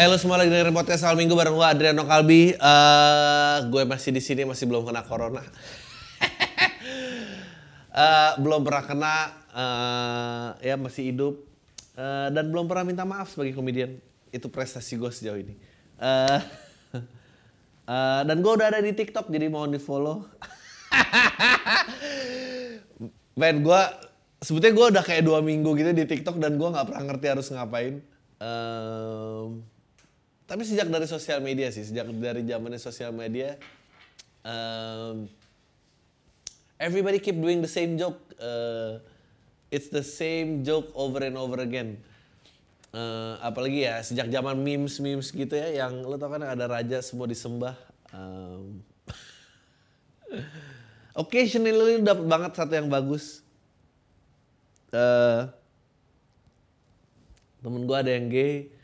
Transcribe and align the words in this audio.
Eh 0.00 0.08
lu 0.08 0.16
semua 0.16 0.40
lagi 0.40 0.48
dengerin 0.48 0.72
podcast 0.72 1.04
Al 1.04 1.12
Minggu 1.12 1.36
bareng 1.36 1.52
gue 1.52 1.66
Adriano 1.68 2.08
Kalbi. 2.08 2.56
Eh 2.56 3.56
gue 3.68 3.82
masih 3.84 4.16
di 4.16 4.24
sini 4.24 4.48
masih 4.48 4.64
belum 4.64 4.88
kena 4.88 5.04
corona. 5.04 5.44
Eh, 7.90 8.32
belum 8.38 8.62
pernah 8.62 8.86
kena 8.86 9.14
eh, 9.50 10.70
ya 10.70 10.78
masih 10.78 11.10
hidup 11.10 11.42
Eh, 12.00 12.28
dan 12.32 12.48
belum 12.48 12.64
pernah 12.64 12.84
minta 12.86 13.04
maaf 13.04 13.34
sebagai 13.34 13.52
komedian. 13.52 14.00
Itu 14.32 14.48
prestasi 14.48 14.96
gue 14.96 15.10
sejauh 15.12 15.36
ini. 15.36 15.52
Eh, 16.00 16.40
eh, 17.92 18.20
dan 18.24 18.36
gue 18.40 18.52
udah 18.56 18.72
ada 18.72 18.80
di 18.80 18.96
TikTok 18.96 19.28
jadi 19.28 19.52
mohon 19.52 19.74
di 19.74 19.80
follow. 19.82 20.24
Men 23.40 23.60
gue 23.60 23.82
sebetulnya 24.40 24.72
gue 24.72 24.86
udah 24.96 25.04
kayak 25.04 25.28
dua 25.28 25.44
minggu 25.44 25.76
gitu 25.76 25.92
di 25.92 26.08
TikTok 26.08 26.40
dan 26.40 26.56
gue 26.56 26.68
nggak 26.72 26.88
pernah 26.88 27.04
ngerti 27.04 27.26
harus 27.28 27.52
ngapain. 27.52 28.00
Tapi 30.50 30.66
sejak 30.66 30.90
dari 30.90 31.06
sosial 31.06 31.38
media 31.38 31.70
sih, 31.70 31.86
sejak 31.86 32.10
dari 32.10 32.42
zamannya 32.42 32.82
sosial 32.82 33.14
media, 33.14 33.54
em, 34.42 35.30
everybody 36.82 37.22
keep 37.22 37.38
doing 37.38 37.62
the 37.62 37.70
same 37.70 37.94
joke. 37.94 38.18
Uh, 38.34 38.98
it's 39.70 39.86
the 39.94 40.02
same 40.02 40.66
joke 40.66 40.90
over 40.98 41.22
and 41.22 41.38
over 41.38 41.62
again. 41.62 41.94
Uh, 42.90 43.38
apalagi 43.38 43.86
ya 43.86 44.02
sejak 44.02 44.26
zaman 44.26 44.58
memes 44.58 44.98
memes 44.98 45.30
gitu 45.30 45.54
ya, 45.54 45.86
yang 45.86 46.02
lo 46.02 46.18
tau 46.18 46.34
kan 46.34 46.42
ada 46.42 46.66
raja 46.66 46.98
semua 46.98 47.30
disembah. 47.30 47.78
Um, 48.10 48.82
occasionally 51.22 51.78
lo 51.78 51.86
dapet 52.02 52.26
banget 52.26 52.52
satu 52.58 52.74
yang 52.74 52.90
bagus. 52.90 53.46
Eh, 54.90 55.46
temen 57.62 57.86
gue 57.86 57.94
ada 57.94 58.10
yang 58.10 58.26
gay 58.26 58.79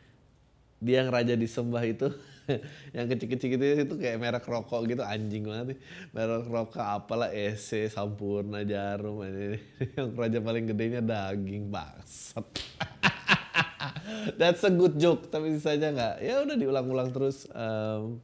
dia 0.77 1.01
yang 1.01 1.09
raja 1.09 1.33
disembah 1.33 1.83
itu 1.89 2.13
yang 2.95 3.05
kecil-kecil 3.11 3.49
gitu 3.57 3.63
itu 3.83 3.95
kayak 3.99 4.17
merek 4.21 4.45
rokok 4.47 4.87
gitu 4.87 5.03
anjing 5.03 5.43
banget 5.43 5.75
nih. 5.75 5.79
merek 6.15 6.47
rokok 6.47 6.79
apalah 6.79 7.29
EC 7.33 7.91
Sampurna 7.91 8.63
Jarum 8.63 9.25
ini 9.25 9.59
yang 9.97 10.15
raja 10.15 10.39
paling 10.39 10.65
gedenya 10.69 11.01
daging 11.03 11.67
bangsat. 11.67 12.45
That's 14.39 14.63
a 14.63 14.71
good 14.71 14.95
joke 14.95 15.27
tapi 15.27 15.57
sisanya 15.59 15.91
nggak. 15.91 16.15
Ya 16.23 16.35
udah 16.45 16.55
diulang-ulang 16.55 17.09
terus 17.11 17.49
Em, 17.51 18.23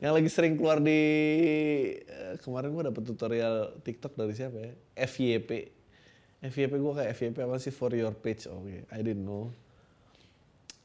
yang 0.00 0.16
lagi 0.16 0.32
sering 0.32 0.56
keluar 0.56 0.80
di 0.80 1.00
eh, 2.00 2.34
kemarin 2.40 2.72
gua 2.72 2.88
dapet 2.88 3.04
tutorial 3.04 3.76
TikTok 3.84 4.16
dari 4.16 4.32
siapa 4.32 4.56
ya? 4.56 4.72
FYP 5.04 5.50
FYP 6.40 6.72
gue 6.80 6.92
kayak 6.96 7.12
FYP 7.12 7.36
apa 7.44 7.60
sih? 7.60 7.68
For 7.68 7.92
your 7.92 8.16
page. 8.16 8.48
Oke 8.48 8.88
I 8.88 9.00
didn't 9.04 9.28
know 9.28 9.52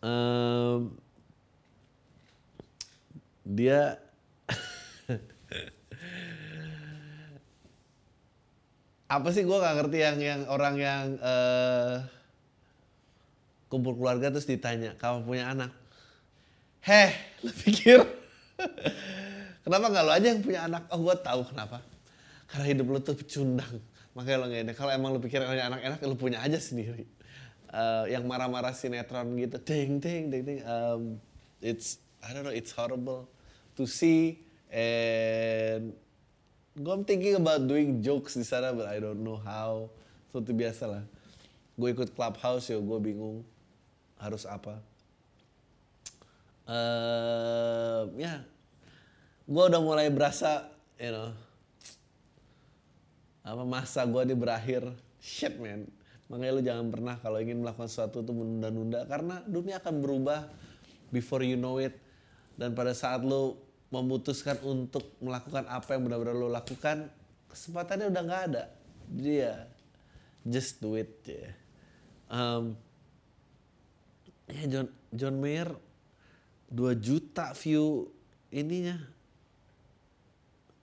Em, 0.06 0.94
dia 3.42 3.98
apa 9.10 9.28
sih? 9.34 9.42
Gue 9.42 9.58
gak 9.58 9.82
ngerti 9.82 9.98
yang 9.98 10.18
yang 10.22 10.42
orang 10.46 10.76
yang 10.78 11.18
eh, 11.18 12.06
kumpul 13.66 13.98
keluarga 13.98 14.30
terus 14.30 14.46
ditanya 14.46 14.94
kamu 15.02 15.26
punya 15.26 15.50
anak? 15.50 15.74
Heh 16.86 17.10
lu 17.42 17.50
pikir 17.50 18.06
kenapa 19.66 19.86
nggak 19.90 20.06
lo 20.06 20.12
aja 20.14 20.28
yang 20.38 20.42
punya 20.46 20.70
anak? 20.70 20.86
Oh 20.94 21.02
gue 21.02 21.16
tahu 21.18 21.42
kenapa. 21.50 21.82
Karena 22.46 22.66
hidup 22.70 22.94
lo 22.94 23.00
tuh 23.02 23.18
pecundang. 23.18 23.82
Makanya 24.14 24.38
lo 24.38 24.46
gak 24.54 24.62
enak. 24.70 24.76
Kalau 24.78 24.92
emang 24.94 25.18
lo 25.18 25.20
pikir 25.20 25.42
punya 25.42 25.66
anak 25.66 25.82
enak 25.82 25.98
lo 26.06 26.14
punya 26.14 26.46
aja 26.46 26.62
sendiri 26.62 27.10
Eh, 27.76 28.16
yang 28.16 28.24
marah-marah 28.24 28.72
sinetron 28.72 29.36
gitu. 29.36 29.60
Ding 29.60 30.00
ding 30.00 30.32
ding 30.32 30.48
ding 30.48 30.60
Um, 30.64 31.20
it's 31.60 32.00
I 32.24 32.32
don't 32.32 32.48
know 32.48 32.56
it's 32.56 32.72
horrible 32.72 33.28
to 33.76 33.84
see. 33.84 34.40
And 34.72 35.92
gue 36.72 36.92
I'm 36.96 37.04
thinking 37.04 37.36
about 37.36 37.68
doing 37.68 38.00
jokes 38.00 38.40
di 38.40 38.48
sana 38.48 38.72
but 38.72 38.88
I 38.88 39.04
don't 39.04 39.20
know 39.20 39.44
how. 39.44 39.92
Seperti 40.32 40.56
biasa 40.56 40.84
lah. 40.88 41.04
Gue 41.76 41.92
ikut 41.92 42.16
clubhouse 42.16 42.72
ya 42.72 42.80
gue 42.80 43.00
bingung 43.04 43.44
harus 44.24 44.48
apa. 44.48 44.80
Eh 46.72 48.04
ya. 48.24 48.40
Gue 49.44 49.64
udah 49.68 49.84
mulai 49.84 50.08
berasa 50.08 50.72
you 50.96 51.12
know 51.12 51.36
apa 53.44 53.68
masa 53.68 54.08
gue 54.08 54.22
ini 54.32 54.32
berakhir. 54.32 54.96
Shit 55.20 55.60
man 55.60 55.92
makanya 56.26 56.52
lu 56.58 56.62
jangan 56.66 56.88
pernah 56.90 57.16
kalau 57.22 57.38
ingin 57.38 57.62
melakukan 57.62 57.86
sesuatu 57.86 58.26
tuh 58.26 58.34
menunda-nunda 58.34 59.06
karena 59.06 59.46
dunia 59.46 59.78
akan 59.78 59.96
berubah 60.02 60.50
before 61.14 61.46
you 61.46 61.58
know 61.58 61.78
it. 61.78 61.94
Dan 62.56 62.72
pada 62.72 62.96
saat 62.96 63.22
lu 63.22 63.60
memutuskan 63.92 64.58
untuk 64.64 65.06
melakukan 65.20 65.68
apa 65.68 65.96
yang 65.96 66.08
benar-benar 66.08 66.36
lu 66.36 66.50
lakukan 66.50 67.12
kesempatannya 67.52 68.10
udah 68.10 68.24
nggak 68.26 68.44
ada. 68.52 68.64
Jadi 69.12 69.34
ya 69.44 69.56
just 70.48 70.82
do 70.82 70.98
it 70.98 71.14
ya. 71.28 71.52
Em, 72.32 72.74
ya 74.50 74.64
John 74.72 74.88
John 75.14 75.36
Mayer 75.38 75.70
2 76.74 76.96
juta 76.98 77.54
view 77.54 78.10
ininya. 78.50 78.98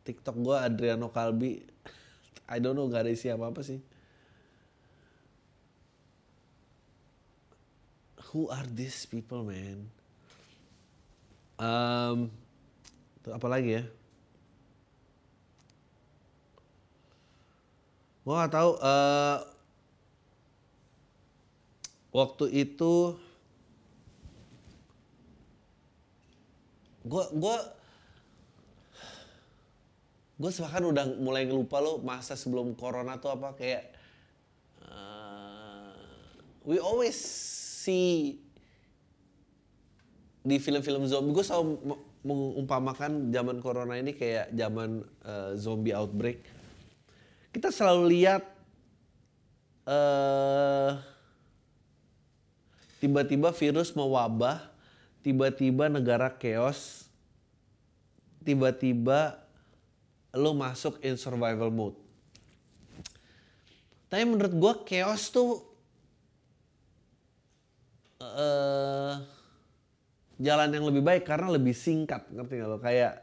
TikTok 0.03 0.35
gua 0.43 0.67
Adriano 0.67 1.15
Kalbi 1.15 1.63
I 2.53 2.59
don't 2.59 2.75
know 2.75 2.91
gak 2.91 3.07
ada 3.07 3.15
isi 3.15 3.31
apa-apa 3.31 3.63
sih 3.63 3.79
Who 8.33 8.49
are 8.49 8.65
these 8.65 9.05
people 9.05 9.45
man? 9.45 9.93
Um, 11.61 12.33
apa 13.29 13.45
lagi 13.45 13.77
ya? 13.77 13.85
Gua 18.25 18.49
gak 18.49 18.57
tahu 18.57 18.71
eh, 18.81 19.39
waktu 22.17 22.45
itu 22.57 23.21
gua 27.05 27.29
gua 27.37 27.57
gue 30.43 30.51
bahkan 30.59 30.83
udah 30.83 31.07
mulai 31.23 31.47
lupa 31.47 31.79
lo 31.79 32.03
masa 32.03 32.35
sebelum 32.35 32.75
corona 32.75 33.21
tuh 33.21 33.31
apa 33.37 33.55
kayak 33.55 33.93
eh, 34.89 35.95
we 36.67 36.81
always 36.81 37.21
see 37.83 38.39
di 40.47 40.57
film-film 40.63 41.07
zombie 41.11 41.35
gue 41.35 41.43
selalu 41.43 41.83
me- 41.83 42.05
mengumpamakan 42.23 43.35
zaman 43.35 43.59
corona 43.59 43.99
ini 43.99 44.15
kayak 44.15 44.55
zaman 44.55 45.03
eh, 45.27 45.51
zombie 45.59 45.95
outbreak 45.95 46.39
kita 47.51 47.75
selalu 47.75 48.23
lihat 48.23 48.47
eh 49.83 51.13
tiba-tiba 53.03 53.51
virus 53.51 53.91
mewabah, 53.99 54.63
tiba-tiba 55.27 55.91
negara 55.91 56.31
chaos, 56.31 57.11
tiba-tiba 58.47 59.43
lo 60.31 60.55
masuk 60.55 61.03
in 61.03 61.19
survival 61.19 61.75
mode. 61.75 61.99
Tapi 64.07 64.23
menurut 64.23 64.55
gua 64.55 64.75
chaos 64.87 65.35
tuh 65.35 65.67
eh 68.23 69.15
jalan 70.43 70.69
yang 70.75 70.85
lebih 70.89 71.03
baik 71.05 71.23
karena 71.27 71.49
lebih 71.55 71.75
singkat, 71.77 72.27
ngerti 72.33 72.55
gak 72.59 72.69
lo? 72.71 72.79
Kayak 72.83 73.15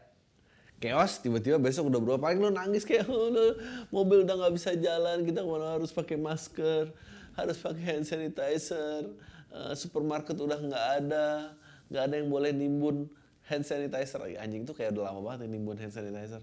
chaos 0.79 1.19
tiba-tiba 1.19 1.59
besok 1.59 1.91
udah 1.91 1.99
berubah 1.99 2.31
paling 2.31 2.39
lo 2.39 2.49
nangis 2.55 2.87
kayak 2.87 3.03
"Oh, 3.11 3.27
lo, 3.27 3.59
mobil 3.91 4.23
udah 4.23 4.35
nggak 4.39 4.53
bisa 4.55 4.71
jalan 4.79 5.27
kita 5.27 5.43
ke 5.43 5.49
mana 5.51 5.75
harus 5.75 5.91
pakai 5.91 6.15
masker 6.15 6.95
harus 7.35 7.57
pakai 7.59 7.83
hand 7.83 8.07
sanitizer 8.07 9.11
eh, 9.51 9.73
supermarket 9.75 10.39
udah 10.39 10.55
nggak 10.55 10.85
ada 11.03 11.51
nggak 11.91 12.03
ada 12.07 12.15
yang 12.15 12.31
boleh 12.31 12.55
nimbun 12.55 13.11
hand 13.51 13.67
sanitizer 13.67 14.23
anjing 14.39 14.63
tuh 14.63 14.71
kayak 14.71 14.95
udah 14.95 15.11
lama 15.11 15.19
banget 15.19 15.39
ya 15.45 15.47
nimbun 15.51 15.75
hand 15.75 15.91
sanitizer 15.91 16.39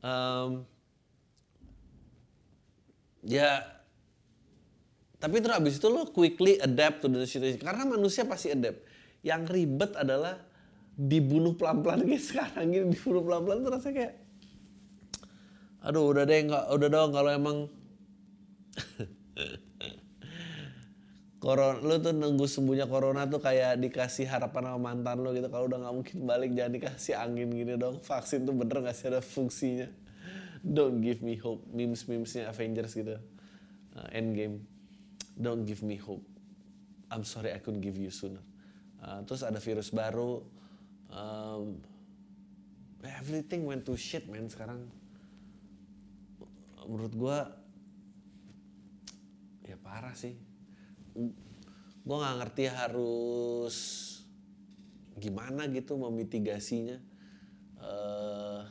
Em, 0.00 0.64
ya 3.20 3.79
Tapi 5.20 5.36
terus 5.44 5.52
abis 5.52 5.76
itu 5.76 5.88
lo 5.92 6.08
quickly 6.08 6.56
adapt 6.56 7.04
to 7.04 7.12
the 7.12 7.28
situation. 7.28 7.60
Karena 7.60 7.84
manusia 7.84 8.24
pasti 8.24 8.56
adapt. 8.56 8.80
Yang 9.20 9.52
ribet 9.52 9.92
adalah 9.92 10.40
dibunuh 10.96 11.52
pelan-pelan 11.60 12.08
kayak 12.08 12.24
sekarang 12.32 12.72
gini. 12.72 12.96
Dibunuh 12.96 13.20
pelan-pelan 13.28 13.60
tuh 13.60 13.72
rasanya 13.76 13.96
kayak 14.00 14.14
aduh 15.80 16.12
udah 16.12 16.28
deh 16.28 16.44
nggak 16.44 16.76
udah 16.76 16.88
dong 16.92 17.08
kalau 17.08 17.30
emang 17.32 17.56
Corona, 21.40 21.80
lu 21.80 21.96
tuh 22.04 22.12
nunggu 22.12 22.44
sembuhnya 22.44 22.84
corona 22.84 23.24
tuh 23.24 23.40
kayak 23.40 23.80
dikasih 23.80 24.28
harapan 24.28 24.76
sama 24.76 24.92
mantan 24.92 25.24
lu 25.24 25.32
gitu. 25.32 25.48
Kalau 25.48 25.72
udah 25.72 25.80
nggak 25.80 25.94
mungkin 25.96 26.16
balik 26.28 26.52
jangan 26.52 26.72
dikasih 26.76 27.16
angin 27.16 27.48
gini 27.48 27.80
dong. 27.80 27.96
Vaksin 28.04 28.44
tuh 28.44 28.52
bener 28.52 28.84
nggak 28.84 28.92
sih 28.92 29.08
ada 29.08 29.24
fungsinya? 29.24 29.88
Don't 30.60 31.00
give 31.00 31.24
me 31.24 31.40
hope. 31.40 31.64
Memes 31.72 32.04
memesnya 32.04 32.52
Avengers 32.52 32.92
gitu. 32.92 33.16
Uh, 33.96 34.08
Endgame 34.12 34.69
don't 35.36 35.66
give 35.68 35.82
me 35.82 35.96
hope. 36.00 36.24
I'm 37.10 37.26
sorry 37.26 37.50
I 37.50 37.58
couldn't 37.58 37.82
give 37.82 37.98
you 37.98 38.10
sooner. 38.10 38.42
Uh, 39.02 39.26
terus 39.26 39.42
ada 39.42 39.58
virus 39.58 39.90
baru. 39.90 40.44
Um, 41.10 41.82
everything 43.02 43.66
went 43.66 43.82
to 43.88 43.98
shit 43.98 44.30
man 44.30 44.46
sekarang. 44.46 44.86
Menurut 46.86 47.14
gua 47.14 47.38
ya 49.66 49.78
parah 49.78 50.14
sih. 50.14 50.34
Gue 52.00 52.16
nggak 52.16 52.36
ngerti 52.42 52.64
harus 52.70 53.76
gimana 55.18 55.66
gitu 55.70 55.94
memitigasinya. 55.94 56.98
Uh, 57.80 58.62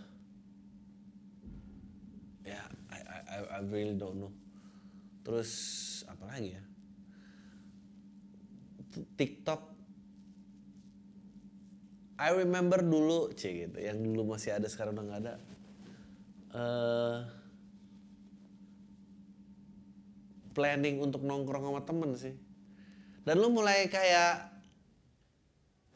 ya 2.45 2.61
I, 2.91 2.99
I, 2.99 3.37
I 3.57 3.59
really 3.67 3.95
don't 3.95 4.19
know. 4.19 4.33
Terus 5.23 5.51
apa 6.09 6.25
lagi 6.25 6.57
ya? 6.57 6.63
TikTok. 9.15 9.61
I 12.19 12.35
remember 12.35 12.83
dulu 12.83 13.31
c 13.37 13.69
gitu. 13.69 13.77
Yang 13.79 13.97
dulu 14.11 14.35
masih 14.35 14.57
ada 14.57 14.67
sekarang 14.67 14.97
udah 14.97 15.05
nggak 15.05 15.21
ada. 15.23 15.33
Uh, 16.49 17.17
planning 20.57 20.99
untuk 20.99 21.23
nongkrong 21.23 21.63
sama 21.63 21.81
temen 21.85 22.11
sih. 22.17 22.35
Dan 23.23 23.39
lu 23.39 23.53
mulai 23.53 23.87
kayak 23.87 24.49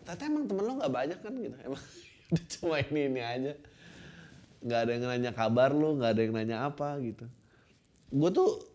ternyata 0.04 0.24
emang 0.30 0.46
temen 0.48 0.64
lu 0.64 0.74
nggak 0.80 0.94
banyak 0.94 1.20
kan 1.20 1.34
gitu. 1.36 1.58
Emang 1.60 1.84
udah 2.32 2.46
cuma 2.56 2.76
ini 2.80 3.02
ini 3.10 3.22
aja. 3.26 3.54
Nggak 4.64 4.80
ada 4.80 4.92
yang 4.96 5.04
nanya 5.12 5.32
kabar 5.36 5.76
lu 5.76 6.00
nggak 6.00 6.12
ada 6.16 6.22
yang 6.24 6.34
nanya 6.38 6.58
apa 6.70 6.96
gitu. 7.04 7.28
Gue 8.14 8.30
tuh 8.32 8.73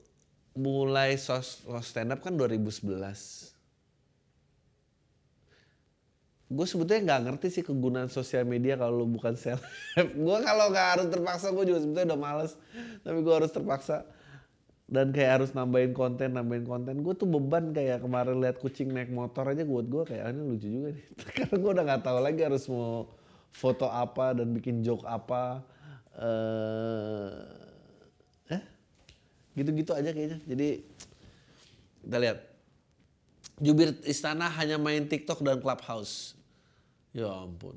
mulai 0.59 1.15
sos, 1.15 1.63
sos 1.63 1.87
stand 1.87 2.11
up 2.11 2.21
kan 2.21 2.35
2011 2.35 3.59
gue 6.49 6.65
sebetulnya 6.65 7.01
nggak 7.05 7.23
ngerti 7.29 7.61
sih 7.61 7.65
kegunaan 7.65 8.09
sosial 8.09 8.49
media 8.49 8.81
kalau 8.81 9.05
lu 9.05 9.07
bukan 9.21 9.37
seleb. 9.37 9.61
Gue 10.25 10.37
kalau 10.41 10.73
nggak 10.73 10.89
harus 10.97 11.07
terpaksa 11.13 11.53
gue 11.53 11.65
juga 11.69 11.85
sebetulnya 11.85 12.17
udah 12.17 12.21
males. 12.21 12.53
Tapi 13.05 13.19
gue 13.21 13.35
harus 13.37 13.53
terpaksa. 13.53 14.09
Dan 14.89 15.13
kayak 15.13 15.45
harus 15.45 15.51
nambahin 15.53 15.93
konten 15.93 16.33
nambahin 16.33 16.65
konten. 16.65 17.05
Gue 17.05 17.13
tuh 17.13 17.29
beban 17.29 17.77
kayak 17.77 18.01
kemarin 18.01 18.41
lihat 18.41 18.57
kucing 18.65 18.97
naik 18.97 19.13
motor 19.13 19.45
aja 19.45 19.61
buat 19.61 19.85
gue 19.93 20.09
kayak 20.09 20.25
ini 20.33 20.41
lucu 20.41 20.69
juga 20.73 20.89
nih. 20.97 21.05
Karena 21.37 21.55
gue 21.61 21.71
udah 21.77 21.85
nggak 21.85 22.03
tahu 22.09 22.19
lagi 22.25 22.41
harus 22.41 22.65
mau 22.73 23.13
foto 23.53 23.87
apa 23.93 24.33
dan 24.33 24.49
bikin 24.57 24.81
joke 24.81 25.05
apa. 25.05 25.61
Eh 26.17 27.68
gitu-gitu 29.59 29.93
aja 29.93 30.15
kayaknya 30.15 30.39
jadi 30.47 30.69
kita 32.07 32.17
lihat 32.23 32.39
jubir 33.59 33.99
istana 34.07 34.47
hanya 34.55 34.79
main 34.79 35.11
TikTok 35.11 35.43
dan 35.43 35.59
Clubhouse 35.59 36.39
ya 37.11 37.27
ampun 37.27 37.75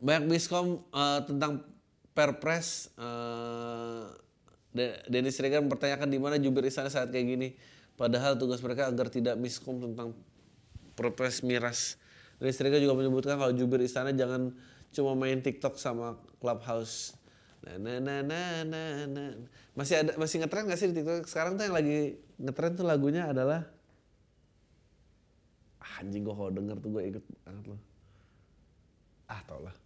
banyak 0.00 0.28
miskom 0.28 0.84
uh, 0.92 1.20
tentang 1.24 1.64
perpres 2.12 2.92
uh, 3.00 4.12
Dennis 5.10 5.34
Regan 5.42 5.66
mempertanyakan 5.66 6.06
di 6.06 6.18
mana 6.22 6.38
jubir 6.38 6.62
istana 6.62 6.86
saat 6.86 7.10
kayak 7.10 7.26
gini. 7.26 7.48
Padahal 7.98 8.38
tugas 8.38 8.62
mereka 8.62 8.86
agar 8.86 9.10
tidak 9.10 9.34
miskom 9.36 9.82
tentang 9.82 10.14
perpres 10.94 11.42
miras. 11.42 11.98
Dennis 12.38 12.62
Regan 12.62 12.80
juga 12.80 12.94
menyebutkan 12.96 13.36
kalau 13.36 13.50
jubir 13.52 13.82
istana 13.82 14.14
jangan 14.14 14.54
cuma 14.94 15.12
main 15.18 15.42
TikTok 15.42 15.74
sama 15.76 16.16
Clubhouse. 16.38 17.18
Nah, 17.60 17.76
nah, 17.76 17.98
nah, 18.00 18.20
nah, 18.24 18.64
nah, 18.64 18.94
nah. 19.04 19.30
Masih 19.76 20.00
ada 20.00 20.12
masih 20.16 20.40
ngetren 20.40 20.64
gak 20.64 20.80
sih 20.80 20.88
di 20.88 21.00
TikTok? 21.00 21.28
Sekarang 21.28 21.60
tuh 21.60 21.68
yang 21.68 21.76
lagi 21.76 22.16
ngetren 22.40 22.72
tuh 22.72 22.86
lagunya 22.88 23.28
adalah 23.28 23.68
ah, 25.80 26.00
anjing 26.00 26.24
gue 26.24 26.34
kalau 26.34 26.52
denger 26.52 26.76
tuh 26.80 26.90
gue 26.92 27.02
ikut 27.12 27.24
banget 27.44 27.64
loh. 27.68 27.80
Ah 29.28 29.40
tau 29.44 29.60
lah. 29.60 29.76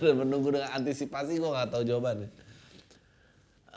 Menunggu 0.20 0.54
dengan 0.54 0.70
antisipasi 0.78 1.42
gue 1.42 1.50
gak 1.50 1.74
tahu 1.74 1.82
jawabannya 1.82 2.30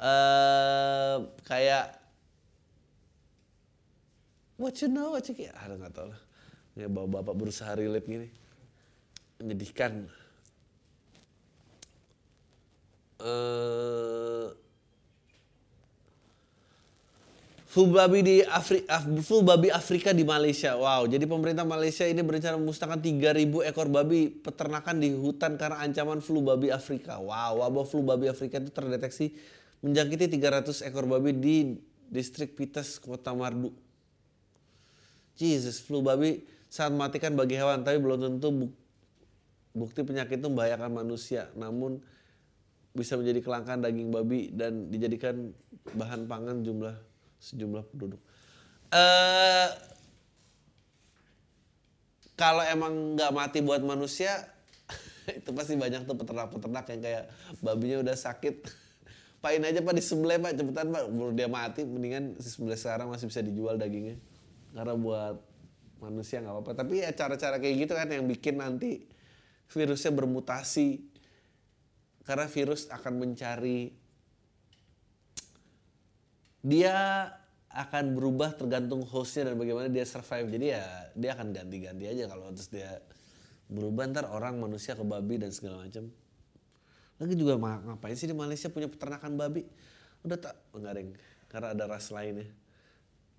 uh, 0.03 1.15
kayak 1.47 1.95
what 4.59 4.75
you 4.83 4.89
know 4.91 5.15
what 5.15 5.25
you 5.25 5.35
care 5.35 5.55
ah 5.55 5.71
nggak 5.71 5.93
tahu 5.95 6.07
lah 6.11 6.21
ya 6.75 6.87
bawa 6.91 7.21
bapak 7.21 7.35
berusaha 7.37 7.71
relate 7.77 8.07
gini 8.07 8.27
menyedihkan 9.39 10.07
Flu 17.73 17.89
babi 17.89 18.21
di 18.21 18.37
Afrika, 18.45 19.01
flu 19.01 19.41
babi 19.41 19.73
Afrika 19.73 20.13
di 20.13 20.21
Malaysia. 20.21 20.77
Wow, 20.77 21.09
jadi 21.09 21.25
pemerintah 21.25 21.65
Malaysia 21.65 22.05
ini 22.05 22.21
berencana 22.21 22.53
memusnahkan 22.61 23.01
3000 23.01 23.49
ekor 23.65 23.89
babi 23.89 24.29
peternakan 24.29 25.01
di 25.01 25.09
hutan 25.09 25.57
karena 25.57 25.81
ancaman 25.81 26.21
flu 26.21 26.45
babi 26.45 26.69
Afrika. 26.69 27.17
Wow, 27.17 27.65
wabah 27.65 27.85
flu 27.89 28.05
babi 28.05 28.29
Afrika 28.29 28.61
itu 28.61 28.69
terdeteksi 28.69 29.33
menjangkiti 29.81 30.29
300 30.37 30.85
ekor 30.85 31.09
babi 31.09 31.33
di 31.33 31.73
distrik 32.13 32.53
Pites, 32.53 33.01
Kota 33.01 33.33
Mardu. 33.33 33.73
Jesus, 35.33 35.81
flu 35.81 36.05
babi 36.05 36.45
saat 36.69 36.93
matikan 36.93 37.33
bagi 37.33 37.57
hewan, 37.57 37.81
tapi 37.81 37.97
belum 37.97 38.21
tentu 38.21 38.69
bukti 39.73 40.05
penyakit 40.05 40.37
itu 40.37 40.45
membahayakan 40.45 40.93
manusia. 40.93 41.49
Namun 41.57 42.05
bisa 42.93 43.17
menjadi 43.17 43.41
kelangkaan 43.41 43.81
daging 43.81 44.13
babi 44.13 44.53
dan 44.53 44.93
dijadikan 44.93 45.49
bahan 45.97 46.29
pangan 46.29 46.61
jumlah 46.61 46.93
sejumlah 47.41 47.83
penduduk. 47.89 48.21
Uh, 48.93 49.67
kalau 52.37 52.61
emang 52.61 53.17
nggak 53.17 53.33
mati 53.33 53.59
buat 53.65 53.81
manusia, 53.81 54.45
itu 55.37 55.49
pasti 55.51 55.73
banyak 55.73 56.05
tuh 56.05 56.13
peternak-peternak 56.13 56.85
yang 56.93 57.01
kayak 57.01 57.23
babinya 57.59 57.97
udah 58.05 58.15
sakit. 58.15 58.55
Pain 59.43 59.59
aja 59.59 59.83
pak 59.83 59.93
di 59.97 60.03
sebelah 60.05 60.39
pak 60.39 60.55
cepetan 60.55 60.87
pak. 60.93 61.03
Baru 61.09 61.33
dia 61.35 61.49
mati 61.49 61.83
mendingan 61.83 62.37
si 62.39 62.53
sebelah 62.53 62.79
sekarang 62.79 63.09
masih 63.09 63.27
bisa 63.27 63.41
dijual 63.43 63.75
dagingnya. 63.75 64.21
Karena 64.71 64.93
buat 64.95 65.35
manusia 65.99 66.39
nggak 66.39 66.53
apa-apa. 66.53 66.71
Tapi 66.77 67.03
ya 67.03 67.11
cara-cara 67.11 67.57
kayak 67.57 67.75
gitu 67.89 67.93
kan 67.97 68.07
yang 68.07 68.23
bikin 68.29 68.61
nanti 68.61 69.03
virusnya 69.73 70.13
bermutasi 70.13 71.12
karena 72.23 72.47
virus 72.47 72.87
akan 72.87 73.13
mencari 73.19 73.91
dia 76.63 77.27
akan 77.73 78.15
berubah 78.15 78.55
tergantung 78.55 79.03
hostnya 79.03 79.51
dan 79.51 79.59
bagaimana 79.59 79.91
dia 79.91 80.07
survive 80.07 80.47
jadi 80.47 80.65
ya 80.79 80.85
dia 81.17 81.29
akan 81.35 81.51
ganti-ganti 81.51 82.05
aja 82.07 82.29
kalau 82.31 82.53
terus 82.55 82.69
dia 82.71 83.01
berubah 83.67 84.07
ntar 84.13 84.29
orang 84.29 84.61
manusia 84.61 84.93
ke 84.95 85.03
babi 85.03 85.41
dan 85.41 85.51
segala 85.51 85.83
macam 85.83 86.07
lagi 87.21 87.39
juga 87.39 87.55
ngapain 87.55 88.17
sih 88.17 88.25
di 88.25 88.35
Malaysia 88.35 88.67
punya 88.67 88.89
peternakan 88.89 89.37
babi? 89.37 89.63
Udah 90.27 90.37
tak 90.39 90.59
enggak 90.73 90.93
deng, 90.97 91.09
karena 91.47 91.67
ada 91.71 91.83
ras 91.85 92.09
lainnya. 92.09 92.49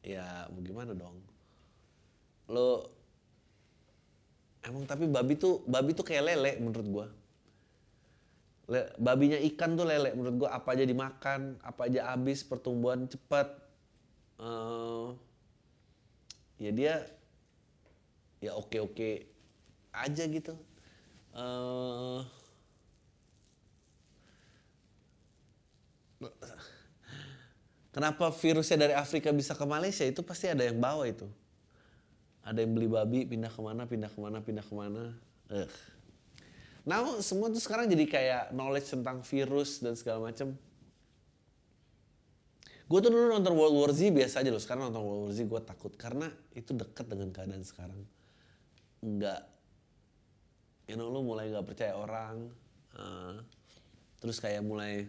Ya 0.05 0.49
bagaimana 0.53 0.97
dong? 0.97 1.21
Lo 2.49 2.93
emang 4.65 4.89
tapi 4.89 5.05
babi 5.05 5.37
tuh 5.37 5.65
babi 5.69 5.97
tuh 5.97 6.07
kayak 6.07 6.33
lele 6.33 6.53
menurut 6.65 6.87
gua. 6.89 7.07
Le, 8.65 8.89
babinya 8.97 9.37
ikan 9.53 9.77
tuh 9.77 9.85
lele 9.85 10.17
menurut 10.17 10.47
gua 10.47 10.51
apa 10.57 10.73
aja 10.73 10.85
dimakan, 10.89 11.61
apa 11.61 11.81
aja 11.85 12.13
habis 12.13 12.41
pertumbuhan 12.41 13.05
cepat. 13.05 13.53
Uh, 14.41 15.15
ya 16.57 16.71
dia 16.73 16.95
ya 18.41 18.57
oke 18.57 18.79
oke 18.81 19.11
aja 19.93 20.25
gitu. 20.27 20.57
Uh, 21.35 22.25
Kenapa 27.95 28.27
virusnya 28.35 28.91
dari 28.91 28.95
Afrika 28.99 29.31
bisa 29.31 29.55
ke 29.55 29.63
Malaysia 29.63 30.03
itu 30.03 30.19
pasti 30.27 30.51
ada 30.51 30.67
yang 30.67 30.83
bawa 30.83 31.07
itu. 31.07 31.31
Ada 32.43 32.67
yang 32.67 32.75
beli 32.75 32.91
babi 32.91 33.23
pindah 33.23 33.55
ke 33.55 33.61
mana, 33.63 33.87
pindah 33.87 34.11
ke 34.11 34.19
mana, 34.19 34.43
pindah 34.43 34.67
ke 34.67 34.75
mana. 34.75 35.15
Ugh. 35.55 35.71
Nah 36.85 37.21
semua 37.25 37.49
tuh 37.49 37.61
sekarang 37.61 37.89
jadi 37.89 38.05
kayak 38.05 38.45
knowledge 38.53 38.93
tentang 38.93 39.25
virus 39.25 39.81
dan 39.81 39.97
segala 39.97 40.29
macam. 40.29 40.53
Gue 42.85 42.99
tuh 43.01 43.09
dulu 43.09 43.33
nonton 43.33 43.57
World 43.57 43.77
War 43.81 43.93
Z 43.97 44.13
biasa 44.13 44.45
aja 44.45 44.53
loh. 44.53 44.61
Sekarang 44.61 44.93
nonton 44.93 45.01
World 45.01 45.23
War 45.29 45.33
Z 45.33 45.41
gue 45.49 45.61
takut 45.65 45.93
karena 45.97 46.29
itu 46.53 46.77
dekat 46.77 47.09
dengan 47.09 47.33
keadaan 47.33 47.65
sekarang. 47.65 48.01
Enggak, 49.01 49.49
you 50.85 50.97
know, 50.97 51.09
lu 51.09 51.25
mulai 51.25 51.49
nggak 51.49 51.65
percaya 51.65 51.97
orang. 51.97 52.53
uh, 52.95 53.41
terus 54.21 54.41
kayak 54.41 54.65
mulai 54.65 55.05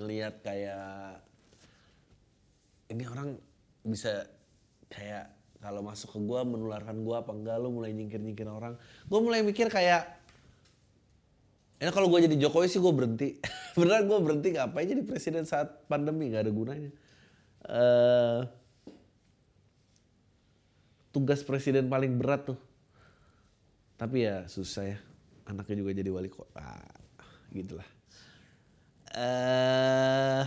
ngelihat 0.00 0.40
kayak 0.40 1.20
ini 2.88 3.04
orang 3.08 3.36
bisa 3.84 4.28
kayak 4.88 5.28
kalau 5.62 5.80
masuk 5.86 6.10
ke 6.10 6.18
gua 6.18 6.42
menularkan 6.42 7.06
gua 7.06 7.22
apa 7.22 7.30
enggak 7.30 7.56
lu 7.62 7.70
mulai 7.70 7.94
nyingkir-nyingkir 7.94 8.50
orang. 8.50 8.74
Gue 9.06 9.20
mulai 9.22 9.46
mikir 9.46 9.70
kayak 9.70 10.18
ini 11.82 11.90
kalau 11.90 12.06
gue 12.06 12.30
jadi 12.30 12.38
Jokowi 12.46 12.70
sih 12.70 12.78
gue 12.78 12.94
berhenti. 12.94 13.42
Beneran 13.78 14.06
gue 14.06 14.18
berhenti 14.22 14.54
ngapain 14.54 14.86
jadi 14.86 15.02
presiden 15.02 15.42
saat 15.46 15.86
pandemi 15.90 16.30
nggak 16.30 16.46
ada 16.46 16.52
gunanya. 16.54 16.90
Eh 17.66 18.40
tugas 21.10 21.42
presiden 21.42 21.90
paling 21.90 22.14
berat 22.18 22.54
tuh. 22.54 22.58
Tapi 23.98 24.26
ya 24.26 24.46
susah 24.46 24.94
ya. 24.94 24.98
Anaknya 25.46 25.82
juga 25.82 25.90
jadi 25.94 26.10
wali 26.10 26.30
kota. 26.30 26.62
Gitulah. 27.50 27.86
Eh 29.14 30.42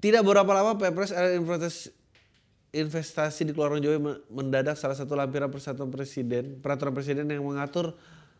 Tidak 0.00 0.24
berapa 0.24 0.48
lama 0.48 0.80
Pepres 0.80 1.12
era 1.12 1.28
investasi, 2.72 3.44
di 3.44 3.52
Jokowi 3.52 4.00
me- 4.00 4.20
mendadak 4.32 4.80
salah 4.80 4.96
satu 4.96 5.12
lampiran 5.12 5.52
persatuan 5.52 5.92
presiden, 5.92 6.56
peraturan 6.64 6.96
presiden 6.96 7.28
yang 7.28 7.44
mengatur 7.44 7.92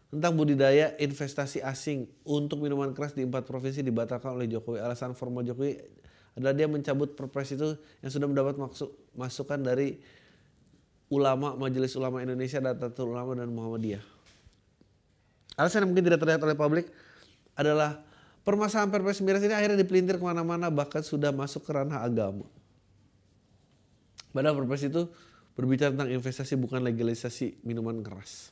tentang 0.09 0.35
budidaya 0.35 0.97
investasi 0.97 1.61
asing 1.61 2.09
untuk 2.25 2.65
minuman 2.65 2.97
keras 2.97 3.13
di 3.13 3.29
empat 3.29 3.45
provinsi 3.45 3.85
dibatalkan 3.85 4.41
oleh 4.41 4.49
Jokowi. 4.49 4.81
Alasan 4.81 5.13
formal 5.13 5.45
Jokowi 5.45 5.77
adalah 6.33 6.57
dia 6.57 6.65
mencabut 6.65 7.13
perpres 7.13 7.53
itu 7.53 7.77
yang 8.01 8.11
sudah 8.11 8.25
mendapat 8.25 8.57
maksud, 8.57 8.89
masukan 9.13 9.61
dari 9.61 10.01
ulama 11.11 11.59
Majelis 11.59 11.93
Ulama 11.99 12.25
Indonesia, 12.25 12.63
Datatul 12.63 13.13
Ulama 13.13 13.37
dan 13.37 13.53
Muhammadiyah. 13.53 14.03
Alasan 15.59 15.85
yang 15.85 15.93
mungkin 15.93 16.09
tidak 16.09 16.23
terlihat 16.25 16.41
oleh 16.41 16.57
publik 16.57 16.89
adalah 17.59 18.01
permasalahan 18.51 18.91
perpres 18.91 19.23
miras 19.23 19.47
ini 19.47 19.55
akhirnya 19.55 19.79
dipelintir 19.79 20.19
ke 20.19 20.25
mana-mana 20.27 20.67
bahkan 20.67 21.07
sudah 21.07 21.31
masuk 21.31 21.63
ke 21.63 21.71
ranah 21.71 22.03
agama. 22.03 22.51
Padahal 24.35 24.59
perpres 24.59 24.83
itu 24.83 25.07
berbicara 25.55 25.95
tentang 25.95 26.11
investasi 26.11 26.59
bukan 26.59 26.83
legalisasi 26.83 27.63
minuman 27.63 28.03
keras. 28.03 28.51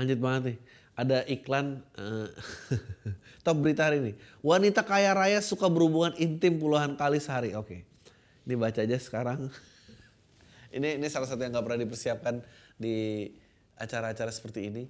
Lanjut 0.00 0.18
banget 0.22 0.42
nih. 0.54 0.58
Ada 0.98 1.18
iklan 1.30 1.82
eh, 1.94 2.28
top 3.46 3.56
berita 3.60 3.86
hari 3.86 4.02
ini. 4.02 4.12
Wanita 4.40 4.82
kaya 4.82 5.14
raya 5.14 5.38
suka 5.44 5.68
berhubungan 5.68 6.14
intim 6.16 6.56
puluhan 6.58 6.94
kali 6.96 7.20
sehari. 7.20 7.52
Oke. 7.54 7.84
Ini 8.48 8.54
baca 8.56 8.80
aja 8.80 8.96
sekarang. 8.96 9.50
ini 10.76 10.96
ini 10.96 11.06
salah 11.10 11.28
satu 11.28 11.44
yang 11.44 11.54
gak 11.54 11.66
pernah 11.66 11.84
dipersiapkan 11.84 12.40
di 12.78 13.28
acara-acara 13.78 14.30
seperti 14.30 14.70
ini. 14.70 14.84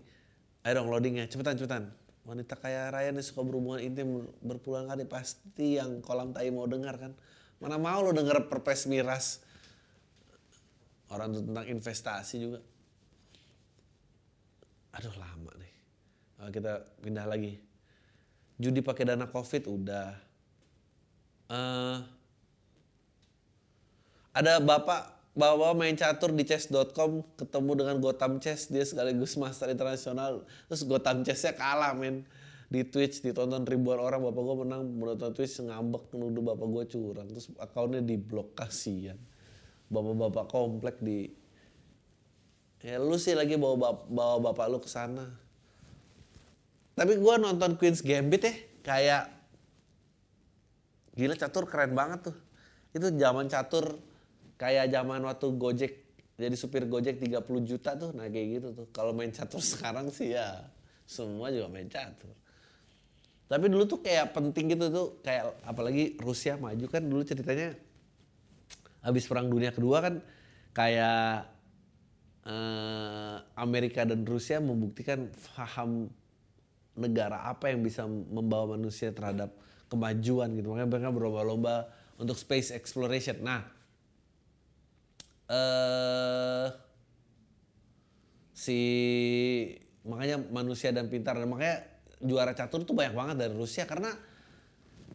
Ayo 0.68 0.84
dong 0.84 0.92
loadingnya, 0.92 1.24
cepetan 1.24 1.56
cepetan. 1.56 1.88
Wanita 2.28 2.52
kaya 2.60 2.92
raya 2.92 3.08
nih 3.08 3.24
suka 3.24 3.40
berhubungan 3.40 3.80
intim 3.80 4.28
berpuluhan 4.44 4.84
kali 4.84 5.08
pasti 5.08 5.80
yang 5.80 6.04
kolam 6.04 6.36
tai 6.36 6.52
mau 6.52 6.68
dengar 6.68 7.00
kan. 7.00 7.16
Mana 7.56 7.80
mau 7.80 8.04
lo 8.04 8.12
denger 8.12 8.52
perpes 8.52 8.84
miras. 8.84 9.40
Orang 11.08 11.32
tuh 11.32 11.40
tentang 11.40 11.64
investasi 11.72 12.36
juga. 12.36 12.60
Aduh 14.92 15.16
lama 15.16 15.56
nih. 15.56 15.74
Nah, 16.36 16.52
kita 16.52 16.84
pindah 17.00 17.24
lagi. 17.24 17.56
Judi 18.60 18.84
pakai 18.84 19.08
dana 19.08 19.24
covid 19.24 19.64
udah. 19.72 20.12
Eh, 21.48 21.96
ada 24.36 24.60
bapak 24.60 25.17
bapak 25.38 25.72
main 25.78 25.94
catur 25.94 26.34
di 26.34 26.42
chess.com 26.42 27.22
ketemu 27.38 27.72
dengan 27.78 27.96
Gotham 28.02 28.42
Chess 28.42 28.66
dia 28.66 28.82
sekaligus 28.82 29.38
master 29.38 29.70
internasional. 29.70 30.42
Terus 30.66 30.82
Gotham 30.82 31.22
Chessnya 31.22 31.54
kalah 31.54 31.94
men. 31.94 32.26
Di 32.68 32.84
Twitch 32.84 33.24
ditonton 33.24 33.64
ribuan 33.64 33.96
orang 33.96 34.20
bapak 34.20 34.42
gue 34.44 34.56
menang 34.66 34.82
menonton 34.84 35.32
Twitch 35.32 35.62
ngambek 35.62 36.12
nuduh 36.12 36.42
bapak 36.42 36.66
gue 36.66 36.84
curang. 36.90 37.26
Terus 37.30 37.54
akunnya 37.56 38.02
diblok 38.02 38.58
kasihan. 38.58 39.16
Bapak-bapak 39.88 40.52
komplek 40.52 41.00
di 41.00 41.32
ya 42.84 43.00
lu 43.00 43.16
sih 43.16 43.32
lagi 43.32 43.56
bawa 43.56 43.74
bap- 43.78 44.10
bawa 44.10 44.36
bapak 44.52 44.66
lu 44.68 44.78
ke 44.82 44.90
sana. 44.90 45.24
Tapi 46.98 47.14
gue 47.14 47.34
nonton 47.38 47.78
Queen's 47.78 48.02
Gambit 48.02 48.42
ya 48.42 48.54
kayak 48.84 49.24
gila 51.14 51.38
catur 51.38 51.64
keren 51.70 51.94
banget 51.94 52.34
tuh. 52.34 52.36
Itu 52.92 53.08
zaman 53.14 53.48
catur 53.48 53.96
kayak 54.58 54.90
zaman 54.90 55.22
waktu 55.22 55.46
Gojek 55.54 55.92
jadi 56.38 56.54
supir 56.54 56.86
Gojek 56.86 57.18
30 57.18 57.42
juta 57.66 57.98
tuh 57.98 58.14
nah 58.14 58.30
kayak 58.30 58.62
gitu 58.62 58.68
tuh. 58.74 58.86
Kalau 58.94 59.10
main 59.10 59.34
catur 59.34 59.58
sekarang 59.72 60.10
sih 60.10 60.34
ya 60.34 60.66
semua 61.06 61.50
juga 61.50 61.66
main 61.66 61.90
catur. 61.90 62.34
Tapi 63.48 63.64
dulu 63.66 63.88
tuh 63.88 64.04
kayak 64.04 64.36
penting 64.36 64.76
gitu 64.76 64.86
tuh 64.92 65.06
kayak 65.24 65.56
apalagi 65.64 66.14
Rusia 66.20 66.60
maju 66.60 66.84
kan 66.86 67.00
dulu 67.00 67.24
ceritanya 67.24 67.74
habis 69.00 69.24
perang 69.24 69.48
dunia 69.48 69.72
kedua 69.72 70.04
kan 70.04 70.14
kayak 70.76 71.48
eh, 72.44 73.36
Amerika 73.56 74.04
dan 74.04 74.22
Rusia 74.22 74.60
membuktikan 74.60 75.32
paham 75.56 76.12
negara 76.98 77.46
apa 77.46 77.72
yang 77.72 77.80
bisa 77.80 78.04
membawa 78.06 78.76
manusia 78.76 79.14
terhadap 79.14 79.54
kemajuan 79.88 80.52
gitu. 80.54 80.70
Makanya 80.70 80.86
mereka 80.86 81.08
berlomba-lomba 81.08 81.88
untuk 82.20 82.36
space 82.36 82.74
exploration. 82.74 83.40
Nah 83.40 83.77
eh 85.48 86.68
si 88.52 88.80
makanya 90.04 90.40
manusia 90.52 90.92
dan 90.92 91.08
pintar. 91.08 91.40
Dan 91.40 91.48
makanya 91.48 91.84
juara 92.20 92.52
catur 92.52 92.84
tuh 92.84 92.92
banyak 92.92 93.14
banget 93.16 93.36
dari 93.40 93.54
Rusia. 93.56 93.88
Karena 93.88 94.12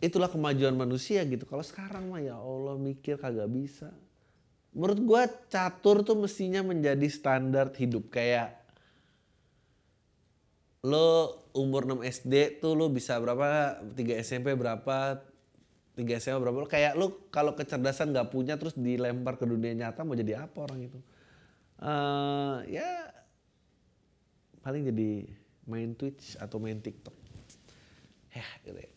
itulah 0.01 0.27
kemajuan 0.27 0.75
manusia 0.75 1.23
gitu. 1.23 1.45
Kalau 1.45 1.63
sekarang 1.63 2.09
mah 2.09 2.19
ya 2.19 2.35
Allah 2.35 2.75
mikir 2.75 3.21
kagak 3.21 3.47
bisa. 3.47 3.93
Menurut 4.73 4.99
gua 5.05 5.23
catur 5.47 6.01
tuh 6.01 6.17
mestinya 6.17 6.65
menjadi 6.65 7.05
standar 7.07 7.69
hidup. 7.77 8.09
Kayak 8.09 8.57
lo 10.83 11.39
umur 11.55 11.87
6 11.87 12.03
SD 12.03 12.59
tuh 12.59 12.75
lo 12.75 12.91
bisa 12.91 13.15
berapa? 13.21 13.79
3 13.95 14.19
SMP 14.19 14.51
berapa 14.57 15.23
3 15.93 16.21
SMA 16.21 16.39
berapa? 16.41 16.65
Kayak 16.65 16.97
lo 16.97 17.29
kalau 17.29 17.53
kecerdasan 17.53 18.13
nggak 18.13 18.33
punya 18.33 18.57
terus 18.57 18.73
dilempar 18.73 19.37
ke 19.37 19.45
dunia 19.45 19.73
nyata 19.77 20.01
mau 20.01 20.17
jadi 20.17 20.45
apa 20.45 20.57
orang 20.65 20.89
itu? 20.89 20.99
Eh 21.83 22.57
ya 22.79 22.89
paling 24.65 24.89
jadi 24.89 25.29
main 25.69 25.93
Twitch 25.93 26.39
atau 26.41 26.57
main 26.57 26.81
TikTok. 26.81 27.13
Ya 28.33 28.45
gitu 28.65 28.79
ya. 28.79 28.89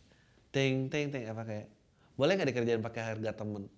ting 0.48 0.88
ting 0.88 1.12
ting 1.12 1.28
apa 1.28 1.44
kayak 1.44 1.68
boleh 2.16 2.32
nggak 2.32 2.48
dikerjain 2.48 2.80
pakai 2.80 3.02
harga 3.12 3.44
temen? 3.44 3.68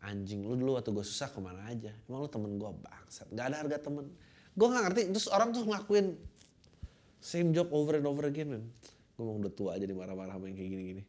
Anjing 0.00 0.46
lu 0.46 0.54
dulu 0.54 0.78
waktu 0.78 0.94
gue 0.94 1.02
susah 1.02 1.28
ke 1.34 1.42
mana 1.42 1.66
aja? 1.66 1.90
Emang 2.06 2.24
lu 2.24 2.30
temen 2.30 2.54
gue 2.54 2.70
bangsat 2.70 3.26
nggak 3.34 3.46
ada 3.50 3.56
harga 3.66 3.76
temen. 3.90 4.06
Gue 4.54 4.66
nggak 4.70 4.84
ngerti 4.90 5.00
terus 5.10 5.26
orang 5.26 5.50
tuh 5.50 5.66
ngelakuin 5.66 6.14
same 7.20 7.52
job 7.52 7.68
over 7.70 8.00
and 8.00 8.08
over 8.08 8.24
again 8.30 8.48
man 8.48 8.64
gue 9.20 9.24
udah 9.28 9.52
tua 9.52 9.76
aja 9.76 9.84
di 9.84 9.92
marah-marah 9.92 10.40
sama 10.40 10.48
yang 10.48 10.56
kayak 10.56 10.70
gini-gini 10.72 11.02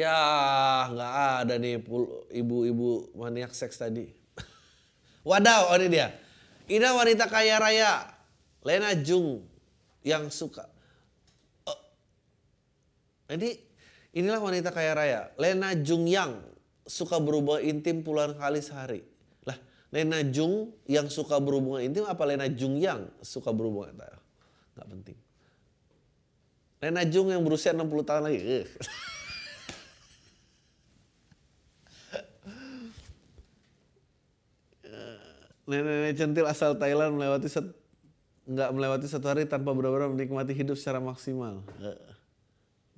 ya 0.00 0.16
nggak 0.88 1.12
ada 1.44 1.54
nih 1.60 1.76
ibu-ibu 2.32 3.12
maniak 3.12 3.52
seks 3.52 3.76
tadi. 3.76 4.08
Wadaw 5.28 5.68
oh 5.68 5.76
ini 5.76 5.88
dia. 5.92 6.08
Ina 6.70 6.96
wanita 6.96 7.28
kaya 7.28 7.60
raya 7.60 8.08
Lena 8.64 8.96
Jung 8.96 9.44
yang 10.00 10.32
suka. 10.32 10.64
Oh, 11.68 11.78
ini 13.28 13.60
inilah 14.16 14.40
wanita 14.40 14.72
kaya 14.72 14.96
raya 14.96 15.20
Lena 15.36 15.76
Jung 15.76 16.08
yang 16.08 16.40
suka 16.88 17.20
berhubungan 17.20 17.60
intim 17.60 18.00
puluhan 18.00 18.32
kali 18.40 18.64
sehari. 18.64 19.04
Lah 19.44 19.58
Lena 19.92 20.24
Jung 20.24 20.72
yang 20.88 21.12
suka 21.12 21.36
berhubungan 21.36 21.84
intim 21.84 22.08
apa 22.08 22.24
Lena 22.24 22.48
Jung 22.48 22.80
yang 22.80 23.04
suka 23.20 23.52
berhubungan? 23.52 23.92
Nggak 24.78 24.88
penting. 24.88 25.18
Lena 26.80 27.04
Jung 27.04 27.28
yang 27.28 27.44
berusia 27.44 27.76
60 27.76 28.08
tahun 28.08 28.22
lagi 28.24 28.40
Nenek-nenek 35.70 36.14
centil 36.18 36.44
asal 36.50 36.74
Thailand 36.74 37.14
melewati 37.14 37.46
set, 37.46 37.62
nggak 38.50 38.70
melewati 38.74 39.06
satu 39.06 39.30
hari 39.30 39.46
tanpa 39.46 39.70
benar-benar 39.70 40.10
menikmati 40.10 40.50
hidup 40.50 40.74
secara 40.74 40.98
maksimal. 40.98 41.62
Eh, 41.78 41.94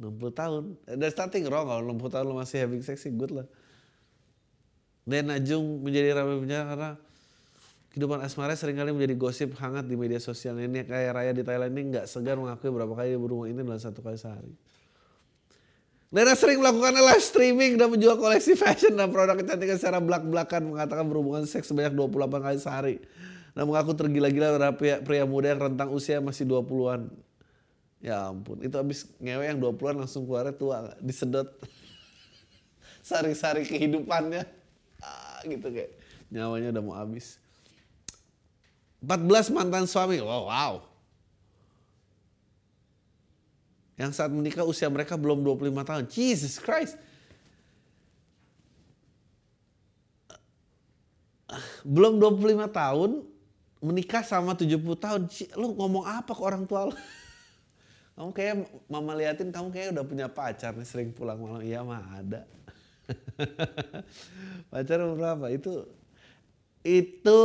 60 0.01 0.33
tahun. 0.33 0.63
There's 0.89 1.13
nothing 1.15 1.45
wrong 1.53 1.69
kalau 1.69 1.83
60 1.85 2.09
tahun 2.09 2.25
lo 2.33 2.35
masih 2.41 2.65
having 2.65 2.81
sex 2.81 3.05
sih 3.05 3.13
good 3.13 3.31
lah. 3.31 3.47
Dan 5.05 5.29
Najung 5.29 5.85
menjadi 5.85 6.17
ramai 6.17 6.41
bicara 6.41 6.65
karena 6.73 6.91
kehidupan 7.93 8.25
asmara 8.25 8.57
sering 8.57 8.81
kali 8.81 8.95
menjadi 8.95 9.15
gosip 9.21 9.53
hangat 9.61 9.85
di 9.85 10.01
media 10.01 10.17
sosial. 10.17 10.57
Ini 10.57 10.89
kayak 10.89 11.11
raya 11.13 11.33
di 11.37 11.45
Thailand 11.45 11.77
ini 11.77 11.93
nggak 11.93 12.07
segan 12.09 12.41
mengakui 12.41 12.73
berapa 12.73 12.95
kali 12.97 13.13
dia 13.13 13.21
berhubungan 13.21 13.53
ini 13.53 13.61
dalam 13.61 13.83
satu 13.83 14.01
kali 14.01 14.17
sehari. 14.17 14.55
Lena 16.13 16.37
sering 16.37 16.61
melakukan 16.61 16.93
live 16.93 17.25
streaming 17.25 17.81
dan 17.81 17.89
menjual 17.89 18.21
koleksi 18.21 18.53
fashion 18.53 18.93
dan 19.01 19.09
produk 19.09 19.33
kecantikan 19.33 19.81
secara 19.81 19.97
belak-belakan 19.97 20.77
mengatakan 20.77 21.09
berhubungan 21.09 21.49
seks 21.49 21.73
sebanyak 21.73 21.97
28 21.97 22.45
kali 22.45 22.59
sehari. 22.61 22.97
Dan 23.57 23.65
mengaku 23.65 23.97
tergila-gila 23.97 24.61
terhadap 24.61 24.77
pria, 24.77 25.01
pria 25.01 25.25
muda 25.25 25.57
yang 25.57 25.73
rentang 25.73 25.89
usia 25.89 26.21
masih 26.21 26.45
20-an. 26.45 27.09
Ya 28.05 28.29
ampun, 28.29 28.61
itu 28.61 28.77
habis 28.77 29.09
ngewe 29.25 29.45
yang 29.49 29.57
20-an 29.57 30.05
langsung 30.05 30.29
keluarnya 30.29 30.53
tua, 30.53 30.93
disedot. 31.01 31.49
Sari-sari 33.09 33.65
kehidupannya. 33.65 34.45
Ah, 35.01 35.41
gitu 35.49 35.65
kayak 35.73 35.97
nyawanya 36.29 36.77
udah 36.77 36.83
mau 36.85 36.97
habis. 37.01 37.41
14 39.01 39.49
mantan 39.49 39.89
suami, 39.89 40.21
wow, 40.21 40.45
wow. 40.45 40.92
Yang 44.01 44.11
saat 44.17 44.33
menikah 44.33 44.65
usia 44.65 44.89
mereka 44.89 45.21
belum 45.21 45.45
25 45.45 45.89
tahun. 45.89 46.03
Jesus 46.09 46.57
Christ. 46.57 46.97
Belum 51.85 52.17
25 52.17 52.65
tahun, 52.73 53.11
menikah 53.85 54.25
sama 54.25 54.57
70 54.57 54.81
tahun. 54.97 55.21
Lu 55.59 55.77
ngomong 55.77 56.09
apa 56.09 56.33
ke 56.33 56.41
orang 56.41 56.65
tua 56.65 56.89
lu? 56.89 56.95
Kamu 58.17 58.31
kayak 58.37 58.55
mama 58.93 59.17
liatin 59.17 59.49
kamu 59.49 59.73
kayak 59.73 59.97
udah 59.97 60.05
punya 60.05 60.27
pacar 60.29 60.77
nih 60.77 60.85
sering 60.85 61.17
pulang 61.17 61.41
malam. 61.41 61.65
Iya 61.65 61.81
mah 61.81 62.05
ada. 62.13 62.45
pacar 64.73 65.01
berapa? 65.01 65.49
Itu 65.49 65.89
itu 66.85 67.39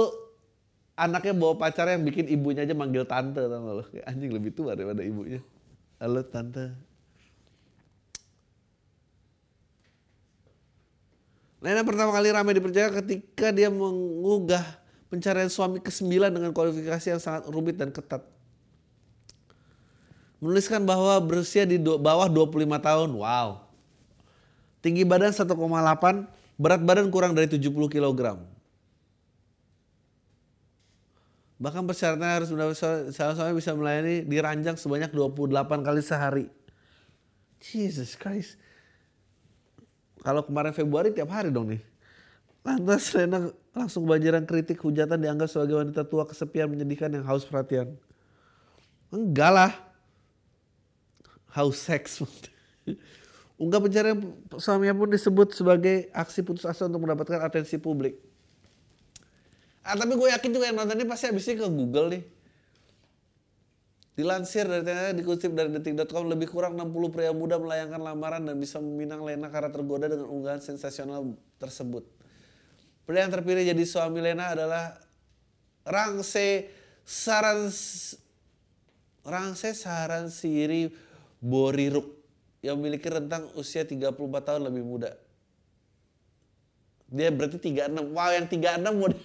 anaknya 1.00 1.34
bawa 1.40 1.56
pacar 1.56 1.88
yang 1.88 2.04
bikin 2.04 2.28
ibunya 2.28 2.68
aja 2.68 2.76
manggil 2.76 3.08
tante 3.08 3.48
tau 3.48 3.80
anjing 4.04 4.32
lebih 4.34 4.52
tua 4.52 4.76
daripada 4.76 5.08
ibunya. 5.08 5.40
Halo 5.98 6.22
tante. 6.22 6.78
Lena 11.58 11.82
pertama 11.82 12.14
kali 12.14 12.30
ramai 12.30 12.54
dipercaya 12.54 12.94
ketika 13.02 13.50
dia 13.50 13.74
mengunggah 13.74 14.62
pencarian 15.10 15.50
suami 15.50 15.82
ke-9 15.82 16.30
dengan 16.30 16.54
kualifikasi 16.54 17.18
yang 17.18 17.18
sangat 17.18 17.50
rumit 17.50 17.82
dan 17.82 17.90
ketat. 17.90 18.22
Menuliskan 20.38 20.86
bahwa 20.86 21.18
berusia 21.18 21.66
di 21.66 21.82
bawah 21.82 22.30
25 22.30 22.78
tahun. 22.78 23.10
Wow. 23.18 23.66
Tinggi 24.86 25.02
badan 25.02 25.34
1,8, 25.34 25.50
berat 26.62 26.82
badan 26.86 27.10
kurang 27.10 27.34
dari 27.34 27.50
70 27.50 27.74
kg. 27.90 28.38
Bahkan 31.58 31.90
persyaratannya 31.90 32.34
harus 32.38 32.50
salah 33.14 33.34
suami 33.34 33.58
bisa 33.58 33.74
melayani 33.74 34.22
di 34.22 34.38
ranjang 34.38 34.78
sebanyak 34.78 35.10
28 35.10 35.82
kali 35.82 36.02
sehari. 36.06 36.46
Jesus 37.58 38.14
Christ. 38.14 38.62
Kalau 40.22 40.46
kemarin 40.46 40.74
Februari 40.74 41.10
tiap 41.10 41.34
hari 41.34 41.50
dong 41.50 41.74
nih. 41.74 41.82
Lantas 42.62 43.10
Lena 43.16 43.50
langsung 43.74 44.06
kebanjiran 44.06 44.44
kritik 44.44 44.78
hujatan 44.84 45.18
dianggap 45.18 45.48
sebagai 45.50 45.82
wanita 45.82 46.04
tua 46.06 46.28
kesepian 46.28 46.68
menyedihkan 46.70 47.10
yang 47.10 47.26
haus 47.26 47.48
perhatian. 47.48 47.98
Enggak 49.10 49.52
lah. 49.56 49.72
Haus 51.56 51.80
seks. 51.80 52.22
Unggah 53.62 53.82
pencarian 53.82 54.20
suaminya 54.62 54.94
pun 54.94 55.10
disebut 55.10 55.56
sebagai 55.56 56.14
aksi 56.14 56.46
putus 56.46 56.68
asa 56.68 56.86
untuk 56.86 57.08
mendapatkan 57.08 57.42
atensi 57.42 57.82
publik. 57.82 58.27
Ah, 59.88 59.96
tapi 59.96 60.20
gue 60.20 60.28
yakin 60.28 60.52
juga 60.52 60.68
yang 60.68 60.84
nonton 60.84 61.00
ini 61.00 61.08
pasti 61.08 61.32
habis 61.32 61.48
ini 61.48 61.64
ke 61.64 61.68
Google 61.72 62.08
nih. 62.12 62.24
Dilansir 64.20 64.68
dari 64.68 64.84
TNI, 64.84 65.16
dikutip 65.16 65.54
dari 65.56 65.72
detik.com, 65.72 66.28
lebih 66.28 66.52
kurang 66.52 66.76
60 66.76 67.14
pria 67.14 67.32
muda 67.32 67.56
melayangkan 67.56 68.02
lamaran 68.02 68.44
dan 68.44 68.60
bisa 68.60 68.84
meminang 68.84 69.24
Lena 69.24 69.48
karena 69.48 69.72
tergoda 69.72 70.12
dengan 70.12 70.28
unggahan 70.28 70.60
sensasional 70.60 71.38
tersebut. 71.56 72.04
Pria 73.08 73.24
yang 73.24 73.32
terpilih 73.32 73.64
jadi 73.64 73.84
suami 73.88 74.20
Lena 74.20 74.52
adalah 74.52 75.00
Rangse 75.88 76.68
Saran 77.08 77.72
Rangse 79.24 79.72
Saran 79.72 80.28
Siri 80.28 80.92
Boriruk 81.40 82.12
yang 82.60 82.76
memiliki 82.82 83.08
rentang 83.08 83.48
usia 83.56 83.88
34 83.88 84.12
tahun 84.44 84.68
lebih 84.68 84.84
muda. 84.84 85.16
Dia 87.08 87.32
berarti 87.32 87.56
36. 87.56 88.12
Wow, 88.12 88.36
yang 88.36 88.52
36 88.52 88.92
muda. 88.92 89.16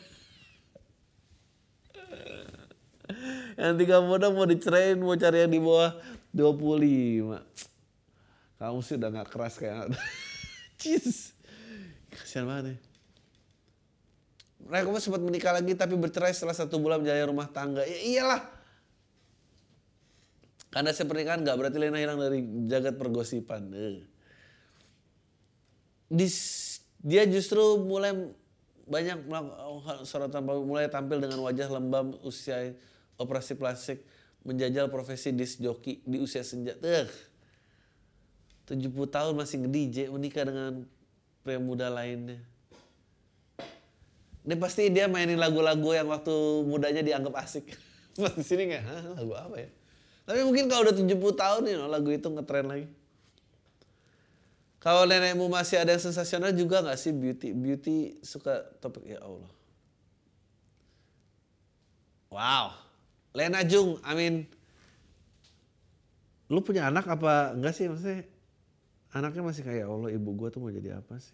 Yang 3.62 3.79
tiga 3.79 4.03
muda 4.03 4.27
mau 4.35 4.42
dicerain 4.42 4.98
mau 4.98 5.14
cari 5.14 5.46
yang 5.46 5.53
di 5.55 5.62
bawah 5.62 5.94
25 6.35 7.38
kamu 8.59 8.79
sih 8.83 8.94
udah 8.94 9.11
gak 9.11 9.29
keras 9.31 9.55
kayak 9.59 9.90
Jeez. 10.83 11.35
kasihan 12.11 12.46
banget 12.46 12.75
ya. 12.75 12.77
Mereka 14.62 14.87
pun 14.90 15.03
sempat 15.03 15.22
menikah 15.22 15.51
lagi 15.55 15.75
tapi 15.75 15.98
bercerai 15.98 16.31
setelah 16.31 16.55
satu 16.55 16.79
bulan 16.79 17.03
menjalani 17.03 17.27
rumah 17.27 17.51
tangga. 17.51 17.83
Ya 17.83 17.98
iyalah. 17.98 18.42
Karena 20.70 20.94
saya 20.94 21.11
pernikahan 21.11 21.42
gak 21.42 21.59
berarti 21.59 21.79
Lena 21.83 21.98
hilang 21.98 22.18
dari 22.22 22.42
jagat 22.70 22.94
pergosipan. 22.98 23.62
Eh. 23.75 24.07
dia 27.03 27.25
justru 27.27 27.83
mulai 27.83 28.14
banyak 28.87 29.27
sorotan 30.07 30.44
mulai 30.44 30.87
tampil 30.87 31.18
dengan 31.18 31.40
wajah 31.40 31.66
lembam 31.72 32.14
usia 32.22 32.77
operasi 33.22 33.54
plastik, 33.54 34.02
menjajal 34.42 34.90
profesi 34.90 35.30
disc 35.30 35.62
joki 35.62 36.02
di 36.02 36.18
usia 36.18 36.42
senja. 36.42 36.74
Uh, 36.82 37.06
70 38.66 38.88
tahun 39.11 39.32
masih 39.35 39.56
nge-DJ 39.66 39.96
menikah 40.11 40.46
dengan 40.46 40.87
pria 41.42 41.58
muda 41.58 41.90
lainnya. 41.90 42.38
Ini 44.42 44.58
pasti 44.58 44.90
dia 44.90 45.06
mainin 45.06 45.38
lagu-lagu 45.38 45.94
yang 45.94 46.11
waktu 46.11 46.35
mudanya 46.66 47.02
dianggap 47.02 47.46
asik. 47.46 47.74
Pas 48.18 48.35
di 48.35 48.42
sini 48.42 48.74
nggak, 48.74 48.82
lagu 49.18 49.32
apa 49.38 49.56
ya? 49.58 49.70
Tapi 50.26 50.40
mungkin 50.46 50.70
kalau 50.70 50.87
udah 50.87 50.94
70 50.94 51.14
tahun 51.14 51.61
nih, 51.66 51.72
you 51.74 51.78
know, 51.78 51.90
lagu 51.90 52.08
itu 52.11 52.26
ngetren 52.30 52.66
lagi. 52.66 52.87
Kalau 54.82 55.06
nenekmu 55.06 55.46
masih 55.46 55.78
ada 55.78 55.94
yang 55.94 56.02
sensasional 56.02 56.50
juga 56.50 56.82
nggak 56.82 56.98
sih 56.98 57.14
beauty? 57.14 57.54
Beauty 57.54 58.18
suka 58.18 58.66
topik 58.82 59.06
ya 59.06 59.22
Allah. 59.22 59.52
Wow. 62.35 62.81
Lena 63.32 63.64
Jung, 63.64 63.96
mean, 64.12 64.44
lu 66.52 66.60
punya 66.60 66.92
anak 66.92 67.08
apa 67.08 67.56
enggak 67.56 67.72
sih 67.72 67.88
maksudnya? 67.88 68.28
Anaknya 69.12 69.42
masih 69.44 69.64
kayak 69.64 69.88
Allah 69.88 70.12
ibu 70.12 70.30
gue 70.36 70.48
tuh 70.52 70.60
mau 70.60 70.68
jadi 70.68 71.00
apa 71.00 71.16
sih? 71.16 71.32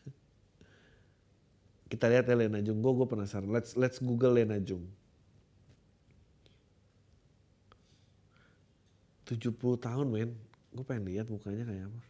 Kita 1.92 2.08
lihat 2.08 2.24
ya 2.28 2.36
Lena 2.36 2.64
Jung, 2.64 2.80
gue, 2.80 2.92
gue 2.96 3.08
penasaran. 3.08 3.48
Let's 3.52 3.76
let's 3.76 4.00
Google 4.00 4.40
Lena 4.40 4.56
Jung. 4.56 4.88
70 9.28 9.54
tahun 9.78 10.10
men, 10.10 10.34
gue 10.74 10.82
pengen 10.82 11.06
lihat 11.06 11.30
mukanya 11.30 11.62
kayak 11.62 11.86
apa. 11.86 12.00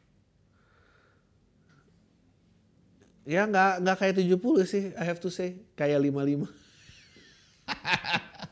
Ya 3.28 3.44
nggak 3.44 3.84
nggak 3.84 3.96
kayak 4.00 4.14
70 4.24 4.64
sih, 4.64 4.84
I 4.96 5.04
have 5.04 5.20
to 5.20 5.28
say, 5.28 5.60
kayak 5.76 6.00
55. 6.00 6.48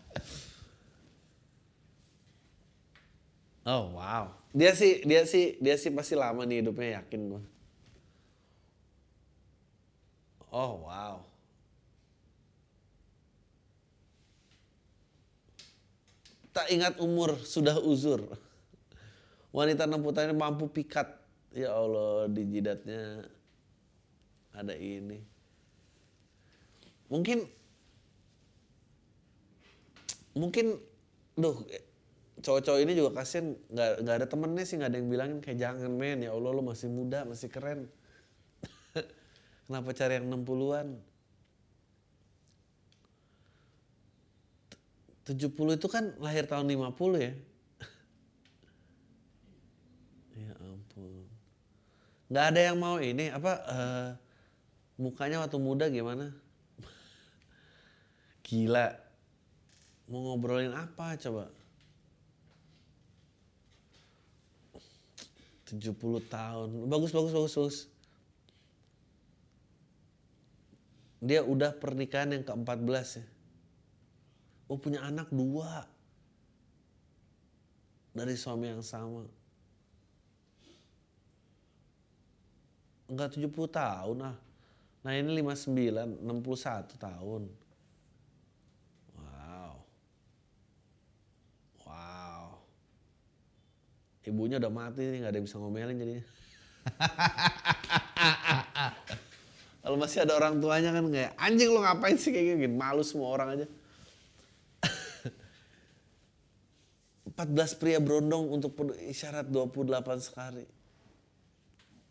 Oh 3.68 3.92
wow. 3.92 4.33
Dia 4.57 4.72
sih 4.72 5.04
dia 5.04 5.28
sih 5.28 5.61
dia 5.61 5.76
sih 5.76 5.92
pasti 5.92 6.16
lama 6.16 6.48
nih 6.48 6.64
hidupnya 6.64 7.04
yakin 7.04 7.20
gue. 7.37 7.42
Oh 10.48 10.88
wow. 10.88 11.20
Tak 16.57 16.72
ingat 16.72 16.96
umur 16.96 17.37
sudah 17.44 17.76
uzur. 17.76 18.24
Wanita 19.52 19.85
60 19.85 20.16
tahun 20.16 20.33
ini 20.33 20.37
mampu 20.40 20.72
pikat. 20.72 21.20
Ya 21.52 21.76
Allah 21.76 22.24
di 22.33 22.48
jidatnya 22.48 23.28
ada 24.57 24.72
ini. 24.72 25.20
Mungkin 27.12 27.44
mungkin 30.33 30.81
duh 31.37 31.68
cowok-cowok 32.38 32.81
ini 32.83 32.92
juga 32.94 33.11
kasian 33.18 33.59
nggak 33.70 33.90
nggak 34.07 34.14
ada 34.22 34.27
temennya 34.31 34.64
sih 34.64 34.79
nggak 34.79 34.90
ada 34.94 34.98
yang 34.98 35.11
bilangin 35.11 35.38
kayak 35.42 35.59
jangan 35.59 35.90
men 35.90 36.22
ya 36.22 36.31
Allah 36.35 36.51
lu 36.55 36.62
masih 36.62 36.88
muda 36.90 37.27
masih 37.27 37.51
keren. 37.51 37.90
Kenapa 39.66 39.90
cari 39.94 40.22
yang 40.22 40.31
60-an 40.31 40.87
70 45.29 45.77
itu 45.77 45.88
kan 45.92 46.16
lahir 46.24 46.48
tahun 46.48 46.72
50 46.72 47.20
ya? 47.20 47.37
Nggak 52.33 52.44
ada 52.48 52.61
yang 52.61 52.81
mau 52.81 52.96
ini 52.96 53.29
apa 53.29 53.53
eh, 53.68 54.16
mukanya 54.96 55.44
waktu 55.44 55.61
muda 55.61 55.92
gimana? 55.92 56.33
Gila. 58.48 58.88
Mau 60.09 60.33
ngobrolin 60.33 60.72
apa 60.72 61.20
coba 61.20 61.58
70 65.68 65.92
tahun. 66.33 66.68
Bagus 66.88 67.12
bagus 67.12 67.33
bagus 67.33 67.54
bagus. 67.57 67.78
Dia 71.18 71.42
udah 71.42 71.74
pernikahan 71.74 72.31
yang 72.31 72.46
ke-14 72.46 73.07
ya. 73.18 73.26
Oh 74.70 74.78
punya 74.78 75.02
anak 75.02 75.28
dua. 75.35 75.85
Dari 78.14 78.35
suami 78.38 78.70
yang 78.70 78.85
sama. 78.85 79.26
Enggak 83.09 83.35
70 83.35 83.50
tahun 83.72 84.16
ah. 84.20 84.37
Nah 85.02 85.12
ini 85.16 85.40
59, 85.40 86.20
61 86.20 87.00
tahun. 87.00 87.42
Wow. 89.16 89.72
Wow. 91.88 92.46
Ibunya 94.29 94.61
udah 94.61 94.69
mati 94.69 95.09
nih, 95.09 95.25
nggak 95.25 95.33
ada 95.33 95.41
yang 95.41 95.49
bisa 95.49 95.57
ngomelin 95.57 95.97
jadinya. 95.97 96.21
Kalau 99.83 99.97
masih 99.97 100.29
ada 100.29 100.37
orang 100.37 100.61
tuanya 100.61 100.93
kan 100.93 101.09
kayak 101.09 101.33
anjing 101.41 101.73
lo 101.73 101.81
ngapain 101.81 102.21
sih? 102.21 102.29
Kayak 102.29 102.61
gini, 102.61 102.69
malu 102.69 103.01
semua 103.01 103.33
orang 103.33 103.49
aja. 103.57 103.64
14 107.33 107.81
pria 107.81 107.97
berondong 107.97 108.53
untuk 108.53 108.77
isyarat 109.09 109.49
28 109.49 110.21
sekali. 110.21 110.69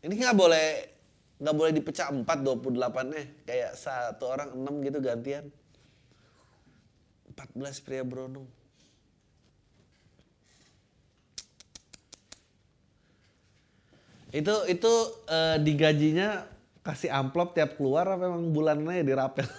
Ini 0.02 0.10
nggak 0.10 0.34
boleh 0.34 0.98
nggak 1.38 1.54
boleh 1.54 1.78
dipecah 1.78 2.10
empat 2.10 2.42
28 2.42 3.14
nya. 3.14 3.22
Kayak 3.46 3.78
satu 3.78 4.26
orang 4.26 4.58
enam 4.58 4.82
gitu 4.82 4.98
gantian. 4.98 5.54
14 7.38 7.86
pria 7.86 8.02
berondong 8.02 8.50
itu 14.38 14.54
itu 14.70 14.94
uh, 15.26 15.58
digajinya 15.58 16.46
kasih 16.86 17.10
amplop 17.10 17.58
tiap 17.58 17.76
keluar 17.76 18.06
apa 18.06 18.30
memang 18.30 18.54
bulannya 18.54 19.02
dirapel? 19.02 19.44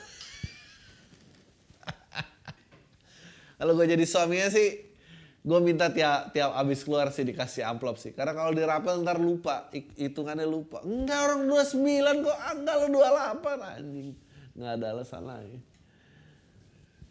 Kalau 3.59 3.75
gue 3.75 3.87
jadi 3.91 4.07
suaminya 4.07 4.49
sih 4.55 4.87
gue 5.43 5.61
minta 5.65 5.89
tiap 5.91 6.31
tiap 6.31 6.55
abis 6.55 6.87
keluar 6.87 7.11
sih 7.11 7.27
dikasih 7.27 7.67
amplop 7.67 7.99
sih. 7.99 8.15
Karena 8.15 8.37
kalau 8.39 8.55
dirapel 8.55 9.03
ntar 9.03 9.19
lupa 9.19 9.67
hitungannya 9.73 10.47
lupa. 10.47 10.85
Enggak 10.87 11.19
orang 11.27 11.51
29 11.51 12.23
kok 12.23 12.39
enggak 12.55 12.75
lo 12.79 12.87
28 12.95 13.75
anjing. 13.83 14.15
Nggak 14.55 14.73
ada 14.79 14.87
alasan 14.95 15.25
lagi 15.27 15.59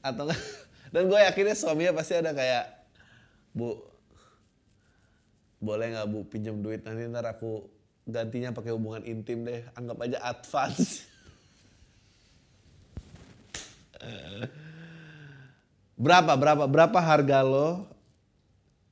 atau 0.08 0.24
enggak 0.30 0.42
dan 0.94 1.02
gue 1.10 1.20
yakinnya 1.20 1.56
suaminya 1.58 1.94
pasti 2.00 2.14
ada 2.16 2.32
kayak 2.32 2.66
bu 3.52 3.76
boleh 5.68 5.92
nggak 5.92 6.08
bu 6.08 6.24
pinjam 6.32 6.64
duit? 6.64 6.80
Nanti 6.88 7.04
ntar 7.12 7.28
aku 7.28 7.68
gantinya 8.08 8.56
pakai 8.56 8.72
hubungan 8.72 9.04
intim 9.04 9.44
deh. 9.44 9.68
Anggap 9.76 10.00
aja 10.08 10.24
advance. 10.24 11.04
Berapa 15.98 16.38
berapa 16.38 16.70
berapa 16.70 17.00
harga 17.02 17.42
lo 17.42 17.90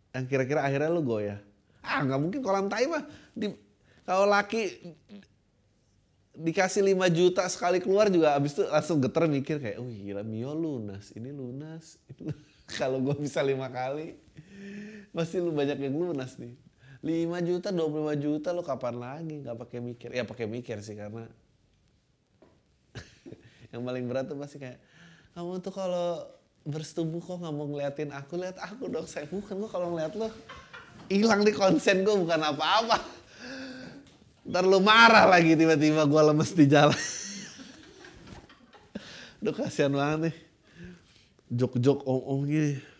yang 0.09 0.25
kira-kira 0.25 0.65
akhirnya 0.65 0.89
lu 0.89 1.05
goyah? 1.05 1.37
Ah 1.85 2.01
nggak 2.01 2.17
mungkin 2.17 2.41
kolam 2.41 2.65
tai 2.65 2.89
mah. 2.89 3.05
Di, 3.37 3.53
kalau 4.01 4.25
laki 4.25 4.73
dikasih 6.33 6.81
5 6.81 6.97
juta 7.13 7.45
sekali 7.45 7.77
keluar 7.77 8.09
juga 8.09 8.33
abis 8.33 8.57
itu 8.57 8.65
langsung 8.65 8.99
geter 8.99 9.29
mikir 9.29 9.61
kayak 9.61 9.77
oh 9.77 9.85
gila 9.85 10.25
Mio 10.25 10.57
lunas 10.57 11.13
ini 11.13 11.29
lunas. 11.29 12.01
Kalau 12.65 12.97
gue 12.97 13.13
bisa 13.21 13.45
lima 13.45 13.69
kali 13.69 14.17
pasti 15.13 15.39
lu 15.39 15.53
banyak 15.53 15.79
yang 15.79 15.95
lunas 15.95 16.35
nih 16.41 16.57
5 17.05 17.37
juta 17.45 17.69
25 17.69 18.17
juta 18.17 18.49
lo 18.49 18.65
kapan 18.65 18.97
lagi? 18.97 19.45
Nggak 19.45 19.61
pakai 19.61 19.77
mikir. 19.77 20.09
Ya 20.09 20.25
pakai 20.25 20.49
mikir 20.49 20.81
sih 20.81 20.97
karena 20.97 21.29
yang 23.71 23.85
paling 23.85 24.09
berat 24.09 24.25
tuh 24.25 24.41
pasti 24.41 24.57
kayak 24.57 24.81
kamu 25.37 25.61
tuh 25.61 25.69
kalau 25.69 26.25
bersetubuh 26.65 27.21
kok 27.21 27.45
nggak 27.45 27.53
mau 27.53 27.69
ngeliatin 27.69 28.09
aku 28.09 28.41
lihat 28.41 28.57
aku 28.57 28.89
dong 28.89 29.05
saya 29.05 29.29
bukan 29.29 29.53
kok 29.53 29.69
kalau 29.69 29.93
ngeliat 29.93 30.17
lo 30.17 30.33
hilang 31.05 31.45
di 31.45 31.53
konsen 31.53 32.01
gue 32.01 32.15
bukan 32.17 32.41
apa-apa. 32.41 32.97
Ntar 34.49 34.65
lu 34.65 34.81
marah 34.81 35.29
lagi 35.29 35.53
tiba-tiba 35.53 36.09
gue 36.09 36.21
lemes 36.25 36.57
di 36.57 36.65
jalan. 36.65 36.97
Udah 39.45 39.53
kasihan 39.53 39.93
banget 39.93 40.33
nih. 40.33 40.35
Jok-jok 41.53 42.01
om-om 42.09 42.49
gini 42.49 42.94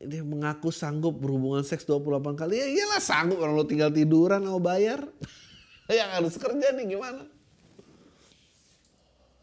ini 0.00 0.24
mengaku 0.24 0.72
sanggup 0.72 1.20
berhubungan 1.20 1.60
seks 1.60 1.84
28 1.84 2.32
kali 2.32 2.56
ya 2.56 2.66
iyalah 2.72 3.02
sanggup 3.04 3.36
orang 3.44 3.52
lo 3.52 3.68
tinggal 3.68 3.92
tiduran 3.92 4.40
mau 4.40 4.56
bayar 4.56 5.04
yang 5.92 6.08
harus 6.16 6.40
kerja 6.40 6.72
nih 6.72 6.96
gimana 6.96 7.28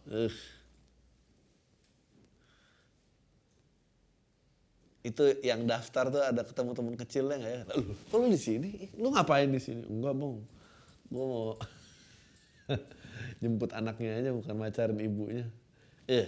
uh. 0.09 0.33
itu 5.05 5.23
yang 5.45 5.63
daftar 5.63 6.11
tuh 6.11 6.19
ada 6.19 6.43
ketemu 6.43 6.71
teman 6.75 6.95
kecilnya 6.99 7.35
nggak 7.39 7.53
ya? 7.55 7.61
Lu, 8.11 8.27
di 8.27 8.35
sini? 8.35 8.91
Lu 8.99 9.07
ngapain 9.15 9.47
di 9.47 9.55
sini? 9.55 9.87
Enggak 9.87 10.19
bang, 10.19 10.35
gue 11.07 11.23
mau 11.23 11.55
jemput 13.39 13.71
anaknya 13.71 14.19
aja 14.19 14.29
bukan 14.35 14.55
macarin 14.59 14.99
ibunya. 14.99 15.47
Eh, 16.11 16.27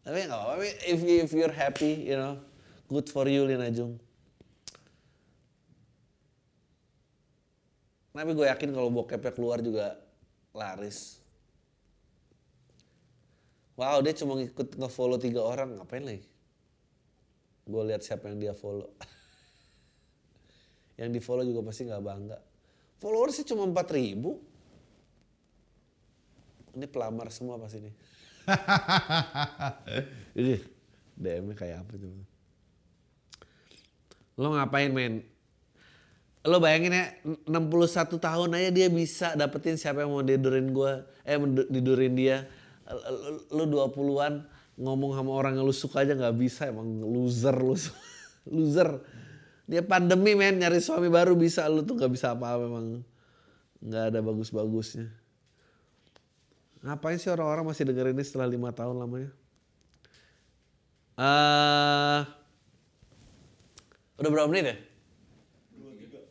tapi 0.00 0.24
nggak 0.24 0.40
apa-apa. 0.40 0.64
If 0.88 1.04
if 1.04 1.30
you're 1.36 1.52
happy, 1.52 2.08
you 2.08 2.16
know, 2.16 2.40
good 2.88 3.08
for 3.08 3.28
you 3.28 3.44
Lina 3.44 3.70
Jung. 3.70 4.00
Tapi 8.14 8.30
gue 8.30 8.46
yakin 8.46 8.70
kalau 8.70 8.94
bokepnya 8.94 9.34
keluar 9.34 9.58
juga 9.58 9.98
laris. 10.54 11.18
Wow, 13.74 14.06
dia 14.06 14.14
cuma 14.14 14.38
ikut 14.38 14.78
nge-follow 14.78 15.18
tiga 15.18 15.42
orang, 15.42 15.82
ngapain 15.82 16.06
lagi? 16.06 16.22
gue 17.64 17.82
lihat 17.88 18.04
siapa 18.04 18.28
yang 18.28 18.38
dia 18.40 18.52
follow 18.52 18.92
yang 21.00 21.08
di 21.08 21.20
follow 21.20 21.42
juga 21.42 21.64
pasti 21.64 21.88
nggak 21.88 22.04
bangga 22.04 22.38
followersnya 23.00 23.48
cuma 23.48 23.64
empat 23.64 23.88
ribu 23.96 24.36
ini 26.76 26.84
pelamar 26.84 27.32
semua 27.32 27.56
pasti 27.56 27.80
ini 27.88 27.92
ini 30.36 30.54
DM 31.16 31.56
kayak 31.56 31.88
apa 31.88 31.92
tuh 31.96 32.12
lo 34.38 34.54
ngapain 34.54 34.90
men? 34.90 35.22
Lo 36.44 36.60
bayangin 36.60 36.92
ya 36.92 37.04
61 37.48 38.20
tahun 38.20 38.50
aja 38.52 38.68
dia 38.68 38.88
bisa 38.92 39.32
dapetin 39.32 39.80
siapa 39.80 40.04
yang 40.04 40.12
mau 40.12 40.20
didurin 40.20 40.76
gue 40.76 40.92
eh 41.24 41.40
didurin 41.72 42.12
dia. 42.12 42.44
Lo 43.48 43.64
20-an 43.64 44.44
ngomong 44.76 45.16
sama 45.16 45.30
orang 45.32 45.56
yang 45.56 45.64
lu 45.64 45.72
suka 45.72 46.04
aja 46.04 46.12
nggak 46.12 46.36
bisa 46.36 46.68
emang 46.68 47.00
loser 47.00 47.56
lu 47.56 47.72
loser. 48.54 49.00
Dia 49.64 49.80
pandemi 49.80 50.36
men 50.36 50.60
nyari 50.60 50.84
suami 50.84 51.08
baru 51.08 51.32
bisa. 51.32 51.64
Lu 51.72 51.80
tuh 51.80 51.96
nggak 51.96 52.12
bisa 52.12 52.36
apa-apa 52.36 52.68
emang 52.68 52.86
nggak 53.80 54.04
ada 54.12 54.18
bagus-bagusnya. 54.20 55.08
Ngapain 56.84 57.16
sih 57.16 57.32
orang-orang 57.32 57.72
masih 57.72 57.88
dengerin 57.88 58.12
ini 58.12 58.24
setelah 58.28 58.44
lima 58.44 58.68
tahun 58.68 59.00
lamanya? 59.00 59.32
Uh, 61.16 62.28
udah 64.20 64.30
berapa 64.30 64.48
menit 64.50 64.66
ya 64.70 64.76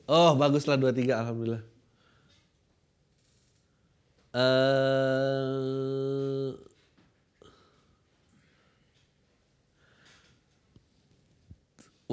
Oh 0.03 0.35
bagus 0.35 0.67
lah 0.67 0.75
dua 0.75 0.91
tiga 0.91 1.23
alhamdulillah. 1.23 1.63
Uh, 4.35 5.23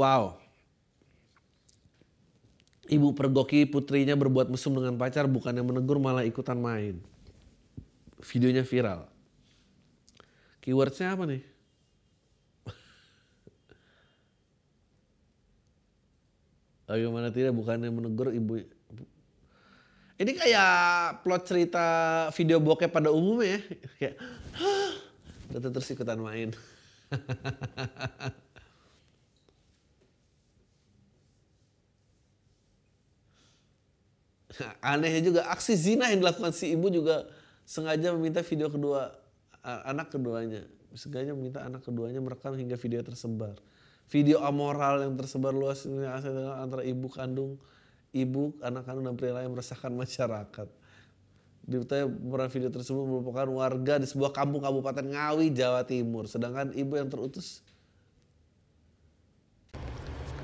Wow. 0.01 0.41
Ibu 2.89 3.13
pergoki 3.13 3.69
putrinya 3.69 4.17
berbuat 4.17 4.49
mesum 4.49 4.73
dengan 4.73 4.97
pacar 4.97 5.29
bukan 5.29 5.53
yang 5.53 5.69
menegur 5.69 6.01
malah 6.01 6.25
ikutan 6.25 6.57
main. 6.57 6.97
Videonya 8.25 8.65
viral. 8.65 9.05
Keywordsnya 10.65 11.13
apa 11.13 11.29
nih? 11.29 11.50
Bagaimana 16.91 17.31
tidak 17.31 17.55
bukan 17.55 17.87
yang 17.87 17.95
menegur 17.95 18.35
ibu. 18.35 18.67
Ini 20.19 20.35
kayak 20.35 21.23
plot 21.23 21.47
cerita 21.47 21.87
video 22.35 22.59
bokep 22.59 22.91
pada 22.91 23.15
umumnya 23.15 23.63
ya. 23.63 23.79
Kayak, 23.95 24.19
terus 25.71 25.87
ikutan 25.95 26.19
main. 26.19 26.51
Anehnya 34.83 35.23
juga 35.23 35.47
aksi 35.47 35.79
zina 35.79 36.11
yang 36.11 36.27
dilakukan 36.27 36.51
si 36.51 36.75
ibu 36.75 36.91
juga 36.91 37.31
sengaja 37.63 38.11
meminta 38.19 38.43
video 38.43 38.67
kedua 38.67 39.15
anak 39.63 40.11
keduanya. 40.11 40.67
Sengaja 40.99 41.39
meminta 41.39 41.63
anak 41.63 41.87
keduanya 41.87 42.19
merekam 42.19 42.59
hingga 42.59 42.75
video 42.75 42.99
tersebar. 43.07 43.70
Video 44.11 44.43
amoral 44.43 45.07
yang 45.07 45.15
tersebar 45.15 45.55
luas 45.55 45.87
ini 45.87 46.03
antara 46.03 46.83
ibu 46.83 47.07
kandung, 47.07 47.63
ibu, 48.11 48.59
anak 48.59 48.83
kandung 48.83 49.07
dan 49.07 49.15
pria 49.15 49.39
lain 49.39 49.55
meresahkan 49.55 49.95
masyarakat. 49.95 50.67
Diketahui 51.63 52.19
video 52.51 52.75
tersebut 52.75 53.07
merupakan 53.07 53.47
warga 53.47 54.03
di 54.03 54.11
sebuah 54.11 54.35
kampung 54.35 54.67
Kabupaten 54.67 55.07
Ngawi, 55.07 55.55
Jawa 55.55 55.87
Timur. 55.87 56.27
Sedangkan 56.27 56.75
ibu 56.75 56.99
yang 56.99 57.07
terutus 57.07 57.63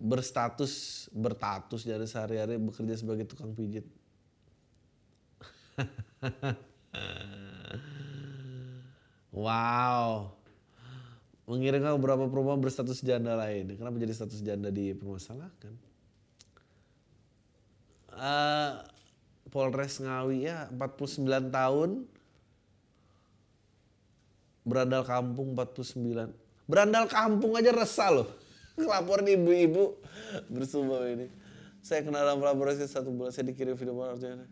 berstatus 0.00 1.06
bertatus 1.12 1.84
dari 1.84 2.08
sehari-hari 2.08 2.56
bekerja 2.56 2.96
sebagai 2.96 3.28
tukang 3.28 3.52
pijit. 3.52 3.84
wow. 9.44 10.32
Mengirimkan 11.44 12.00
beberapa 12.00 12.24
perumahan 12.32 12.64
berstatus 12.64 13.04
janda 13.04 13.36
lain. 13.36 13.76
Kenapa 13.76 14.00
jadi 14.00 14.16
status 14.16 14.40
janda 14.40 14.72
di 14.72 14.96
permasalahkan? 14.96 15.76
Uh, 18.10 18.80
Polres 19.52 20.00
Ngawi 20.00 20.48
ya 20.48 20.70
49 20.72 21.50
tahun. 21.52 22.08
Berandal 24.64 25.02
kampung 25.04 25.52
49. 25.58 26.32
Berandal 26.70 27.04
kampung 27.10 27.58
aja 27.58 27.74
resah 27.74 28.14
loh. 28.14 28.30
Laporan 28.78 29.26
ibu-ibu 29.26 29.98
bersumpah 30.46 31.08
ini. 31.10 31.26
Saya 31.80 32.04
kena 32.04 32.20
dalam 32.20 32.44
laporan 32.44 32.76
satu 32.76 33.10
bulan 33.10 33.32
saya 33.32 33.48
dikirim 33.48 33.74
video 33.74 33.96
artinya. 34.04 34.44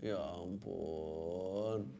Ya 0.00 0.16
ampun. 0.16 1.92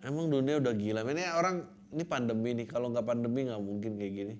Emang 0.00 0.30
dunia 0.30 0.62
udah 0.62 0.72
gila. 0.74 1.02
Ini 1.02 1.34
orang 1.34 1.66
ini 1.90 2.04
pandemi 2.06 2.54
nih. 2.54 2.66
Kalau 2.70 2.94
nggak 2.94 3.06
pandemi 3.06 3.44
nggak 3.50 3.62
mungkin 3.62 3.98
kayak 3.98 4.12
gini. 4.14 4.34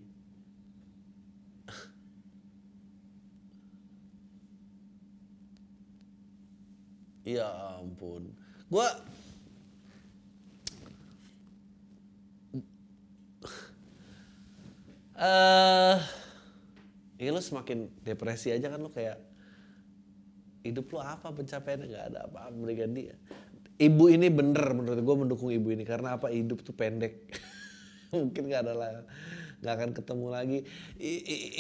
ya 7.35 7.51
ampun. 7.83 8.31
Gua 8.71 8.87
eh 15.21 15.27
uh, 15.29 15.97
ya 17.21 17.29
lu 17.29 17.45
semakin 17.45 17.93
depresi 18.01 18.49
aja 18.49 18.73
kan 18.73 18.81
lu 18.81 18.89
kayak 18.89 19.21
hidup 20.65 20.89
lu 20.89 20.99
apa 21.05 21.29
pencapaiannya? 21.29 21.87
Nggak 21.93 22.05
ada 22.09 22.19
apa-apa 22.25 22.57
mendingan 22.57 22.93
dia 22.97 23.17
ibu 23.81 24.13
ini 24.13 24.29
bener 24.29 24.77
menurut 24.77 25.01
gue 25.01 25.17
mendukung 25.17 25.49
ibu 25.49 25.73
ini. 25.73 25.89
Karena 25.89 26.21
apa? 26.21 26.29
Hidup 26.29 26.61
tuh 26.61 26.77
pendek. 26.77 27.33
Mungkin 28.13 28.53
nggak 28.53 28.63
ada 28.69 28.75
lah 28.77 28.91
nggak 29.61 29.75
akan 29.77 29.91
ketemu 29.93 30.27
lagi. 30.33 30.59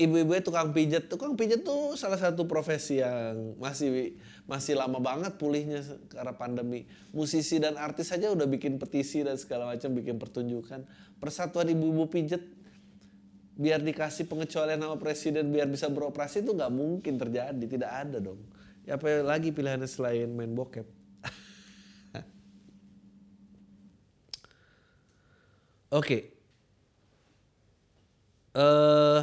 Ibu-ibu 0.04 0.32
tukang 0.40 0.72
pijat. 0.72 1.12
Tukang 1.12 1.36
pijat 1.36 1.60
tuh 1.64 2.00
salah 2.00 2.16
satu 2.16 2.48
profesi 2.48 3.00
yang 3.00 3.56
masih 3.60 4.16
masih 4.48 4.72
lama 4.72 4.96
banget 5.04 5.36
pulihnya 5.36 5.84
karena 6.08 6.32
pandemi. 6.32 6.88
Musisi 7.12 7.60
dan 7.60 7.76
artis 7.76 8.08
saja 8.08 8.32
udah 8.32 8.48
bikin 8.48 8.80
petisi 8.80 9.20
dan 9.20 9.36
segala 9.36 9.68
macam 9.68 9.92
bikin 9.92 10.16
pertunjukan. 10.16 10.88
Persatuan 11.20 11.68
ibu-ibu 11.68 12.08
pijat 12.08 12.40
biar 13.56 13.82
dikasih 13.82 14.26
pengecualian 14.30 14.80
sama 14.80 14.96
presiden 14.96 15.50
biar 15.52 15.66
bisa 15.66 15.90
beroperasi 15.90 16.42
itu 16.46 16.54
nggak 16.54 16.72
mungkin 16.72 17.14
terjadi. 17.18 17.64
Tidak 17.66 17.90
ada 17.90 18.18
dong. 18.22 18.40
Ya 18.88 18.96
apa 18.96 19.22
lagi 19.22 19.52
pilihannya 19.52 19.86
selain 19.86 20.32
main 20.32 20.50
bokep? 20.56 20.86
Oke. 25.90 26.00
Okay. 26.00 26.22
uh, 28.56 29.22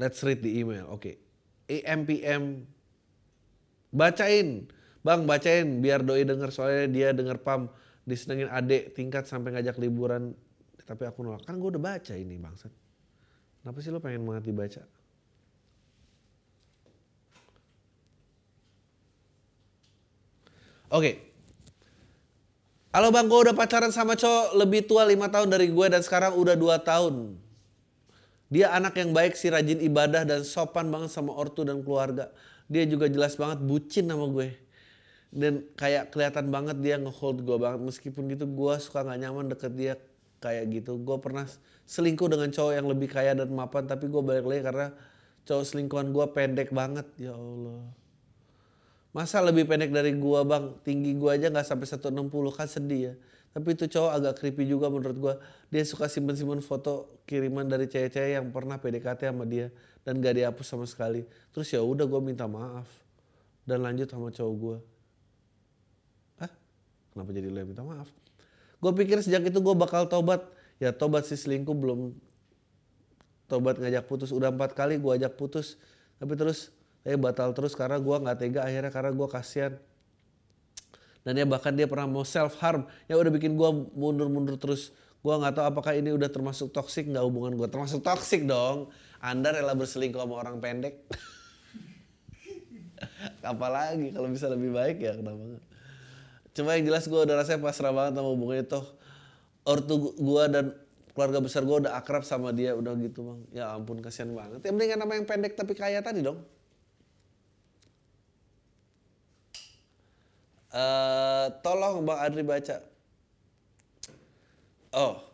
let's 0.00 0.22
read 0.24 0.40
the 0.42 0.52
email. 0.58 0.88
Oke. 0.90 1.16
Okay. 1.68 1.82
EMPM 1.82 2.62
bacain. 3.90 4.70
Bang 5.02 5.22
bacain 5.22 5.78
biar 5.82 6.02
doi 6.02 6.26
denger 6.26 6.50
soalnya 6.50 6.86
dia 6.90 7.08
denger 7.14 7.38
pam 7.38 7.70
disenengin 8.06 8.46
adik 8.48 8.94
tingkat 8.94 9.26
sampai 9.26 9.58
ngajak 9.58 9.82
liburan 9.82 10.32
tapi 10.86 11.02
aku 11.02 11.26
nolak 11.26 11.42
kan 11.42 11.58
gue 11.58 11.74
udah 11.74 11.82
baca 11.82 12.14
ini 12.14 12.38
bangsat 12.38 12.70
kenapa 13.60 13.78
sih 13.82 13.90
lo 13.90 13.98
pengen 13.98 14.22
banget 14.22 14.46
dibaca 14.46 14.82
oke 20.94 21.02
okay. 21.02 21.14
Halo 22.96 23.12
bang, 23.12 23.28
gue 23.28 23.36
udah 23.36 23.52
pacaran 23.52 23.92
sama 23.92 24.16
cowok 24.16 24.56
lebih 24.56 24.88
tua 24.88 25.04
5 25.04 25.28
tahun 25.28 25.52
dari 25.52 25.68
gue 25.68 25.86
dan 25.92 26.00
sekarang 26.00 26.32
udah 26.32 26.56
2 26.56 26.80
tahun. 26.80 27.36
Dia 28.48 28.72
anak 28.72 28.96
yang 28.96 29.12
baik 29.12 29.36
sih, 29.36 29.52
rajin 29.52 29.84
ibadah 29.84 30.24
dan 30.24 30.48
sopan 30.48 30.88
banget 30.88 31.12
sama 31.12 31.36
ortu 31.36 31.60
dan 31.60 31.84
keluarga. 31.84 32.32
Dia 32.72 32.88
juga 32.88 33.04
jelas 33.12 33.36
banget 33.36 33.60
bucin 33.60 34.08
sama 34.08 34.24
gue 34.32 34.48
dan 35.36 35.68
kayak 35.76 36.16
kelihatan 36.16 36.48
banget 36.48 36.80
dia 36.80 36.96
ngehold 36.96 37.44
gue 37.44 37.56
banget. 37.60 37.84
Meskipun 37.84 38.32
gitu 38.32 38.48
gue 38.48 38.74
suka 38.80 39.04
nggak 39.04 39.20
nyaman 39.20 39.52
deket 39.52 39.72
dia 39.76 39.94
kayak 40.40 40.80
gitu. 40.80 40.96
Gue 40.96 41.20
pernah 41.20 41.44
selingkuh 41.84 42.32
dengan 42.32 42.48
cowok 42.48 42.72
yang 42.72 42.88
lebih 42.88 43.12
kaya 43.12 43.36
dan 43.36 43.52
mapan 43.52 43.84
tapi 43.84 44.08
gue 44.08 44.22
balik 44.24 44.48
lagi 44.48 44.62
karena 44.64 44.86
cowok 45.44 45.64
selingkuhan 45.68 46.08
gue 46.16 46.26
pendek 46.32 46.72
banget. 46.72 47.04
Ya 47.20 47.36
Allah. 47.36 47.84
Masa 49.12 49.44
lebih 49.44 49.68
pendek 49.68 49.92
dari 49.92 50.16
gue 50.16 50.40
bang? 50.48 50.72
Tinggi 50.80 51.12
gue 51.12 51.28
aja 51.28 51.52
nggak 51.52 51.68
sampai 51.68 51.84
160 51.84 52.56
kan 52.56 52.68
sedih 52.68 53.12
ya. 53.12 53.14
Tapi 53.52 53.72
itu 53.76 53.84
cowok 53.92 54.12
agak 54.16 54.34
creepy 54.40 54.64
juga 54.68 54.88
menurut 54.88 55.16
gue 55.20 55.34
dia 55.68 55.84
suka 55.84 56.08
simpen-simpen 56.08 56.64
foto 56.64 57.20
kiriman 57.28 57.68
dari 57.68 57.88
cewek-cewek 57.88 58.40
yang 58.40 58.48
pernah 58.52 58.80
PDKT 58.80 59.32
sama 59.32 59.44
dia 59.44 59.68
dan 60.04 60.20
gak 60.20 60.36
dihapus 60.36 60.64
sama 60.64 60.84
sekali. 60.84 61.24
Terus 61.56 61.68
ya 61.72 61.80
udah 61.80 62.04
gue 62.04 62.20
minta 62.20 62.44
maaf 62.44 62.84
dan 63.64 63.80
lanjut 63.80 64.12
sama 64.12 64.28
cowok 64.28 64.54
gue 64.60 64.95
Kenapa 67.16 67.32
jadi 67.32 67.48
lo 67.48 67.56
yang 67.56 67.72
minta 67.72 67.80
maaf? 67.80 68.12
Gue 68.76 68.92
pikir 68.92 69.24
sejak 69.24 69.48
itu 69.48 69.56
gue 69.56 69.72
bakal 69.72 70.04
tobat. 70.04 70.44
Ya 70.76 70.92
tobat 70.92 71.24
si 71.24 71.32
selingkuh 71.32 71.72
belum 71.72 72.12
tobat 73.48 73.80
ngajak 73.80 74.04
putus. 74.04 74.36
Udah 74.36 74.52
empat 74.52 74.76
kali 74.76 75.00
gue 75.00 75.12
ajak 75.16 75.32
putus. 75.40 75.80
Tapi 76.20 76.36
terus 76.36 76.76
eh 77.08 77.16
batal 77.16 77.56
terus 77.56 77.72
karena 77.72 77.96
gue 77.96 78.16
nggak 78.20 78.36
tega 78.36 78.68
akhirnya 78.68 78.92
karena 78.92 79.16
gue 79.16 79.28
kasihan. 79.32 79.72
Dan 81.24 81.40
ya 81.40 81.48
bahkan 81.48 81.72
dia 81.72 81.88
pernah 81.88 82.04
mau 82.04 82.20
self 82.20 82.60
harm. 82.60 82.84
Ya 83.08 83.16
udah 83.16 83.32
bikin 83.32 83.56
gue 83.56 83.70
mundur-mundur 83.96 84.60
terus. 84.60 84.92
Gue 85.24 85.32
nggak 85.32 85.56
tahu 85.56 85.72
apakah 85.72 85.96
ini 85.96 86.12
udah 86.12 86.28
termasuk 86.28 86.68
toksik 86.68 87.08
nggak 87.08 87.24
hubungan 87.24 87.56
gue. 87.56 87.64
Termasuk 87.64 88.04
toksik 88.04 88.44
dong. 88.44 88.92
Anda 89.24 89.56
rela 89.56 89.72
berselingkuh 89.72 90.20
sama 90.20 90.36
orang 90.36 90.60
pendek. 90.60 91.00
Apalagi 93.56 94.12
kalau 94.12 94.28
bisa 94.28 94.52
lebih 94.52 94.76
baik 94.76 95.00
ya 95.00 95.16
kenapa 95.16 95.40
enggak. 95.40 95.75
Cuma 96.56 96.72
yang 96.72 96.88
jelas 96.88 97.04
gue 97.04 97.20
udah 97.20 97.36
rasanya 97.36 97.60
pasrah 97.60 97.92
banget 97.92 98.16
sama 98.16 98.32
hubungan 98.32 98.64
itu. 98.64 98.80
Ortu 99.68 100.16
gue 100.16 100.44
dan 100.48 100.72
keluarga 101.12 101.44
besar 101.44 101.68
gue 101.68 101.84
udah 101.84 102.00
akrab 102.00 102.24
sama 102.24 102.48
dia 102.56 102.72
udah 102.72 102.96
gitu 102.96 103.28
bang. 103.28 103.40
Ya 103.52 103.64
ampun 103.76 104.00
kasihan 104.00 104.32
banget. 104.32 104.64
Ya 104.64 104.72
mendingan 104.72 105.04
nama 105.04 105.12
yang 105.20 105.28
pendek 105.28 105.52
tapi 105.52 105.76
kaya 105.76 106.00
tadi 106.00 106.24
dong. 106.24 106.40
Uh, 110.72 111.52
tolong 111.60 112.04
Bang 112.04 112.20
Adri 112.20 112.44
baca. 112.44 112.84
Oh, 114.96 115.24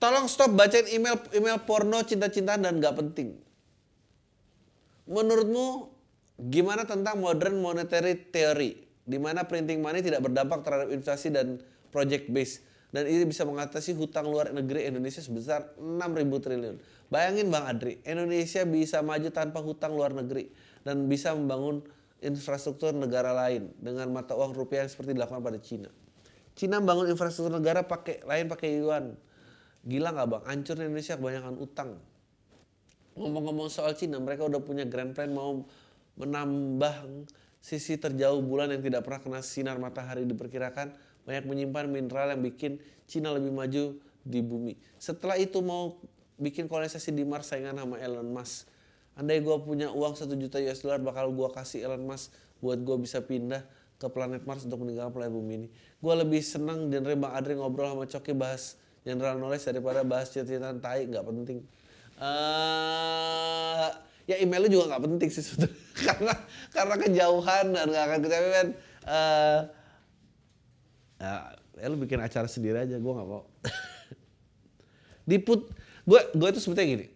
tolong 0.00 0.24
stop 0.28 0.52
bacain 0.56 0.88
email 0.88 1.16
email 1.36 1.60
porno 1.64 2.00
cinta-cintaan 2.00 2.64
dan 2.64 2.80
nggak 2.80 2.96
penting. 2.96 3.36
Menurutmu 5.08 5.88
gimana 6.48 6.84
tentang 6.88 7.20
modern 7.20 7.60
monetary 7.60 8.16
theory? 8.32 8.89
Di 9.10 9.18
mana 9.18 9.42
printing 9.42 9.82
money 9.82 9.98
tidak 10.06 10.22
berdampak 10.22 10.62
terhadap 10.62 10.94
inflasi 10.94 11.34
dan 11.34 11.58
project 11.90 12.30
base. 12.30 12.62
dan 12.90 13.06
ini 13.06 13.22
bisa 13.22 13.46
mengatasi 13.46 13.94
hutang 13.94 14.26
luar 14.26 14.50
negeri 14.50 14.90
Indonesia 14.90 15.22
sebesar 15.22 15.78
6.000 15.78 16.26
triliun. 16.42 16.76
Bayangin 17.06 17.46
Bang 17.46 17.62
Adri, 17.70 18.02
Indonesia 18.02 18.66
bisa 18.66 18.98
maju 18.98 19.30
tanpa 19.30 19.62
hutang 19.62 19.94
luar 19.94 20.10
negeri 20.10 20.50
dan 20.82 21.06
bisa 21.06 21.30
membangun 21.30 21.86
infrastruktur 22.18 22.90
negara 22.90 23.30
lain 23.30 23.70
dengan 23.78 24.10
mata 24.10 24.34
uang 24.34 24.58
rupiah 24.58 24.82
seperti 24.90 25.14
dilakukan 25.14 25.38
pada 25.38 25.58
Cina. 25.62 25.90
Cina 26.58 26.82
membangun 26.82 27.14
infrastruktur 27.14 27.54
negara 27.54 27.86
pakai 27.86 28.26
lain 28.26 28.50
pakai 28.50 28.68
yuan. 28.82 29.14
Gila 29.86 30.10
nggak 30.12 30.26
bang? 30.26 30.42
Hancur 30.50 30.76
Indonesia 30.82 31.14
kebanyakan 31.16 31.54
utang. 31.62 31.90
Ngomong-ngomong 33.16 33.70
soal 33.72 33.94
Cina, 33.96 34.18
mereka 34.18 34.44
udah 34.44 34.60
punya 34.60 34.84
grand 34.84 35.14
plan 35.14 35.32
mau 35.32 35.62
menambah 36.20 37.26
sisi 37.60 38.00
terjauh 38.00 38.40
bulan 38.40 38.72
yang 38.72 38.80
tidak 38.80 39.04
pernah 39.04 39.20
kena 39.20 39.40
sinar 39.44 39.76
matahari 39.76 40.24
diperkirakan 40.24 40.96
banyak 41.28 41.44
menyimpan 41.44 41.86
mineral 41.86 42.32
yang 42.32 42.42
bikin 42.42 42.80
Cina 43.04 43.30
lebih 43.36 43.52
maju 43.52 43.84
di 44.24 44.40
bumi. 44.40 44.74
Setelah 44.96 45.36
itu 45.36 45.60
mau 45.60 46.00
bikin 46.40 46.66
kolonisasi 46.66 47.12
di 47.12 47.22
Mars 47.28 47.52
saingan 47.52 47.76
sama 47.76 48.00
Elon 48.00 48.32
Musk. 48.32 48.66
Andai 49.18 49.44
gue 49.44 49.56
punya 49.60 49.92
uang 49.92 50.16
satu 50.16 50.32
juta 50.32 50.56
US 50.62 50.80
dollar 50.80 51.02
bakal 51.02 51.28
gue 51.28 51.48
kasih 51.52 51.84
Elon 51.84 52.06
Musk 52.08 52.32
buat 52.64 52.80
gue 52.80 52.96
bisa 53.04 53.20
pindah 53.20 53.60
ke 54.00 54.08
planet 54.08 54.48
Mars 54.48 54.64
untuk 54.64 54.80
meninggalkan 54.80 55.12
planet 55.12 55.32
bumi 55.36 55.52
ini. 55.64 55.68
Gue 56.00 56.14
lebih 56.16 56.40
senang 56.40 56.88
dan 56.88 57.04
Bang 57.04 57.36
Adri 57.36 57.52
ngobrol 57.58 57.92
sama 57.92 58.08
Coki 58.08 58.32
bahas 58.32 58.80
general 59.04 59.36
knowledge 59.36 59.68
daripada 59.68 60.00
bahas 60.00 60.32
cerita 60.32 60.72
tai 60.80 61.04
nggak 61.04 61.24
penting. 61.24 61.58
Uh, 62.20 63.88
ya 64.30 64.36
email 64.38 64.62
lu 64.62 64.68
juga 64.70 64.94
nggak 64.94 65.02
penting 65.10 65.28
sih 65.34 65.42
sebetulnya. 65.42 65.74
Karena 66.06 66.32
karena 66.70 66.94
kejauhan 66.94 67.66
dan 67.74 67.86
nggak 67.90 68.04
akan 68.06 68.18
kecapean. 68.22 68.68
Uh, 69.04 69.60
ya, 71.18 71.86
lu 71.90 71.96
bikin 71.98 72.22
acara 72.22 72.46
sendiri 72.46 72.78
aja, 72.78 72.94
gue 72.96 73.12
nggak 73.12 73.28
mau. 73.28 73.42
Diput, 75.30 75.66
gue 76.06 76.20
gue 76.30 76.48
itu 76.54 76.60
sebetulnya 76.62 76.88
gini. 76.94 77.06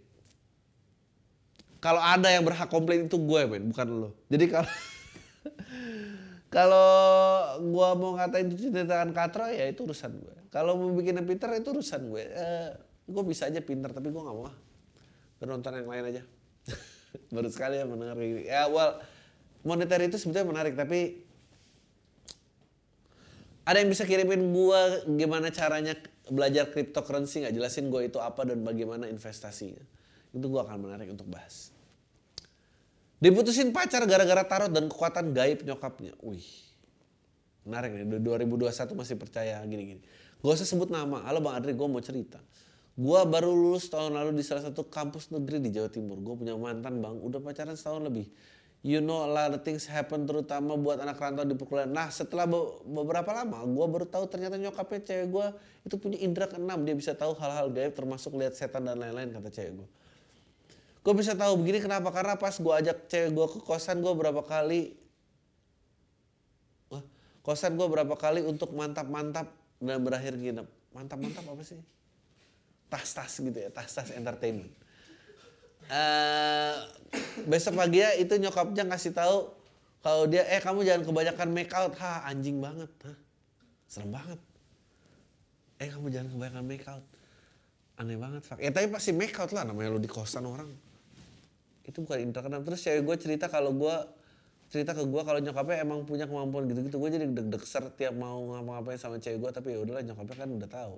Kalau 1.85 2.00
ada 2.00 2.33
yang 2.33 2.48
berhak 2.48 2.72
komplain 2.72 3.05
itu 3.05 3.20
gue 3.20 3.40
men 3.44 3.68
bukan 3.68 3.88
lo 3.92 4.11
jadi 4.33 4.48
kalau 4.48 4.72
kalau 6.57 6.88
gue 7.61 7.88
mau 8.00 8.16
ngatain 8.16 8.48
ceritaan 8.57 9.12
katro 9.12 9.53
ya 9.53 9.68
itu 9.68 9.85
urusan 9.85 10.16
gue 10.16 10.37
kalau 10.48 10.81
mau 10.81 10.96
bikin 10.96 11.20
pinter 11.29 11.53
itu 11.61 11.77
urusan 11.77 12.09
gue 12.09 12.24
eh, 12.24 12.72
gue 13.05 13.22
bisa 13.29 13.53
aja 13.53 13.61
pinter 13.61 13.92
tapi 13.92 14.09
gue 14.09 14.16
nggak 14.16 14.33
mau 14.33 14.48
ah. 14.48 14.57
Penonton 15.37 15.77
yang 15.77 15.92
lain 15.92 16.05
aja 16.09 16.22
baru 17.35 17.48
sekali 17.50 17.81
ya 17.81 17.85
gini 17.88 18.44
ya 18.46 18.66
well 18.70 19.00
moneter 19.64 20.00
itu 20.05 20.20
sebetulnya 20.20 20.48
menarik 20.50 20.74
tapi 20.74 21.24
ada 23.64 23.81
yang 23.81 23.88
bisa 23.88 24.05
kirimin 24.05 24.53
gue 24.53 24.81
gimana 25.16 25.48
caranya 25.48 25.96
belajar 26.29 26.68
cryptocurrency 26.68 27.44
nggak 27.44 27.55
jelasin 27.57 27.88
gue 27.88 28.09
itu 28.09 28.20
apa 28.20 28.44
dan 28.44 28.61
bagaimana 28.61 29.09
investasinya 29.09 29.81
itu 30.35 30.46
gue 30.46 30.61
akan 30.61 30.79
menarik 30.85 31.09
untuk 31.09 31.29
bahas 31.33 31.74
Diputusin 33.24 33.72
pacar 33.72 34.05
gara-gara 34.05 34.44
tarot 34.44 34.68
dan 34.68 34.85
kekuatan 34.85 35.33
gaib 35.33 35.64
nyokapnya. 35.64 36.12
Wih. 36.20 36.44
Menarik 37.64 37.96
nih, 37.96 38.20
2021 38.20 38.68
masih 38.92 39.16
percaya 39.16 39.64
gini-gini. 39.64 40.05
Gak 40.44 40.61
usah 40.61 40.68
sebut 40.68 40.92
nama, 40.92 41.24
halo 41.24 41.40
Bang 41.40 41.57
Adri, 41.57 41.72
gue 41.72 41.88
mau 41.88 42.05
cerita. 42.05 42.37
Gue 42.94 43.20
baru 43.26 43.50
lulus 43.50 43.90
tahun 43.90 44.14
lalu 44.14 44.38
di 44.38 44.46
salah 44.46 44.70
satu 44.70 44.87
kampus 44.87 45.35
negeri 45.35 45.59
di 45.59 45.74
Jawa 45.74 45.90
Timur. 45.90 46.14
Gue 46.22 46.38
punya 46.38 46.54
mantan 46.54 47.02
bang, 47.02 47.18
udah 47.18 47.42
pacaran 47.42 47.74
setahun 47.74 48.07
lebih. 48.07 48.30
You 48.85 49.00
know 49.00 49.24
a 49.24 49.30
lot 49.33 49.50
of 49.57 49.64
things 49.64 49.88
happen 49.88 50.28
terutama 50.28 50.76
buat 50.76 51.00
anak 51.00 51.16
rantau 51.16 51.42
di 51.42 51.57
perkuliahan. 51.57 51.88
Nah 51.88 52.12
setelah 52.12 52.44
beberapa 52.85 53.33
lama 53.33 53.64
gue 53.64 53.87
baru 53.88 54.04
tahu 54.04 54.28
ternyata 54.28 54.61
nyokapnya 54.61 55.00
cewek 55.09 55.26
gue 55.33 55.46
itu 55.88 55.96
punya 55.96 56.20
indera 56.20 56.46
keenam. 56.46 56.85
Dia 56.85 56.92
bisa 56.92 57.16
tahu 57.16 57.33
hal-hal 57.40 57.72
gaib 57.72 57.96
termasuk 57.96 58.37
lihat 58.37 58.52
setan 58.52 58.85
dan 58.85 59.00
lain-lain 59.00 59.33
kata 59.33 59.48
cewek 59.48 59.72
gue. 59.80 59.88
Gue 61.00 61.14
bisa 61.16 61.33
tahu 61.33 61.64
begini 61.64 61.80
kenapa? 61.80 62.12
Karena 62.12 62.37
pas 62.37 62.52
gue 62.52 62.74
ajak 62.85 63.09
cewek 63.09 63.30
gue 63.33 63.46
ke 63.57 63.59
kosan 63.64 64.04
gue 64.04 64.12
berapa 64.12 64.44
kali 64.44 65.00
kosan 67.40 67.80
gue 67.80 67.88
berapa 67.88 68.14
kali 68.20 68.44
untuk 68.44 68.76
mantap-mantap 68.76 69.48
dan 69.80 69.98
berakhir 70.04 70.37
gini. 70.37 70.61
Mantap-mantap 70.92 71.44
apa 71.48 71.64
sih? 71.64 71.80
Tas-tas 72.92 73.33
gitu 73.40 73.59
ya, 73.59 73.70
tas-tas 73.73 74.14
entertainment. 74.14 74.70
Uh, 75.85 76.81
besok 77.44 77.77
pagi 77.77 78.01
ya 78.01 78.16
itu 78.16 78.33
nyokapnya 78.40 78.88
ngasih 78.88 79.12
tahu 79.12 79.53
kalau 80.01 80.25
dia 80.29 80.44
eh 80.49 80.61
kamu 80.61 80.85
jangan 80.85 81.03
kebanyakan 81.05 81.49
make 81.53 81.73
out. 81.73 81.92
Ha 82.01 82.29
anjing 82.29 82.61
banget 82.61 82.92
ha. 83.09 83.12
Serem 83.88 84.12
banget. 84.12 84.40
Eh 85.81 85.88
kamu 85.88 86.12
jangan 86.12 86.29
kebanyakan 86.33 86.64
make 86.64 86.85
out. 86.88 87.05
Aneh 87.94 88.18
banget 88.18 88.42
fuck. 88.42 88.59
ya 88.59 88.75
tapi 88.75 88.90
pasti 88.90 89.14
make 89.14 89.33
out 89.38 89.55
lah 89.55 89.64
namanya 89.64 89.97
lo 89.97 90.01
di 90.01 90.11
kosan 90.11 90.44
orang. 90.44 90.68
Itu 91.85 92.05
bukan 92.05 92.33
keenam 92.33 92.64
terus 92.64 92.81
cewek 92.85 93.01
gue 93.01 93.16
cerita 93.16 93.47
kalau 93.49 93.73
gue 93.73 93.97
cerita 94.68 94.97
ke 94.97 95.05
gue 95.05 95.23
kalau 95.23 95.40
nyokapnya 95.40 95.85
emang 95.85 96.05
punya 96.05 96.29
kemampuan 96.29 96.68
gitu-gitu. 96.68 96.97
Gue 97.01 97.09
jadi 97.09 97.25
deg-deg 97.25 97.62
ser 97.64 97.88
tiap 97.97 98.12
mau 98.16 98.44
ngapa-ngapain 98.57 99.01
sama 99.01 99.16
cewek 99.20 99.40
gue 99.40 99.51
tapi 99.53 99.73
ya 99.73 99.79
udahlah 99.85 100.03
nyokapnya 100.05 100.37
kan 100.37 100.49
udah 100.53 100.68
tahu 100.68 100.97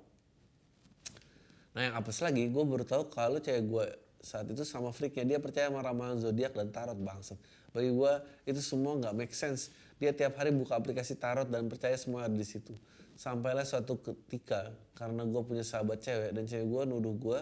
nah 1.76 1.84
yang 1.84 1.94
apes 2.00 2.24
lagi 2.24 2.48
gue 2.48 2.64
baru 2.64 2.88
tahu 2.88 3.12
kalau 3.12 3.36
cewek 3.36 3.68
gue 3.68 3.86
saat 4.26 4.50
itu 4.50 4.66
sama 4.66 4.90
freaknya 4.90 5.36
dia 5.36 5.38
percaya 5.38 5.70
sama 5.70 5.86
ramalan 5.86 6.18
zodiak 6.18 6.50
dan 6.50 6.74
tarot 6.74 6.98
bangsat. 6.98 7.38
Bagi 7.70 7.94
gue 7.94 8.12
itu 8.50 8.58
semua 8.58 8.98
nggak 8.98 9.14
make 9.14 9.30
sense. 9.30 9.70
Dia 10.02 10.10
tiap 10.10 10.34
hari 10.42 10.50
buka 10.50 10.74
aplikasi 10.74 11.14
tarot 11.14 11.46
dan 11.46 11.70
percaya 11.70 11.94
semua 11.94 12.26
ada 12.26 12.34
di 12.34 12.42
situ. 12.42 12.74
Sampailah 13.14 13.62
suatu 13.62 14.02
ketika 14.02 14.74
karena 14.98 15.22
gue 15.22 15.42
punya 15.46 15.62
sahabat 15.62 16.02
cewek 16.02 16.34
dan 16.34 16.44
cewek 16.50 16.66
gue 16.66 16.82
nuduh 16.90 17.14
gue 17.14 17.38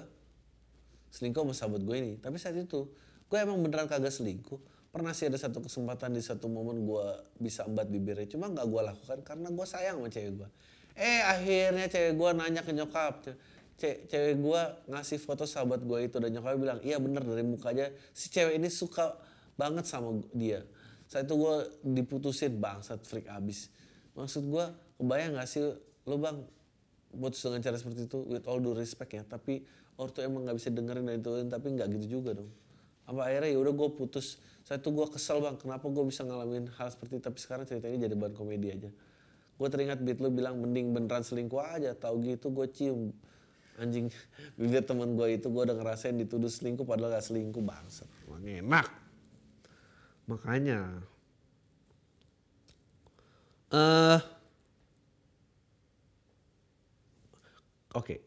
selingkuh 1.09 1.49
sama 1.49 1.55
sahabat 1.57 1.83
gue 1.89 1.97
ini. 1.97 2.13
Tapi 2.21 2.37
saat 2.37 2.61
itu 2.61 2.85
gue 3.33 3.39
emang 3.41 3.57
beneran 3.65 3.89
kagak 3.89 4.13
selingkuh. 4.13 4.61
Pernah 4.93 5.11
sih 5.17 5.27
ada 5.27 5.41
satu 5.41 5.59
kesempatan 5.65 6.15
di 6.15 6.23
satu 6.23 6.47
momen 6.53 6.85
gue 6.85 7.07
bisa 7.41 7.65
embat 7.65 7.89
bibirnya. 7.89 8.29
Cuma 8.29 8.53
nggak 8.53 8.67
gue 8.69 8.83
lakukan 8.93 9.19
karena 9.25 9.49
gue 9.49 9.67
sayang 9.67 10.05
sama 10.05 10.13
cewek 10.13 10.33
gue 10.45 10.51
eh 10.95 11.21
akhirnya 11.27 11.91
cewek 11.91 12.15
gue 12.15 12.31
nanya 12.39 12.63
ke 12.63 12.71
nyokap 12.71 13.27
Ce 13.75 14.07
cewek 14.07 14.39
gue 14.39 14.63
ngasih 14.87 15.19
foto 15.19 15.43
sahabat 15.45 15.83
gue 15.83 15.99
itu 16.07 16.17
dan 16.23 16.31
nyokapnya 16.31 16.59
bilang 16.59 16.81
iya 16.87 16.97
bener 17.03 17.27
dari 17.27 17.43
mukanya. 17.43 17.91
Si 18.15 18.31
cewek 18.31 18.55
ini 18.55 18.71
suka 18.71 19.19
banget 19.59 19.87
sama 19.87 20.23
dia. 20.31 20.63
Saat 21.11 21.27
itu 21.27 21.35
gue 21.35 21.55
diputusin 21.83 22.55
bangsat 22.59 23.03
freak 23.03 23.27
abis. 23.27 23.71
Maksud 24.15 24.47
gue 24.47 24.65
kebayang 25.03 25.35
gak 25.35 25.49
sih 25.51 25.63
lo 26.07 26.17
bang 26.23 26.39
putus 27.15 27.43
dengan 27.43 27.61
cara 27.63 27.77
seperti 27.79 28.07
itu? 28.07 28.19
With 28.31 28.47
all 28.47 28.63
due 28.63 28.79
respect 28.79 29.11
ya 29.11 29.23
tapi 29.27 29.67
ortu 29.95 30.23
emang 30.23 30.43
nggak 30.47 30.59
bisa 30.59 30.75
dengerin 30.75 31.07
dan 31.07 31.23
itu 31.23 31.31
tapi 31.51 31.67
nggak 31.75 31.89
gitu 31.99 32.23
juga 32.23 32.39
dong. 32.39 32.51
Apa 33.05 33.27
akhirnya 33.27 33.51
ya 33.53 33.59
udah 33.59 33.75
gue 33.75 33.89
putus. 33.95 34.39
Saya 34.65 34.81
tuh 34.81 34.95
gue 34.95 35.07
kesel 35.11 35.43
bang 35.43 35.59
kenapa 35.59 35.91
gue 35.91 36.05
bisa 36.07 36.23
ngalamin 36.23 36.71
hal 36.79 36.89
seperti 36.95 37.19
itu? 37.19 37.23
Tapi 37.27 37.39
sekarang 37.43 37.65
ceritanya 37.67 38.07
jadi 38.07 38.15
bahan 38.15 38.35
komedi 38.39 38.69
aja. 38.71 38.91
Gue 39.55 39.69
teringat 39.71 40.03
beat 40.03 40.19
lu 40.19 40.35
bilang 40.35 40.59
mending 40.59 40.91
beneran 40.91 41.23
selingkuh 41.23 41.63
aja 41.63 41.95
tahu 41.95 42.23
gitu 42.27 42.51
gue 42.51 42.67
cium 42.75 43.15
anjing 43.79 44.07
bibir 44.55 44.83
temen 44.87 45.19
gue 45.19 45.35
itu 45.35 45.51
gue 45.51 45.63
udah 45.67 45.77
ngerasain 45.77 46.15
dituduh 46.15 46.51
selingkuh 46.51 46.87
padahal 46.87 47.19
gak 47.19 47.27
selingkuh 47.27 47.63
bangset 47.63 48.07
emang 48.27 48.45
enak 48.47 48.89
makanya 50.31 50.81
eh 53.75 53.79
uh, 53.79 54.21
oke 57.99 58.07
okay. 58.07 58.19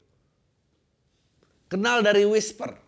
kenal 1.71 2.03
dari 2.03 2.27
whisper 2.27 2.87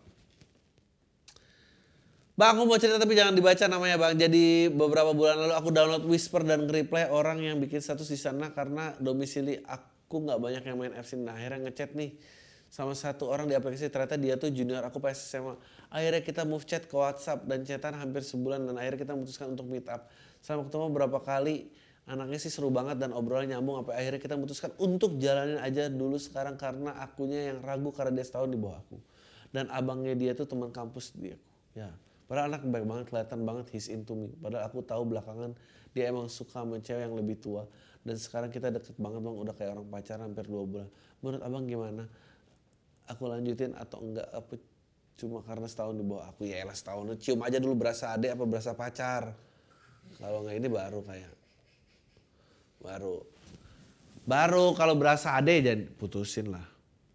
Bang, 2.40 2.56
aku 2.56 2.72
mau 2.72 2.80
cerita 2.80 2.96
tapi 2.96 3.12
jangan 3.12 3.36
dibaca 3.36 3.68
namanya 3.68 4.00
bang. 4.00 4.16
Jadi 4.16 4.72
beberapa 4.72 5.12
bulan 5.12 5.44
lalu 5.44 5.54
aku 5.60 5.68
download 5.76 6.08
Whisper 6.08 6.40
dan 6.40 6.64
reply 6.72 7.04
orang 7.12 7.44
yang 7.44 7.60
bikin 7.60 7.84
status 7.84 8.08
di 8.08 8.16
sana 8.16 8.48
karena 8.56 8.96
domisili 8.96 9.60
aku 9.60 10.24
nggak 10.24 10.40
banyak 10.40 10.62
yang 10.64 10.80
main 10.80 10.96
ini. 10.96 11.20
Nah, 11.20 11.36
akhirnya 11.36 11.68
ngechat 11.68 11.92
nih 11.92 12.16
sama 12.70 12.94
satu 12.94 13.26
orang 13.26 13.50
di 13.50 13.58
aplikasi 13.58 13.90
ternyata 13.90 14.14
dia 14.14 14.38
tuh 14.38 14.54
junior 14.54 14.86
aku 14.86 15.02
pas 15.02 15.18
SMA. 15.18 15.58
Akhirnya 15.90 16.22
kita 16.22 16.46
move 16.46 16.62
chat 16.62 16.86
ke 16.86 16.94
WhatsApp 16.94 17.42
dan 17.50 17.66
chatan 17.66 17.98
hampir 17.98 18.22
sebulan 18.22 18.62
dan 18.70 18.78
akhirnya 18.78 19.02
kita 19.02 19.12
memutuskan 19.18 19.52
untuk 19.52 19.66
meet 19.66 19.90
up. 19.90 20.06
Sama 20.38 20.62
ketemu 20.62 20.86
berapa 20.94 21.18
kali 21.18 21.66
anaknya 22.06 22.38
sih 22.38 22.48
seru 22.48 22.70
banget 22.70 23.02
dan 23.02 23.10
obrolannya 23.10 23.58
nyambung 23.58 23.82
sampai 23.82 23.94
akhirnya 23.98 24.20
kita 24.22 24.34
memutuskan 24.38 24.70
untuk 24.78 25.18
jalanin 25.18 25.58
aja 25.58 25.90
dulu 25.90 26.16
sekarang 26.16 26.54
karena 26.54 26.94
akunya 27.02 27.52
yang 27.52 27.58
ragu 27.62 27.90
karena 27.92 28.18
dia 28.18 28.26
setahun 28.26 28.50
di 28.50 28.58
bawah 28.58 28.82
aku 28.82 28.98
dan 29.54 29.70
abangnya 29.70 30.16
dia 30.18 30.32
tuh 30.34 30.48
teman 30.48 30.74
kampus 30.74 31.14
dia 31.14 31.38
ya 31.76 31.92
Padahal 32.30 32.46
anak 32.54 32.62
baik 32.62 32.86
banget, 32.86 33.04
kelihatan 33.10 33.42
banget 33.42 33.66
he's 33.74 33.90
into 33.90 34.14
me. 34.14 34.30
Padahal 34.38 34.70
aku 34.70 34.86
tahu 34.86 35.02
belakangan 35.02 35.50
dia 35.90 36.14
emang 36.14 36.30
suka 36.30 36.62
sama 36.62 36.78
cewek 36.78 37.10
yang 37.10 37.18
lebih 37.18 37.42
tua. 37.42 37.66
Dan 38.06 38.14
sekarang 38.14 38.54
kita 38.54 38.70
deket 38.70 38.94
banget 39.02 39.18
bang, 39.18 39.34
udah 39.34 39.50
kayak 39.50 39.74
orang 39.74 39.90
pacaran 39.90 40.30
hampir 40.30 40.46
dua 40.46 40.62
bulan. 40.62 40.88
Menurut 41.26 41.42
abang 41.42 41.66
gimana? 41.66 42.06
Aku 43.10 43.26
lanjutin 43.26 43.74
atau 43.74 43.98
enggak? 44.00 44.28
Apa 44.30 44.54
cuma 45.18 45.42
karena 45.42 45.66
setahun 45.66 45.98
di 45.98 46.04
bawah 46.06 46.30
aku? 46.30 46.46
Ya 46.46 46.62
elah 46.62 46.76
setahun, 46.76 47.18
cium 47.18 47.42
aja 47.42 47.58
dulu 47.58 47.74
berasa 47.74 48.14
adek 48.14 48.38
apa 48.38 48.44
berasa 48.46 48.72
pacar. 48.72 49.34
Kalau 50.16 50.46
nggak 50.46 50.56
ini 50.58 50.68
baru 50.70 51.00
kayak 51.02 51.32
baru 52.80 53.20
Baru 54.30 54.76
kalau 54.78 54.94
berasa 54.94 55.34
ade 55.34 55.58
jangan 55.64 55.80
putusin 55.96 56.54
lah. 56.54 56.62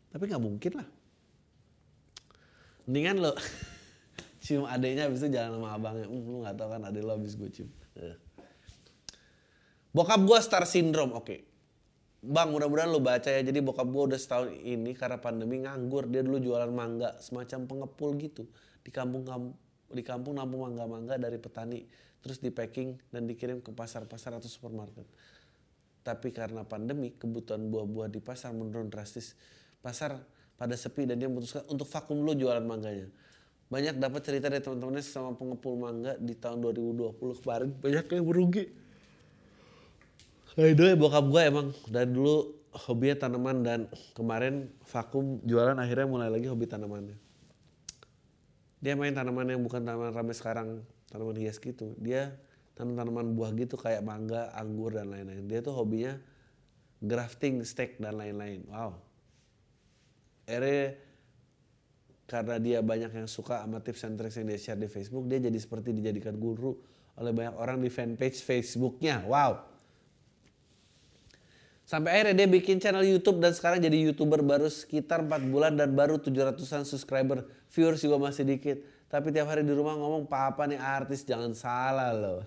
Tapi 0.09 0.27
nggak 0.27 0.43
mungkin 0.43 0.71
lah. 0.83 0.87
Mendingan 2.85 3.23
lo 3.23 3.31
cium 4.43 4.67
adeknya 4.67 5.07
habis 5.07 5.23
itu 5.23 5.31
jalan 5.31 5.55
sama 5.55 5.79
abangnya. 5.79 6.11
Hmm, 6.11 6.27
lu 6.27 6.37
nggak 6.43 6.55
tahu 6.59 6.69
kan 6.75 6.81
adek 6.91 7.01
lo 7.07 7.11
habis 7.15 7.39
gue 7.39 7.49
cium. 7.55 7.69
Eh. 7.95 8.17
Bokap 9.95 10.21
gue 10.27 10.39
star 10.43 10.67
syndrome, 10.67 11.15
oke. 11.15 11.54
Bang, 12.25 12.49
mudah-mudahan 12.49 12.89
lo 12.89 12.97
baca 12.97 13.29
ya. 13.29 13.45
Jadi 13.45 13.61
bokap 13.61 13.85
gue 13.85 14.03
udah 14.09 14.19
setahun 14.19 14.49
ini 14.49 14.97
karena 14.97 15.21
pandemi 15.21 15.61
nganggur. 15.61 16.09
Dia 16.09 16.25
dulu 16.25 16.41
jualan 16.41 16.73
mangga, 16.73 17.21
semacam 17.21 17.69
pengepul 17.69 18.17
gitu. 18.17 18.49
Di 18.81 18.89
kampung 18.89 19.29
di 19.85 20.01
kampung 20.01 20.33
nampung 20.33 20.65
mangga-mangga 20.65 21.21
dari 21.21 21.37
petani. 21.37 21.85
Terus 22.25 22.41
di 22.41 22.49
packing 22.49 22.97
dan 23.13 23.29
dikirim 23.29 23.61
ke 23.61 23.69
pasar-pasar 23.69 24.41
atau 24.41 24.49
supermarket. 24.49 25.05
Tapi 26.01 26.33
karena 26.33 26.65
pandemi, 26.65 27.13
kebutuhan 27.13 27.69
buah-buah 27.69 28.09
di 28.09 28.17
pasar 28.17 28.57
menurun 28.57 28.89
drastis. 28.89 29.37
Pasar 29.85 30.17
pada 30.57 30.73
sepi 30.73 31.05
dan 31.05 31.21
dia 31.21 31.29
memutuskan 31.29 31.61
untuk 31.69 31.85
vakum 31.85 32.17
dulu 32.25 32.33
jualan 32.33 32.65
mangganya. 32.65 33.05
Banyak 33.69 34.01
dapat 34.01 34.21
cerita 34.25 34.49
dari 34.49 34.65
teman-temannya 34.65 35.05
sama 35.05 35.37
pengepul 35.37 35.77
mangga 35.77 36.17
di 36.17 36.33
tahun 36.33 36.61
2020 36.61 37.41
kemarin. 37.45 37.69
Banyak 37.77 38.05
yang 38.09 38.25
merugi. 38.25 38.84
Nah, 40.55 40.71
itu 40.71 40.87
ya 40.87 40.95
bokap 40.95 41.25
gue 41.27 41.41
emang 41.43 41.67
dari 41.91 42.07
dulu 42.15 42.55
hobinya 42.87 43.27
tanaman 43.27 43.57
dan 43.63 43.79
kemarin 44.15 44.71
vakum 44.87 45.43
jualan 45.43 45.75
akhirnya 45.75 46.07
mulai 46.07 46.31
lagi 46.31 46.47
hobi 46.47 46.63
tanamannya. 46.63 47.17
Dia 48.79 48.95
main 48.95 49.11
tanaman 49.11 49.51
yang 49.51 49.63
bukan 49.63 49.83
tanaman 49.83 50.15
ramai 50.15 50.31
sekarang, 50.31 50.79
tanaman 51.11 51.35
hias 51.35 51.59
gitu. 51.59 51.91
Dia 51.99 52.35
tanaman-tanaman 52.79 53.35
buah 53.35 53.51
gitu 53.55 53.75
kayak 53.75 54.03
mangga, 54.03 54.51
anggur 54.55 54.95
dan 54.95 55.11
lain-lain. 55.11 55.43
Dia 55.47 55.59
tuh 55.59 55.75
hobinya 55.75 56.15
grafting, 57.03 57.63
steak 57.67 57.99
dan 57.99 58.15
lain-lain. 58.15 58.63
Wow. 58.71 58.99
Ere 60.47 61.03
karena 62.31 62.57
dia 62.63 62.79
banyak 62.79 63.11
yang 63.11 63.29
suka 63.29 63.59
sama 63.61 63.83
tips 63.83 64.07
and 64.07 64.15
tricks 64.17 64.39
yang 64.39 64.47
dia 64.49 64.57
share 64.57 64.79
di 64.79 64.89
Facebook, 64.89 65.27
dia 65.29 65.37
jadi 65.37 65.57
seperti 65.59 65.93
dijadikan 65.93 66.39
guru 66.39 66.73
oleh 67.19 67.31
banyak 67.31 67.55
orang 67.59 67.77
di 67.83 67.91
fanpage 67.91 68.39
Facebooknya. 68.39 69.23
Wow. 69.27 69.74
Sampai 71.85 72.17
akhirnya 72.17 72.33
dia 72.33 72.49
bikin 72.49 72.81
channel 72.81 73.05
YouTube 73.05 73.37
dan 73.37 73.53
sekarang 73.53 73.77
jadi 73.77 74.09
YouTuber 74.09 74.41
baru 74.41 74.73
sekitar 74.73 75.21
4 75.21 75.53
bulan 75.53 75.77
dan 75.77 75.93
baru 75.93 76.17
700-an 76.17 76.81
subscriber. 76.81 77.45
Viewers 77.69 78.01
juga 78.01 78.17
masih 78.17 78.41
dikit. 78.41 78.81
Tapi 79.05 79.29
tiap 79.29 79.53
hari 79.53 79.61
di 79.61 79.69
rumah 79.69 79.93
ngomong, 79.93 80.25
papa 80.25 80.65
nih 80.65 80.81
artis 80.81 81.21
jangan 81.21 81.53
salah 81.53 82.09
loh. 82.09 82.41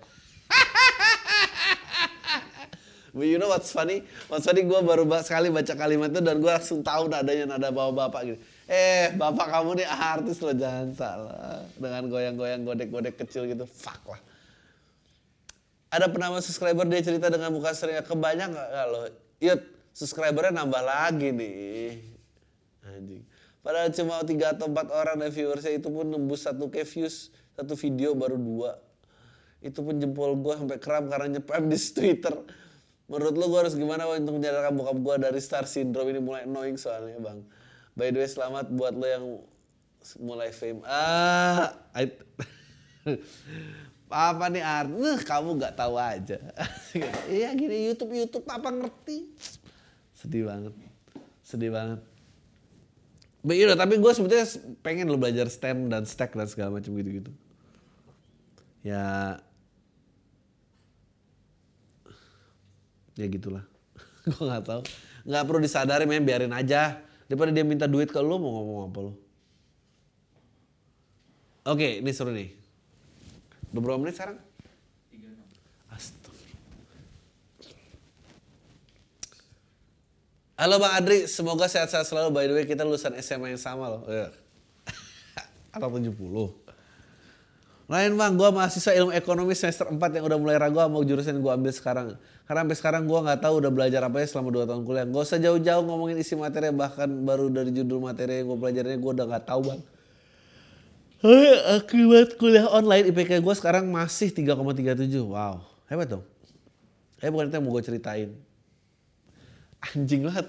But 3.15 3.31
you 3.31 3.39
know 3.39 3.47
what's 3.47 3.71
funny? 3.71 4.03
What's 4.27 4.43
funny 4.43 4.67
gue 4.67 4.79
baru 4.83 5.07
sekali 5.23 5.47
baca 5.47 5.71
kalimat 5.71 6.11
itu 6.11 6.19
dan 6.19 6.43
gue 6.43 6.51
langsung 6.51 6.83
tahu 6.83 7.07
nadanya 7.07 7.55
nada 7.55 7.71
bawa 7.71 7.95
bapak 7.95 8.21
gitu. 8.27 8.37
Eh 8.67 9.15
bapak 9.15 9.55
kamu 9.55 9.81
nih 9.81 9.87
artis 9.87 10.43
loh 10.43 10.51
jangan 10.51 10.91
salah. 10.91 11.63
Dengan 11.79 12.11
goyang-goyang 12.11 12.67
godek-godek 12.67 13.15
kecil 13.23 13.47
gitu. 13.47 13.63
Fuck 13.63 14.03
lah. 14.03 14.19
Ada 15.95 16.11
penama 16.11 16.43
subscriber 16.43 16.83
dia 16.91 17.01
cerita 17.01 17.31
dengan 17.31 17.55
muka 17.55 17.71
seringnya 17.71 18.03
kebanyak 18.03 18.51
gak 18.51 18.87
lo? 18.91 19.28
Yud, 19.39 19.61
subscribernya 19.95 20.51
nambah 20.51 20.83
lagi 20.83 21.31
nih. 21.31 22.03
Anjing. 22.83 23.23
Padahal 23.59 23.91
cuma 23.91 24.23
tiga 24.23 24.55
atau 24.55 24.71
empat 24.71 24.87
orang 24.91 25.19
dan 25.19 25.31
viewersnya 25.31 25.75
itu 25.75 25.91
pun 25.91 26.07
nembus 26.07 26.47
satu 26.47 26.71
k 26.71 26.87
views 26.87 27.31
satu 27.59 27.75
video 27.75 28.15
baru 28.15 28.39
dua. 28.39 28.79
Itu 29.59 29.83
pun 29.83 29.99
jempol 29.99 30.39
gue 30.39 30.55
sampai 30.55 30.79
kram 30.79 31.11
karena 31.11 31.39
nyepam 31.39 31.67
di 31.67 31.75
Twitter. 31.75 32.31
Menurut 33.11 33.35
lo 33.35 33.45
gue 33.51 33.59
harus 33.59 33.75
gimana 33.75 34.07
untuk 34.07 34.39
menyadarkan 34.39 34.71
bokap 34.79 34.97
gue 35.01 35.15
dari 35.27 35.39
star 35.43 35.67
syndrome 35.67 36.15
ini 36.15 36.21
mulai 36.23 36.47
annoying 36.47 36.79
soalnya 36.79 37.19
bang. 37.19 37.43
By 37.97 38.15
the 38.15 38.23
way 38.23 38.29
selamat 38.31 38.71
buat 38.71 38.93
lo 38.95 39.07
yang 39.09 39.25
mulai 40.23 40.55
fame. 40.55 40.79
Ah, 40.87 41.75
I... 41.91 42.07
apa 44.09 44.45
nih 44.49 44.65
art? 44.65 44.89
Nah, 44.89 45.21
kamu 45.21 45.61
nggak 45.61 45.73
tahu 45.77 45.95
aja. 45.95 46.37
Iya 47.29 47.53
gini 47.53 47.85
YouTube 47.93 48.17
YouTube 48.17 48.45
apa 48.49 48.73
ngerti? 48.73 49.29
Sedih 50.17 50.49
banget, 50.49 50.73
sedih 51.45 51.69
banget. 51.69 52.01
But, 53.39 53.55
you 53.55 53.69
know, 53.69 53.77
tapi 53.77 54.01
gue 54.01 54.11
sebetulnya 54.11 54.43
pengen 54.83 55.07
lo 55.07 55.15
belajar 55.15 55.47
stem 55.47 55.87
dan 55.87 56.03
stack 56.03 56.35
dan 56.35 56.49
segala 56.49 56.75
macam 56.75 56.91
gitu-gitu. 56.91 57.31
Ya 58.83 59.37
ya 63.19 63.27
gitulah 63.27 63.67
gue 64.23 64.39
nggak 64.39 64.63
tahu 64.63 64.81
nggak 65.27 65.43
perlu 65.43 65.59
disadari 65.59 66.07
men 66.07 66.23
biarin 66.23 66.55
aja 66.55 67.03
daripada 67.27 67.51
dia 67.51 67.67
minta 67.67 67.83
duit 67.83 68.07
ke 68.07 68.19
lu 68.23 68.39
mau 68.39 68.55
ngomong 68.55 68.79
apa 68.87 68.99
lu 69.03 69.13
oke 71.67 71.87
ini 71.99 72.11
seru 72.15 72.31
nih 72.31 72.55
udah 73.73 73.81
berapa 73.81 73.99
menit 74.01 74.15
sekarang 74.17 74.39
Astagfirullah. 75.89 76.57
Halo 80.59 80.75
Bang 80.77 80.93
Adri, 80.93 81.25
semoga 81.25 81.65
sehat-sehat 81.65 82.05
selalu. 82.05 82.29
By 82.35 82.45
the 82.45 82.53
way, 82.53 82.65
kita 82.69 82.85
lulusan 82.85 83.17
SMA 83.23 83.55
yang 83.55 83.61
sama 83.63 83.89
loh. 83.89 84.03
Atau 85.73 85.89
70. 85.89 86.13
Lain 87.89 88.11
bang, 88.13 88.33
gue 88.37 88.49
mahasiswa 88.53 88.93
ilmu 88.93 89.17
ekonomi 89.17 89.57
semester 89.57 89.89
4 89.89 89.97
yang 89.97 90.29
udah 90.29 90.37
mulai 90.37 90.61
ragu 90.61 90.77
sama 90.77 91.01
jurusan 91.01 91.41
gue 91.41 91.49
ambil 91.49 91.73
sekarang. 91.73 92.07
Karena 92.45 92.61
sampai 92.61 92.77
sekarang 92.77 93.01
gue 93.09 93.17
nggak 93.17 93.41
tahu 93.41 93.65
udah 93.65 93.71
belajar 93.73 94.05
apa 94.05 94.21
ya 94.21 94.29
selama 94.29 94.53
2 94.53 94.69
tahun 94.69 94.81
kuliah. 94.85 95.05
Gak 95.09 95.23
usah 95.25 95.41
jauh-jauh 95.41 95.83
ngomongin 95.89 96.21
isi 96.21 96.37
materi, 96.37 96.69
bahkan 96.69 97.09
baru 97.25 97.49
dari 97.49 97.73
judul 97.73 97.97
materi 97.97 98.45
yang 98.45 98.53
gue 98.53 98.57
pelajarinnya 98.61 98.99
gue 99.01 99.11
udah 99.17 99.25
nggak 99.25 99.45
tahu 99.49 99.61
bang. 99.73 99.81
Akibat 101.19 102.39
kuliah 102.39 102.63
online 102.71 103.11
IPK 103.11 103.43
gue 103.43 103.55
sekarang 103.55 103.91
masih 103.91 104.31
3,37. 104.31 105.19
Wow, 105.19 105.67
hebat 105.91 106.07
dong. 106.07 106.23
Eh 107.19 107.27
bukan 107.27 107.51
itu 107.51 107.55
yang 107.59 107.65
mau 107.67 107.75
gue 107.75 107.83
ceritain. 107.83 108.29
Anjing 109.83 110.23
banget. 110.23 110.47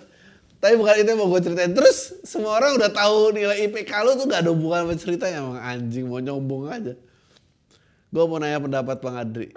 Tapi 0.62 0.74
bukan 0.78 0.94
itu 1.02 1.08
yang 1.10 1.18
mau 1.18 1.26
gue 1.26 1.42
ceritain. 1.42 1.74
Terus 1.74 2.22
semua 2.22 2.54
orang 2.62 2.78
udah 2.78 2.86
tahu 2.86 3.34
nilai 3.34 3.66
IPK 3.66 3.90
lu 4.06 4.14
tuh 4.14 4.30
gak 4.30 4.46
ada 4.46 4.50
hubungan 4.54 4.86
sama 4.86 4.94
ceritanya. 4.94 5.42
Emang 5.42 5.58
anjing 5.58 6.06
mau 6.06 6.22
nyombong 6.22 6.70
aja. 6.70 6.94
Gue 8.14 8.24
mau 8.30 8.38
nanya 8.38 8.62
pendapat 8.62 8.96
Bang 9.02 9.18
Adri. 9.18 9.50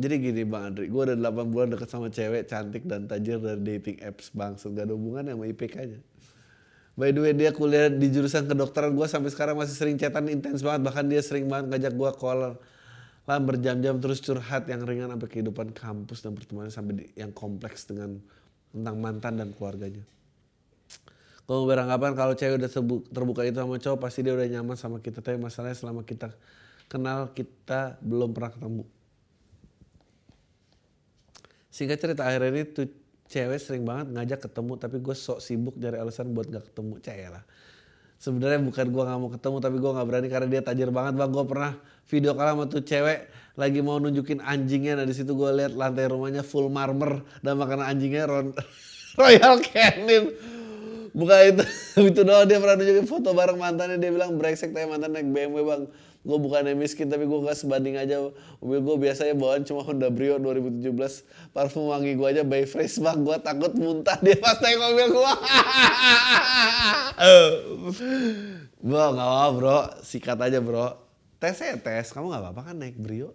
Jadi 0.00 0.14
gini 0.16 0.48
Bang 0.48 0.72
Adri, 0.72 0.88
gue 0.88 1.02
udah 1.12 1.16
8 1.20 1.52
bulan 1.52 1.76
deket 1.76 1.88
sama 1.92 2.08
cewek 2.08 2.48
cantik 2.48 2.88
dan 2.88 3.04
tajir 3.04 3.36
dari 3.36 3.60
dating 3.60 4.00
apps 4.00 4.32
bang. 4.32 4.56
Gak 4.56 4.88
ada 4.88 4.96
hubungan 4.96 5.28
sama 5.28 5.44
IPK-nya. 5.44 6.00
By 6.92 7.08
the 7.08 7.24
way 7.24 7.32
dia 7.32 7.56
kuliah 7.56 7.88
di 7.88 8.12
jurusan 8.12 8.44
kedokteran 8.44 8.92
gue 8.92 9.06
sampai 9.08 9.32
sekarang 9.32 9.56
masih 9.56 9.72
sering 9.72 9.96
chatan 9.96 10.28
intens 10.28 10.60
banget. 10.60 10.84
Bahkan 10.84 11.04
dia 11.08 11.24
sering 11.24 11.48
banget 11.48 11.72
ngajak 11.72 11.92
gue 11.96 12.10
call 12.20 12.56
lah 13.22 13.38
berjam-jam 13.38 14.02
terus 14.02 14.18
curhat 14.18 14.66
yang 14.66 14.82
ringan 14.82 15.08
sampai 15.08 15.28
kehidupan 15.30 15.70
kampus 15.72 16.26
dan 16.26 16.34
pertemanan 16.34 16.74
sampai 16.74 16.92
di, 16.98 17.04
yang 17.14 17.30
kompleks 17.30 17.86
dengan 17.86 18.18
tentang 18.74 18.96
mantan 18.98 19.38
dan 19.38 19.48
keluarganya. 19.54 20.02
Kalau 21.46 21.64
beranggapan 21.64 22.12
kalau 22.12 22.34
cewek 22.34 22.60
udah 22.60 22.70
terbuka 23.08 23.42
itu 23.46 23.58
sama 23.58 23.76
cowok 23.78 23.98
pasti 23.98 24.20
dia 24.26 24.34
udah 24.34 24.48
nyaman 24.48 24.76
sama 24.76 24.98
kita. 24.98 25.24
Tapi 25.24 25.38
masalahnya 25.38 25.78
selama 25.78 26.02
kita 26.04 26.34
kenal 26.92 27.32
kita 27.32 27.96
belum 28.04 28.36
pernah 28.36 28.52
ketemu. 28.52 28.84
Singkat 31.72 31.98
cerita 31.98 32.22
akhirnya 32.28 32.52
ini 32.52 32.62
tuh 32.68 32.88
cewek 33.32 33.56
sering 33.56 33.88
banget 33.88 34.12
ngajak 34.12 34.44
ketemu 34.44 34.72
tapi 34.76 34.96
gue 35.00 35.16
sok 35.16 35.40
sibuk 35.40 35.72
dari 35.80 35.96
alasan 35.96 36.36
buat 36.36 36.52
gak 36.52 36.68
ketemu 36.68 36.94
cewek 37.00 37.28
lah. 37.32 37.44
Sebenarnya 38.20 38.60
bukan 38.60 38.86
gue 38.92 39.02
gak 39.02 39.18
mau 39.18 39.30
ketemu 39.32 39.56
tapi 39.64 39.76
gue 39.80 39.90
gak 39.96 40.06
berani 40.06 40.28
karena 40.28 40.48
dia 40.52 40.60
tajir 40.60 40.92
banget 40.92 41.16
bang. 41.16 41.30
Gue 41.32 41.44
pernah 41.48 41.72
video 42.12 42.36
call 42.36 42.48
sama 42.52 42.64
tuh 42.68 42.84
cewek 42.84 43.18
lagi 43.56 43.80
mau 43.80 43.96
nunjukin 43.96 44.44
anjingnya. 44.44 45.00
Nah 45.00 45.08
di 45.08 45.14
situ 45.16 45.32
gue 45.32 45.50
lihat 45.56 45.72
lantai 45.72 46.12
rumahnya 46.12 46.44
full 46.44 46.68
marmer 46.68 47.24
dan 47.40 47.56
makanan 47.56 47.88
anjingnya 47.88 48.28
Ron 48.28 48.52
Royal 49.18 49.56
Canin. 49.64 50.24
Bukan 51.12 51.38
itu, 51.56 51.64
itu 52.12 52.20
doang 52.20 52.44
dia 52.44 52.60
pernah 52.60 52.76
nunjukin 52.76 53.08
foto 53.08 53.32
bareng 53.32 53.56
mantannya 53.56 53.96
dia 53.96 54.12
bilang 54.12 54.36
brengsek 54.36 54.76
tapi 54.76 54.84
mantan 54.84 55.16
naik 55.16 55.28
BMW 55.32 55.64
bang 55.64 55.82
gue 56.22 56.38
bukannya 56.38 56.78
miskin 56.78 57.10
tapi 57.10 57.26
gue 57.26 57.38
gak 57.42 57.58
sebanding 57.58 57.98
aja. 57.98 58.30
Mobil 58.62 58.78
gue 58.78 58.96
biasanya 59.10 59.34
bawaan 59.34 59.66
cuma 59.66 59.82
Honda 59.82 60.06
Brio 60.06 60.38
2017 60.38 61.50
parfum 61.50 61.90
wangi 61.90 62.14
gue 62.14 62.28
aja 62.30 62.46
by 62.46 62.62
fresh 62.62 63.02
bang 63.02 63.26
gue 63.26 63.36
takut 63.42 63.74
muntah 63.74 64.14
dia 64.22 64.38
pas 64.38 64.54
naik 64.62 64.78
mobil 64.78 65.18
gue 65.18 65.32
bro 68.86 69.06
gak 69.18 69.26
apa 69.26 69.48
bro. 69.50 69.78
Sikat 70.06 70.38
aja 70.38 70.62
bro. 70.62 70.94
Tes 71.42 71.58
ya 71.58 71.74
tes. 71.74 72.14
Kamu 72.14 72.30
gak 72.30 72.38
apa-apa 72.38 72.70
kan 72.70 72.78
naik 72.78 72.94
Brio? 73.02 73.34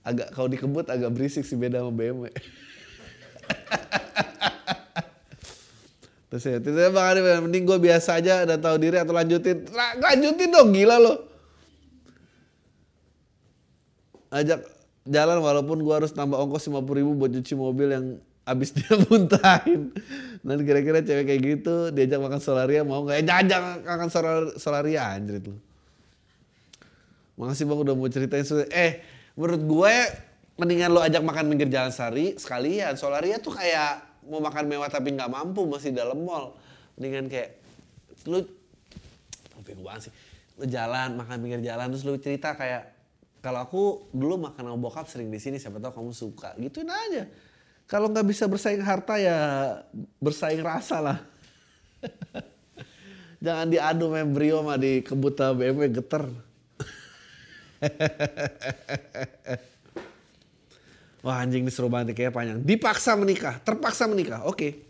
Agak 0.00 0.32
kalau 0.32 0.48
dikebut 0.48 0.88
agak 0.88 1.12
berisik 1.12 1.44
sih 1.44 1.58
beda 1.58 1.84
sama 1.84 1.92
BMW 1.92 2.30
Terus 6.26 6.42
ya, 6.42 6.58
terus 6.58 6.74
bang 6.74 7.06
Adi, 7.06 7.20
mending 7.22 7.64
gue 7.68 7.78
biasa 7.78 8.18
aja 8.18 8.42
dan 8.42 8.58
tahu 8.58 8.82
diri 8.82 8.98
atau 8.98 9.14
lanjutin. 9.14 9.62
Lanjutin 10.02 10.50
dong, 10.50 10.74
gila 10.74 10.98
loh 10.98 11.25
ajak 14.36 14.60
jalan 15.06 15.38
walaupun 15.38 15.78
gue 15.80 15.94
harus 15.94 16.10
tambah 16.10 16.36
ongkos 16.36 16.66
50 16.66 16.82
ribu 16.98 17.14
buat 17.14 17.30
cuci 17.30 17.54
mobil 17.54 17.88
yang 17.94 18.06
abis 18.46 18.70
dia 18.76 18.94
muntahin. 19.06 19.90
Dan 20.42 20.62
kira-kira 20.62 21.02
cewek 21.02 21.24
kayak 21.26 21.40
gitu 21.42 21.90
diajak 21.90 22.22
makan 22.22 22.38
solaria 22.38 22.82
mau 22.86 23.02
nggak? 23.02 23.22
Ya 23.22 23.24
jajak 23.38 23.82
makan 23.82 24.08
solar- 24.10 24.54
solaria 24.58 25.02
anjrit 25.02 25.42
lu. 25.46 25.58
Makasih 27.36 27.68
bang 27.68 27.80
udah 27.84 27.94
mau 27.94 28.08
ceritain 28.08 28.46
eh 28.72 29.04
menurut 29.36 29.62
gue 29.62 29.94
mendingan 30.56 30.88
lo 30.88 31.04
ajak 31.04 31.20
makan 31.20 31.52
pinggir 31.52 31.68
jalan 31.68 31.92
sari 31.92 32.38
sekalian. 32.40 32.96
Solaria 32.96 33.36
tuh 33.42 33.52
kayak 33.52 34.24
mau 34.24 34.40
makan 34.40 34.64
mewah 34.66 34.88
tapi 34.88 35.12
nggak 35.12 35.28
mampu 35.28 35.68
masih 35.68 35.92
dalam 35.92 36.16
mall. 36.24 36.56
Mendingan 36.96 37.28
kayak 37.28 37.60
lu 38.24 38.40
sih? 40.00 40.12
Lu 40.56 40.64
jalan 40.64 41.20
makan 41.20 41.36
pinggir 41.44 41.60
jalan 41.60 41.92
terus 41.92 42.08
lu 42.08 42.16
cerita 42.16 42.56
kayak 42.56 42.95
kalau 43.46 43.62
aku 43.62 44.10
dulu 44.10 44.50
makan 44.50 44.66
sama 44.66 44.78
bokap 44.82 45.06
sering 45.06 45.30
di 45.30 45.38
sini 45.38 45.62
siapa 45.62 45.78
tahu 45.78 46.02
kamu 46.02 46.10
suka 46.10 46.58
gituin 46.58 46.90
aja 46.90 47.30
kalau 47.86 48.10
nggak 48.10 48.26
bisa 48.26 48.50
bersaing 48.50 48.82
harta 48.82 49.22
ya 49.22 49.38
bersaing 50.18 50.66
rasa 50.66 50.98
lah 50.98 51.18
jangan 53.46 53.70
diadu 53.70 54.10
membrio 54.10 54.66
sama 54.66 54.74
di 54.74 55.06
kebuta 55.06 55.54
BMW 55.54 55.94
geter 55.94 56.26
Wah 61.26 61.42
anjing 61.42 61.66
ini 61.66 61.74
seru 61.74 61.90
banget 61.90 62.14
kayaknya 62.14 62.30
panjang. 62.30 62.62
Dipaksa 62.62 63.18
menikah, 63.18 63.58
terpaksa 63.58 64.06
menikah. 64.06 64.46
Oke. 64.46 64.86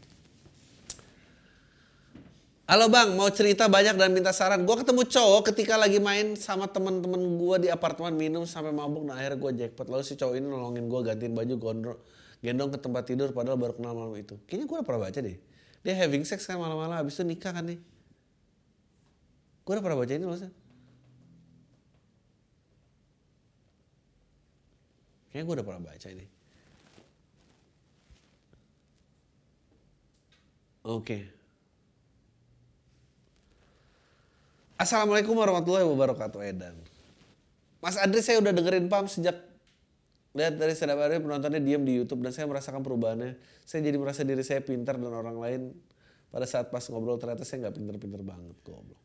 Halo 2.66 2.90
bang, 2.90 3.14
mau 3.14 3.30
cerita 3.30 3.70
banyak 3.70 3.94
dan 3.94 4.10
minta 4.10 4.34
saran. 4.34 4.66
Gue 4.66 4.74
ketemu 4.82 5.06
cowok 5.06 5.54
ketika 5.54 5.78
lagi 5.78 6.02
main 6.02 6.34
sama 6.34 6.66
temen-temen 6.66 7.38
gue 7.38 7.56
di 7.62 7.68
apartemen 7.70 8.10
minum 8.18 8.42
sampai 8.42 8.74
mabuk. 8.74 9.06
Nah 9.06 9.14
akhirnya 9.14 9.38
gue 9.38 9.50
jackpot. 9.54 9.86
Lalu 9.86 10.02
si 10.02 10.18
cowok 10.18 10.34
ini 10.34 10.50
nolongin 10.50 10.90
gue 10.90 11.00
gantiin 11.06 11.30
baju 11.30 11.54
gondrong, 11.62 12.00
gendong 12.42 12.74
ke 12.74 12.78
tempat 12.82 13.06
tidur 13.06 13.30
padahal 13.30 13.54
baru 13.54 13.78
kenal 13.78 13.94
malam 13.94 14.18
itu. 14.18 14.34
Kayaknya 14.50 14.66
gue 14.66 14.76
udah 14.82 14.86
pernah 14.90 15.02
baca 15.06 15.18
deh. 15.22 15.38
Dia 15.86 15.94
having 15.94 16.26
sex 16.26 16.42
kan 16.42 16.58
malam-malam 16.58 17.06
habis 17.06 17.14
itu 17.14 17.22
nikah 17.22 17.54
kan 17.54 17.70
nih. 17.70 17.78
Gue 19.62 19.72
udah 19.78 19.84
pernah 19.86 19.98
baca 20.02 20.10
ini 20.18 20.26
maksudnya. 20.26 20.54
Kayaknya 25.30 25.46
gue 25.46 25.54
udah 25.54 25.66
pernah 25.70 25.82
baca 25.86 26.08
ini. 26.10 26.26
Oke. 30.82 31.35
Assalamualaikum 34.76 35.32
warahmatullahi 35.32 35.88
wabarakatuh 35.88 36.36
Edan. 36.52 36.76
Mas 37.80 37.96
Adri 37.96 38.20
saya 38.20 38.44
udah 38.44 38.52
dengerin 38.52 38.92
Pam 38.92 39.08
sejak 39.08 39.40
lihat 40.36 40.60
dari 40.60 40.76
setiap 40.76 41.00
hari 41.00 41.16
penontonnya 41.16 41.64
diam 41.64 41.80
di 41.80 41.96
YouTube 41.96 42.20
dan 42.20 42.36
saya 42.36 42.44
merasakan 42.44 42.84
perubahannya. 42.84 43.40
Saya 43.64 43.88
jadi 43.88 43.96
merasa 43.96 44.20
diri 44.20 44.44
saya 44.44 44.60
pintar 44.60 45.00
dan 45.00 45.08
orang 45.16 45.40
lain 45.40 45.72
pada 46.28 46.44
saat 46.44 46.68
pas 46.68 46.84
ngobrol 46.92 47.16
ternyata 47.16 47.48
saya 47.48 47.64
nggak 47.64 47.72
pinter-pinter 47.72 48.20
banget 48.20 48.52
goblok. 48.68 49.00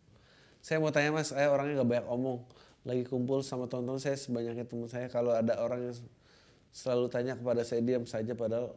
Saya 0.60 0.84
mau 0.84 0.92
tanya 0.92 1.16
mas, 1.16 1.32
saya 1.32 1.48
orangnya 1.48 1.80
nggak 1.80 1.88
banyak 1.88 2.08
omong. 2.12 2.44
Lagi 2.84 3.04
kumpul 3.08 3.40
sama 3.40 3.72
teman-teman 3.72 4.04
saya 4.04 4.20
sebanyaknya 4.20 4.68
teman 4.68 4.92
saya 4.92 5.08
kalau 5.08 5.32
ada 5.32 5.56
orang 5.56 5.88
yang 5.88 5.96
selalu 6.76 7.08
tanya 7.08 7.40
kepada 7.40 7.64
saya 7.64 7.80
diam 7.80 8.04
saja 8.04 8.36
padahal 8.36 8.76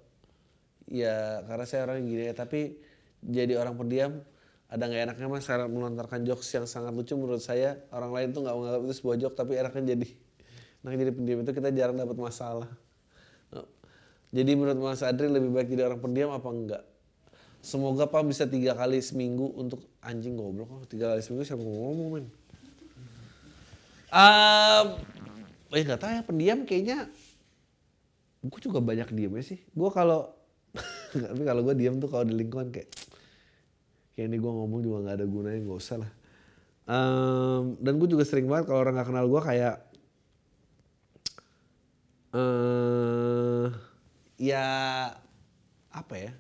ya 0.87 1.43
karena 1.43 1.67
saya 1.67 1.91
orangnya 1.91 2.07
gini 2.07 2.23
ya 2.31 2.35
tapi 2.39 2.79
jadi 3.19 3.59
orang 3.59 3.75
pendiam 3.75 4.23
ada 4.75 4.91
nggak 4.91 5.03
enaknya 5.07 5.27
mas 5.31 5.47
cara 5.47 5.71
melontarkan 5.71 6.27
jokes 6.27 6.51
yang 6.51 6.67
sangat 6.67 6.91
lucu? 6.91 7.15
Menurut 7.15 7.39
saya 7.39 7.79
orang 7.95 8.11
lain 8.11 8.29
tuh 8.35 8.43
nggak 8.43 8.57
menganggap 8.59 8.83
itu 8.91 8.95
sebuah 8.99 9.17
joke 9.23 9.37
tapi 9.39 9.55
enaknya 9.55 9.95
jadi 9.95 10.09
enaknya 10.83 10.99
jadi 10.99 11.13
pendiam. 11.15 11.39
Itu 11.47 11.53
kita 11.55 11.69
jarang 11.71 11.95
dapat 11.95 12.19
masalah. 12.19 12.67
Jadi 14.35 14.51
menurut 14.59 14.75
Mas 14.83 14.99
Adri 15.07 15.31
lebih 15.31 15.55
baik 15.55 15.71
jadi 15.71 15.87
orang 15.87 16.03
pendiam 16.03 16.35
apa 16.35 16.51
enggak? 16.51 16.83
Semoga 17.63 18.11
Pak 18.11 18.27
bisa 18.27 18.51
tiga 18.51 18.75
kali 18.75 18.99
seminggu 18.99 19.47
untuk 19.55 19.87
anjing 20.03 20.35
goblok. 20.35 20.67
Oh, 20.75 20.83
tiga 20.91 21.15
kali 21.15 21.23
seminggu 21.23 21.47
siapa 21.47 21.63
ngomong 21.63 22.09
men? 22.19 22.27
Um, 24.11 24.87
eh 25.71 25.83
nggak 25.87 26.03
tahu 26.03 26.11
ya 26.19 26.23
pendiam 26.27 26.59
kayaknya 26.67 27.07
gue 28.43 28.61
juga 28.61 28.83
banyak 28.83 29.07
diamnya 29.15 29.47
sih. 29.47 29.63
Gue 29.71 29.95
kalau 29.95 30.35
tapi 31.15 31.43
kalau 31.47 31.63
gue 31.63 31.75
diam 31.79 32.03
tuh 32.03 32.11
kalau 32.11 32.27
di 32.27 32.35
lingkungan 32.35 32.75
kayak 32.75 32.91
kayak 34.15 34.27
ini 34.31 34.37
gue 34.39 34.53
ngomong 34.53 34.81
juga 34.81 34.97
nggak 35.05 35.17
ada 35.19 35.27
gunanya 35.27 35.59
nggak 35.67 35.79
usah 35.79 35.97
lah. 36.03 36.13
Um, 36.85 37.81
dan 37.81 37.97
gue 37.99 38.09
juga 38.09 38.25
sering 38.29 38.47
banget 38.47 38.71
kalau 38.71 38.81
orang 38.85 38.95
nggak 38.97 39.09
kenal 39.09 39.27
gue 39.27 39.41
kayak 39.43 39.75
eh 42.35 43.67
ya 44.39 44.67
apa 45.95 46.15
ya? 46.19 46.33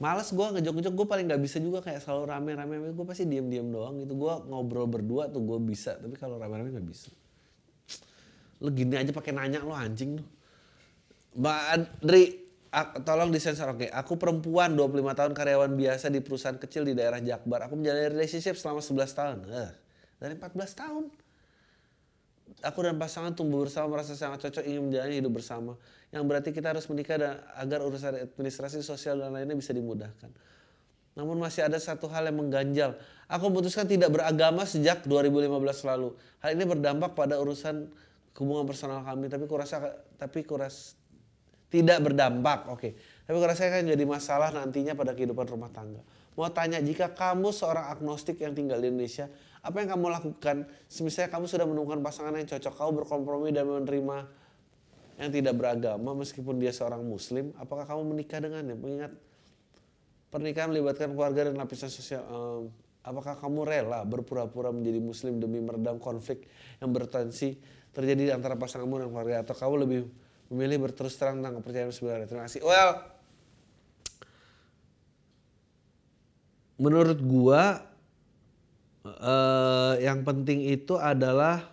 Males 0.00 0.28
gue 0.28 0.46
ngejok-ngejok 0.58 0.94
gue 0.96 1.06
paling 1.06 1.26
nggak 1.30 1.42
bisa 1.42 1.56
juga 1.62 1.80
kayak 1.80 2.04
selalu 2.04 2.22
rame-rame. 2.28 2.74
Gue 2.92 3.06
pasti 3.08 3.24
diem-diem 3.24 3.68
doang 3.72 4.00
gitu. 4.04 4.12
Gue 4.18 4.32
ngobrol 4.48 4.88
berdua 4.90 5.32
tuh 5.32 5.40
gue 5.40 5.58
bisa 5.64 5.96
tapi 5.96 6.16
kalau 6.20 6.36
rame-rame 6.36 6.74
nggak 6.74 6.88
bisa. 6.88 7.08
Lo 8.60 8.68
gini 8.72 8.96
aja 8.96 9.12
pakai 9.12 9.32
nanya 9.32 9.60
lo 9.64 9.76
anjing 9.76 10.20
tuh 10.20 10.28
Mbak 11.34 11.60
Adri 11.74 12.24
ak- 12.24 12.43
tolong 13.06 13.30
disensor. 13.30 13.70
Oke 13.70 13.86
aku 13.88 14.18
perempuan 14.18 14.74
25 14.74 15.14
tahun 15.14 15.32
karyawan 15.32 15.72
biasa 15.78 16.10
di 16.10 16.18
perusahaan 16.18 16.58
kecil 16.58 16.82
di 16.82 16.94
daerah 16.98 17.22
Jakbar. 17.22 17.70
Aku 17.70 17.78
menjalani 17.78 18.10
relationship 18.10 18.58
selama 18.58 18.82
11 18.82 19.14
tahun. 19.14 19.38
Eh, 19.46 19.72
dari 20.18 20.34
14 20.34 20.72
tahun. 20.74 21.04
Aku 22.64 22.78
dan 22.84 22.96
pasangan 23.00 23.32
tumbuh 23.32 23.64
bersama 23.64 23.96
merasa 23.96 24.12
sangat 24.16 24.48
cocok 24.48 24.64
ingin 24.68 24.88
menjalani 24.88 25.20
hidup 25.20 25.32
bersama. 25.32 25.76
Yang 26.12 26.22
berarti 26.28 26.50
kita 26.52 26.76
harus 26.76 26.84
menikah 26.88 27.16
dan 27.16 27.40
agar 27.56 27.80
urusan 27.84 28.30
administrasi 28.30 28.84
sosial 28.84 29.20
dan 29.20 29.32
lainnya 29.32 29.56
bisa 29.56 29.72
dimudahkan. 29.72 30.28
Namun 31.14 31.38
masih 31.38 31.64
ada 31.64 31.78
satu 31.78 32.10
hal 32.10 32.26
yang 32.26 32.38
mengganjal. 32.42 32.98
Aku 33.30 33.48
memutuskan 33.48 33.86
tidak 33.86 34.12
beragama 34.12 34.66
sejak 34.66 35.06
2015 35.06 35.86
lalu. 35.86 36.12
Hal 36.42 36.58
ini 36.58 36.64
berdampak 36.66 37.16
pada 37.16 37.38
urusan 37.38 37.88
hubungan 38.34 38.66
personal 38.66 39.06
kami 39.06 39.30
tapi 39.30 39.46
kurasa 39.46 39.94
tapi 40.18 40.42
kuras 40.42 40.98
tidak 41.74 41.98
berdampak. 42.06 42.70
Oke. 42.70 42.94
Tapi 43.26 43.34
kurasa 43.34 43.66
akan 43.66 43.90
jadi 43.90 44.04
masalah 44.06 44.54
nantinya 44.54 44.94
pada 44.94 45.10
kehidupan 45.10 45.50
rumah 45.50 45.74
tangga. 45.74 46.06
Mau 46.38 46.46
tanya 46.54 46.78
jika 46.78 47.10
kamu 47.10 47.50
seorang 47.50 47.90
agnostik 47.90 48.38
yang 48.38 48.54
tinggal 48.54 48.78
di 48.78 48.94
Indonesia 48.94 49.26
apa 49.64 49.80
yang 49.82 49.96
kamu 49.96 50.06
lakukan? 50.12 50.68
Misalnya 51.02 51.30
kamu 51.34 51.46
sudah 51.50 51.66
menemukan 51.66 51.98
pasangan 52.04 52.36
yang 52.36 52.46
cocok 52.46 52.74
kamu 52.78 52.90
berkompromi 53.02 53.48
dan 53.50 53.64
menerima 53.66 54.18
yang 55.14 55.30
tidak 55.30 55.54
beragama 55.54 56.10
meskipun 56.14 56.58
dia 56.58 56.74
seorang 56.74 57.00
muslim 57.06 57.54
apakah 57.58 57.86
kamu 57.86 58.02
menikah 58.12 58.38
dengannya? 58.42 58.76
Mengingat 58.76 59.12
pernikahan 60.30 60.68
melibatkan 60.74 61.14
keluarga 61.14 61.50
dan 61.50 61.54
lapisan 61.54 61.90
sosial 61.90 62.22
em, 62.26 62.62
apakah 63.06 63.38
kamu 63.38 63.60
rela 63.62 64.02
berpura-pura 64.02 64.74
menjadi 64.74 64.98
muslim 64.98 65.38
demi 65.38 65.62
meredam 65.62 66.02
konflik 66.02 66.50
yang 66.82 66.90
bertensi 66.90 67.56
terjadi 67.94 68.30
di 68.30 68.32
antara 68.34 68.58
pasanganmu 68.58 69.06
dan 69.06 69.08
keluarga? 69.08 69.34
Atau 69.46 69.54
kamu 69.54 69.74
lebih 69.86 70.00
memilih 70.52 70.88
berterus 70.88 71.16
terang 71.16 71.40
tentang 71.40 71.60
kepercayaan 71.60 71.92
sebenarnya 71.92 72.28
terima 72.28 72.44
kasih 72.48 72.62
well 72.64 73.04
menurut 76.80 77.20
gua 77.22 77.84
eh, 79.04 79.94
yang 80.02 80.26
penting 80.26 80.64
itu 80.68 80.96
adalah 80.98 81.70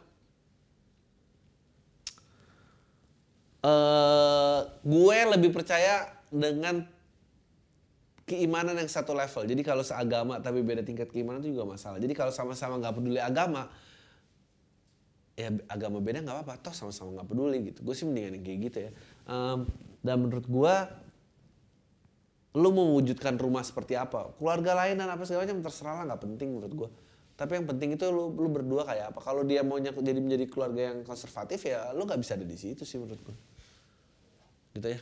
eh 3.61 4.59
gue 4.81 5.17
lebih 5.37 5.53
percaya 5.53 6.09
dengan 6.33 6.81
keimanan 8.25 8.79
yang 8.79 8.87
satu 8.87 9.11
level. 9.11 9.43
Jadi 9.43 9.61
kalau 9.61 9.83
seagama 9.83 10.39
tapi 10.39 10.63
beda 10.63 10.81
tingkat 10.81 11.11
keimanan 11.11 11.43
itu 11.43 11.53
juga 11.53 11.75
masalah. 11.75 11.99
Jadi 11.99 12.15
kalau 12.15 12.31
sama-sama 12.31 12.79
nggak 12.79 12.95
peduli 12.95 13.19
agama, 13.19 13.67
ya 15.41 15.49
agama 15.65 15.97
beda 15.97 16.21
nggak 16.21 16.37
apa-apa. 16.37 16.53
Toh 16.61 16.73
sama-sama 16.73 17.17
nggak 17.17 17.27
peduli 17.27 17.57
gitu. 17.73 17.79
Gue 17.81 17.95
sih 17.97 18.05
mendingan 18.05 18.37
yang 18.37 18.45
kayak 18.45 18.59
gitu 18.69 18.77
ya. 18.85 18.91
Em, 19.25 19.59
dan 20.05 20.15
menurut 20.21 20.45
gue, 20.45 20.75
lu 22.61 22.69
mau 22.69 22.85
mewujudkan 22.93 23.39
rumah 23.41 23.63
seperti 23.65 23.97
apa, 23.97 24.35
keluarga 24.37 24.75
lain 24.85 24.99
dan 24.99 25.09
apa 25.09 25.23
segala 25.25 25.47
macam 25.47 25.63
terserah 25.63 25.93
lah 26.01 26.05
nggak 26.13 26.21
penting 26.21 26.47
menurut 26.53 26.73
gue. 26.73 26.89
Tapi 27.39 27.57
yang 27.57 27.65
penting 27.65 27.97
itu 27.97 28.05
lu, 28.13 28.29
lu 28.37 28.49
berdua 28.53 28.85
kayak 28.85 29.15
apa. 29.15 29.19
Kalau 29.23 29.41
dia 29.41 29.65
maunya 29.65 29.89
jadi 29.89 30.19
menjadi 30.21 30.45
keluarga 30.45 30.93
yang 30.93 31.01
konservatif 31.01 31.65
ya 31.65 31.89
lu 31.97 32.05
nggak 32.05 32.21
bisa 32.21 32.37
ada 32.37 32.45
di 32.45 32.53
situ 32.53 32.85
sih 32.85 33.01
menurut 33.01 33.17
gue. 33.17 33.37
Gitu 34.77 34.87
ya. 34.93 34.99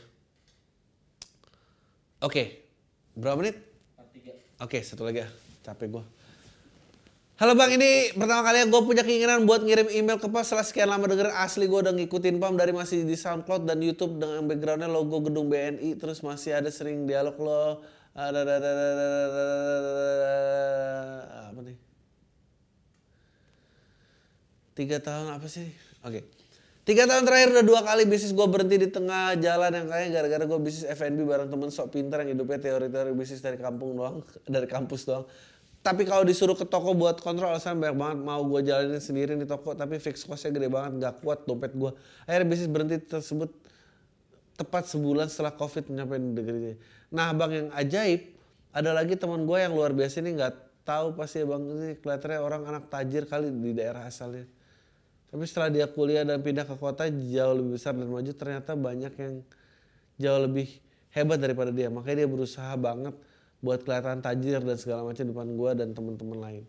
Oke, 2.20 2.64
berapa 3.16 3.36
menit? 3.40 3.56
Oke, 4.60 4.84
satu 4.84 5.08
lagi 5.08 5.24
ya. 5.24 5.28
Capek 5.64 5.88
gue. 5.88 6.04
Halo 7.40 7.56
bang, 7.56 7.72
ini 7.72 8.12
pertama 8.12 8.44
kali 8.44 8.68
gue 8.68 8.82
punya 8.84 9.00
keinginan 9.00 9.48
buat 9.48 9.64
ngirim 9.64 9.88
email 9.88 10.20
ke 10.20 10.28
Pam 10.28 10.44
setelah 10.44 10.60
sekian 10.60 10.92
lama 10.92 11.08
denger 11.08 11.32
asli 11.32 11.64
gue 11.64 11.80
udah 11.88 11.96
ngikutin 11.96 12.36
Pam 12.36 12.52
dari 12.52 12.68
masih 12.68 13.08
di 13.08 13.16
SoundCloud 13.16 13.64
dan 13.64 13.80
YouTube 13.80 14.20
dengan 14.20 14.44
backgroundnya 14.44 14.92
logo 14.92 15.24
gedung 15.24 15.48
BNI 15.48 15.96
terus 15.96 16.20
masih 16.20 16.60
ada 16.60 16.68
sering 16.68 17.08
dialog 17.08 17.40
lo 17.40 17.80
ada 18.12 18.44
ada 18.44 18.60
ada 18.60 18.70
ada 18.76 19.44
apa 21.48 21.60
nih 21.64 21.80
tiga 24.76 25.00
tahun 25.00 25.32
apa 25.32 25.48
sih 25.48 25.72
oke 26.04 26.20
Tiga 26.80 27.04
tahun 27.04 27.22
terakhir 27.22 27.54
udah 27.54 27.64
dua 27.64 27.80
kali 27.84 28.02
bisnis 28.08 28.32
gue 28.32 28.46
berhenti 28.50 28.76
di 28.80 28.88
tengah 28.88 29.36
jalan 29.38 29.68
yang 29.68 29.86
kayaknya 29.86 30.10
gara-gara 30.16 30.44
gue 30.48 30.58
bisnis 30.58 30.88
F&B 30.88 31.22
bareng 31.22 31.52
temen 31.52 31.68
sok 31.68 31.92
pintar 31.92 32.24
yang 32.24 32.34
hidupnya 32.34 32.56
teori-teori 32.56 33.12
bisnis 33.14 33.44
dari 33.44 33.60
kampung 33.60 33.94
doang, 33.94 34.24
dari 34.48 34.64
kampus 34.64 35.04
doang. 35.04 35.28
Tapi 35.80 36.04
kalau 36.04 36.28
disuruh 36.28 36.52
ke 36.52 36.68
toko 36.68 36.92
buat 36.92 37.16
kontrol 37.24 37.56
alasan 37.56 37.80
banyak 37.80 37.96
banget 37.96 38.18
mau 38.20 38.44
gue 38.44 38.60
jalanin 38.68 39.00
sendiri 39.00 39.32
di 39.32 39.48
toko 39.48 39.72
tapi 39.72 39.96
fix 39.96 40.28
costnya 40.28 40.52
gede 40.52 40.68
banget 40.68 40.92
nggak 41.00 41.14
kuat 41.24 41.48
dompet 41.48 41.72
gue. 41.72 41.92
Akhirnya 42.28 42.46
bisnis 42.46 42.68
berhenti 42.68 42.96
tersebut 43.00 43.48
tepat 44.60 44.92
sebulan 44.92 45.32
setelah 45.32 45.56
covid 45.56 45.88
mencapai 45.88 46.20
negeri 46.20 46.76
Nah 47.16 47.32
bang 47.32 47.50
yang 47.64 47.68
ajaib 47.72 48.20
ada 48.76 48.92
lagi 48.92 49.16
teman 49.16 49.48
gue 49.48 49.56
yang 49.56 49.72
luar 49.72 49.96
biasa 49.96 50.20
ini 50.20 50.36
nggak 50.36 50.84
tahu 50.84 51.16
pasti 51.16 51.40
ya 51.40 51.48
bang 51.48 51.62
ini 51.64 51.90
kelihatannya 51.96 52.38
orang 52.44 52.62
anak 52.68 52.84
tajir 52.92 53.24
kali 53.24 53.48
di 53.48 53.72
daerah 53.72 54.04
asalnya 54.04 54.44
tapi 55.30 55.46
setelah 55.46 55.70
dia 55.70 55.86
kuliah 55.86 56.26
dan 56.26 56.42
pindah 56.42 56.66
ke 56.66 56.74
kota 56.74 57.06
jauh 57.06 57.54
lebih 57.54 57.78
besar 57.78 57.94
dan 57.94 58.10
maju 58.10 58.32
ternyata 58.34 58.74
banyak 58.74 59.14
yang 59.14 59.34
jauh 60.18 60.40
lebih 60.42 60.66
hebat 61.14 61.38
daripada 61.38 61.70
dia. 61.70 61.86
Makanya 61.86 62.26
dia 62.26 62.28
berusaha 62.28 62.74
banget 62.74 63.14
buat 63.60 63.84
kelihatan 63.84 64.24
tajir 64.24 64.60
dan 64.64 64.76
segala 64.80 65.04
macam 65.04 65.24
depan 65.24 65.46
gue 65.52 65.70
dan 65.76 65.88
teman-teman 65.92 66.38
lain. 66.40 66.64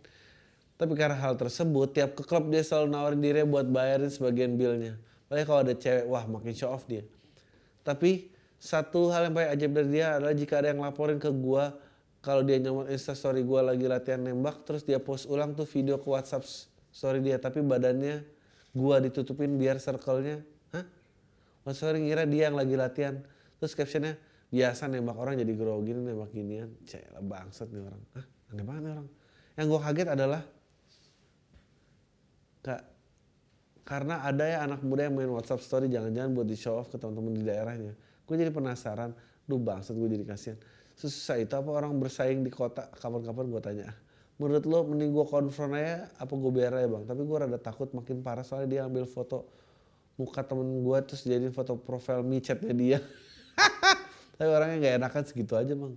Tapi 0.76 0.94
karena 0.98 1.16
hal 1.16 1.40
tersebut, 1.40 1.94
tiap 1.94 2.18
ke 2.18 2.24
klub 2.26 2.50
dia 2.52 2.62
selalu 2.66 2.88
nawarin 2.92 3.22
diri 3.22 3.42
buat 3.48 3.68
bayarin 3.70 4.10
sebagian 4.10 4.60
billnya. 4.60 4.98
Paling 5.32 5.46
kalau 5.46 5.62
ada 5.64 5.74
cewek, 5.78 6.06
wah 6.10 6.26
makin 6.26 6.52
show 6.58 6.74
off 6.74 6.84
dia. 6.90 7.06
Tapi 7.86 8.28
satu 8.58 9.10
hal 9.14 9.30
yang 9.30 9.34
paling 9.34 9.52
ajaib 9.56 9.72
dari 9.72 9.90
dia 9.90 10.18
adalah 10.18 10.36
jika 10.36 10.60
ada 10.60 10.74
yang 10.74 10.82
laporin 10.82 11.18
ke 11.22 11.30
gue 11.30 11.64
kalau 12.22 12.42
dia 12.46 12.58
nyomot 12.62 12.90
instastory 12.90 13.42
gue 13.42 13.62
lagi 13.62 13.86
latihan 13.90 14.22
nembak, 14.22 14.62
terus 14.66 14.86
dia 14.86 15.02
post 15.02 15.26
ulang 15.30 15.58
tuh 15.58 15.66
video 15.66 15.98
ke 15.98 16.06
WhatsApp 16.06 16.46
story 16.92 17.24
dia, 17.24 17.42
tapi 17.42 17.64
badannya 17.66 18.42
gua 18.72 19.04
ditutupin 19.04 19.60
biar 19.60 19.78
circle-nya 19.84 20.40
hah 20.72 20.86
Mas 21.68 21.78
Sorry 21.78 22.00
ngira 22.00 22.24
dia 22.24 22.50
yang 22.50 22.56
lagi 22.56 22.76
latihan 22.80 23.20
terus 23.60 23.76
captionnya 23.76 24.16
biasa 24.52 24.92
nembak 24.92 25.16
orang 25.16 25.40
jadi 25.40 25.54
grogi 25.56 25.96
nembak 25.96 26.30
ginian 26.36 26.70
cek 26.84 27.16
bangsat 27.24 27.72
nih 27.72 27.82
orang. 27.88 28.02
Hah? 28.20 28.26
Aneh 28.52 28.64
banget 28.68 28.82
nih 28.84 28.92
orang. 29.00 29.08
Yang 29.56 29.66
gua 29.72 29.80
kaget 29.88 30.08
adalah 30.12 30.42
kak 32.62 32.82
karena 33.82 34.22
ada 34.22 34.46
ya 34.46 34.58
anak 34.64 34.86
muda 34.86 35.10
yang 35.10 35.18
main 35.18 35.32
WhatsApp 35.34 35.66
story 35.66 35.90
jangan-jangan 35.90 36.32
buat 36.38 36.48
di 36.48 36.56
show 36.56 36.78
off 36.78 36.88
ke 36.92 37.02
teman-teman 37.02 37.34
di 37.34 37.44
daerahnya. 37.44 37.98
Gue 38.30 38.38
jadi 38.38 38.54
penasaran. 38.54 39.12
Duh 39.50 39.58
bangsat 39.58 39.98
gue 39.98 40.08
jadi 40.08 40.24
kasihan. 40.24 40.58
Susah 40.94 41.42
itu 41.42 41.52
apa 41.58 41.68
orang 41.74 41.98
bersaing 41.98 42.46
di 42.46 42.54
kota? 42.54 42.88
Kapan-kapan 42.94 43.46
gue 43.50 43.62
tanya. 43.64 43.88
Menurut 44.38 44.64
lo 44.70 44.86
mending 44.86 45.12
gue 45.12 45.26
konfront 45.26 45.74
aja 45.76 46.08
apa 46.16 46.30
gue 46.30 46.52
biar 46.54 46.72
aja 46.78 46.88
bang? 46.88 47.04
Tapi 47.10 47.22
gue 47.26 47.38
rada 47.42 47.58
takut 47.58 47.90
makin 47.92 48.22
parah 48.22 48.46
soalnya 48.46 48.70
dia 48.70 48.82
ambil 48.86 49.10
foto 49.10 49.50
muka 50.22 50.46
temen 50.46 50.86
gue 50.86 50.98
terus 51.08 51.26
jadi 51.26 51.50
foto 51.50 51.74
profil 51.82 52.22
micetnya 52.22 52.74
dia 52.78 53.00
tapi 54.42 54.50
orangnya 54.50 54.78
nggak 54.82 54.96
enakan 54.98 55.24
segitu 55.30 55.54
aja 55.54 55.78
bang 55.78 55.94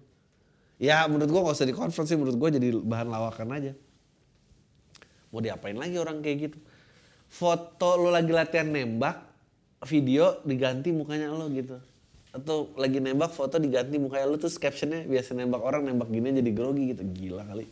ya 0.79 1.07
menurut 1.07 1.31
gue 1.31 1.41
gak 1.41 1.57
usah 1.57 1.69
dikonfront 1.69 2.09
sih. 2.09 2.19
Menurut 2.19 2.37
gue 2.39 2.49
jadi 2.61 2.69
bahan 2.75 3.09
lawakan 3.11 3.49
aja. 3.55 3.73
Mau 5.31 5.43
diapain 5.43 5.75
lagi 5.75 5.97
orang 5.99 6.23
kayak 6.23 6.51
gitu? 6.51 6.59
Foto 7.27 7.99
lo 7.99 8.15
lagi 8.15 8.31
latihan 8.31 8.71
nembak 8.71 9.19
video 9.89 10.39
diganti 10.47 10.95
mukanya 10.95 11.35
lo 11.35 11.51
gitu. 11.51 11.79
Atau 12.35 12.75
lagi 12.79 13.03
nembak 13.03 13.35
foto 13.35 13.59
diganti 13.59 13.99
mukanya 13.99 14.31
lo 14.31 14.39
terus 14.39 14.59
captionnya 14.59 15.07
biasa 15.07 15.35
nembak 15.35 15.63
orang 15.63 15.87
nembak 15.91 16.11
gini 16.11 16.35
jadi 16.39 16.51
grogi 16.55 16.95
gitu. 16.95 17.03
Gila 17.03 17.43
kali 17.47 17.67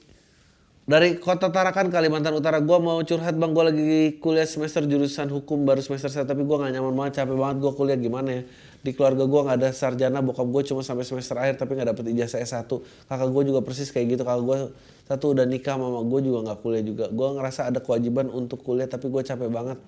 dari 0.82 1.14
kota 1.14 1.46
Tarakan 1.46 1.94
Kalimantan 1.94 2.34
Utara 2.34 2.58
gue 2.58 2.78
mau 2.82 2.98
curhat 3.06 3.38
bang. 3.38 3.54
Gue 3.54 3.64
lagi 3.70 4.00
kuliah 4.18 4.42
semester 4.42 4.82
jurusan 4.82 5.30
hukum 5.30 5.62
baru 5.62 5.78
semester 5.78 6.10
satu 6.10 6.34
tapi 6.34 6.42
gue 6.42 6.56
gak 6.58 6.74
nyaman 6.74 6.90
banget 6.98 7.22
capek 7.22 7.38
banget 7.38 7.56
gue 7.62 7.72
kuliah. 7.78 7.98
Gimana 7.98 8.28
ya? 8.34 8.42
Di 8.82 8.90
keluarga 8.90 9.22
gue 9.30 9.40
gak 9.46 9.56
ada 9.62 9.70
sarjana 9.70 10.18
bokap 10.18 10.42
gue 10.50 10.62
cuma 10.74 10.82
sampai 10.82 11.06
semester 11.06 11.38
akhir 11.38 11.62
tapi 11.62 11.78
gak 11.78 11.94
dapet 11.94 12.10
ijazah 12.10 12.42
S1 12.42 12.66
kakak 13.06 13.28
gue 13.30 13.42
juga 13.46 13.60
persis 13.62 13.94
kayak 13.94 14.18
gitu. 14.18 14.22
Kakak 14.26 14.42
gue 14.42 14.58
satu 15.06 15.38
udah 15.38 15.46
nikah 15.46 15.78
mama 15.78 16.02
gue 16.02 16.20
juga 16.26 16.50
gak 16.50 16.58
kuliah 16.66 16.82
juga. 16.82 17.06
Gue 17.14 17.28
ngerasa 17.30 17.70
ada 17.70 17.78
kewajiban 17.78 18.26
untuk 18.34 18.66
kuliah 18.66 18.90
tapi 18.90 19.06
gue 19.06 19.22
capek 19.22 19.46
banget. 19.54 19.78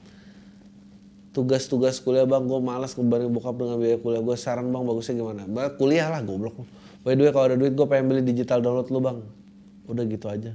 Tugas-tugas 1.35 1.99
kuliah 2.07 2.23
bang. 2.23 2.47
Gue 2.47 2.63
malas 2.63 2.95
ngebareng 2.95 3.35
bokap 3.35 3.59
dengan 3.59 3.83
biaya 3.83 3.99
kuliah 3.99 4.23
gue 4.23 4.37
saran 4.39 4.71
bang 4.71 4.87
bagusnya 4.87 5.19
gimana? 5.19 5.43
Bang, 5.51 5.75
kuliah 5.75 6.07
lah 6.07 6.23
goblok. 6.23 6.55
By 7.03 7.19
the 7.19 7.27
way 7.27 7.35
kalau 7.35 7.51
ada 7.51 7.59
duit 7.59 7.75
gue 7.75 7.87
pengen 7.91 8.15
beli 8.15 8.23
digital 8.23 8.63
download 8.63 8.87
lu 8.95 9.03
bang. 9.03 9.19
Udah 9.91 10.07
gitu 10.07 10.31
aja 10.31 10.55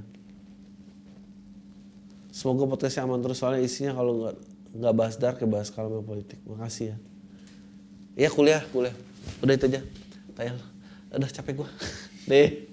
Semoga 2.40 2.64
podcastnya 2.64 3.04
aman 3.04 3.20
terus 3.20 3.36
soalnya 3.36 3.60
isinya 3.60 3.92
kalau 3.92 4.24
nggak 4.24 4.36
nggak 4.80 4.94
bahas 4.96 5.14
dark 5.20 5.44
ya 5.44 5.48
bahas 5.50 5.68
kalau 5.68 6.00
politik. 6.00 6.40
Makasih 6.48 6.96
ya. 6.96 6.96
Iya 8.16 8.32
kuliah 8.32 8.64
kuliah. 8.72 8.96
Udah 9.44 9.60
itu 9.60 9.68
aja. 9.68 9.84
Tayal. 10.32 10.56
Udah 11.12 11.28
capek 11.28 11.60
gua. 11.60 11.68
Deh. 12.32 12.69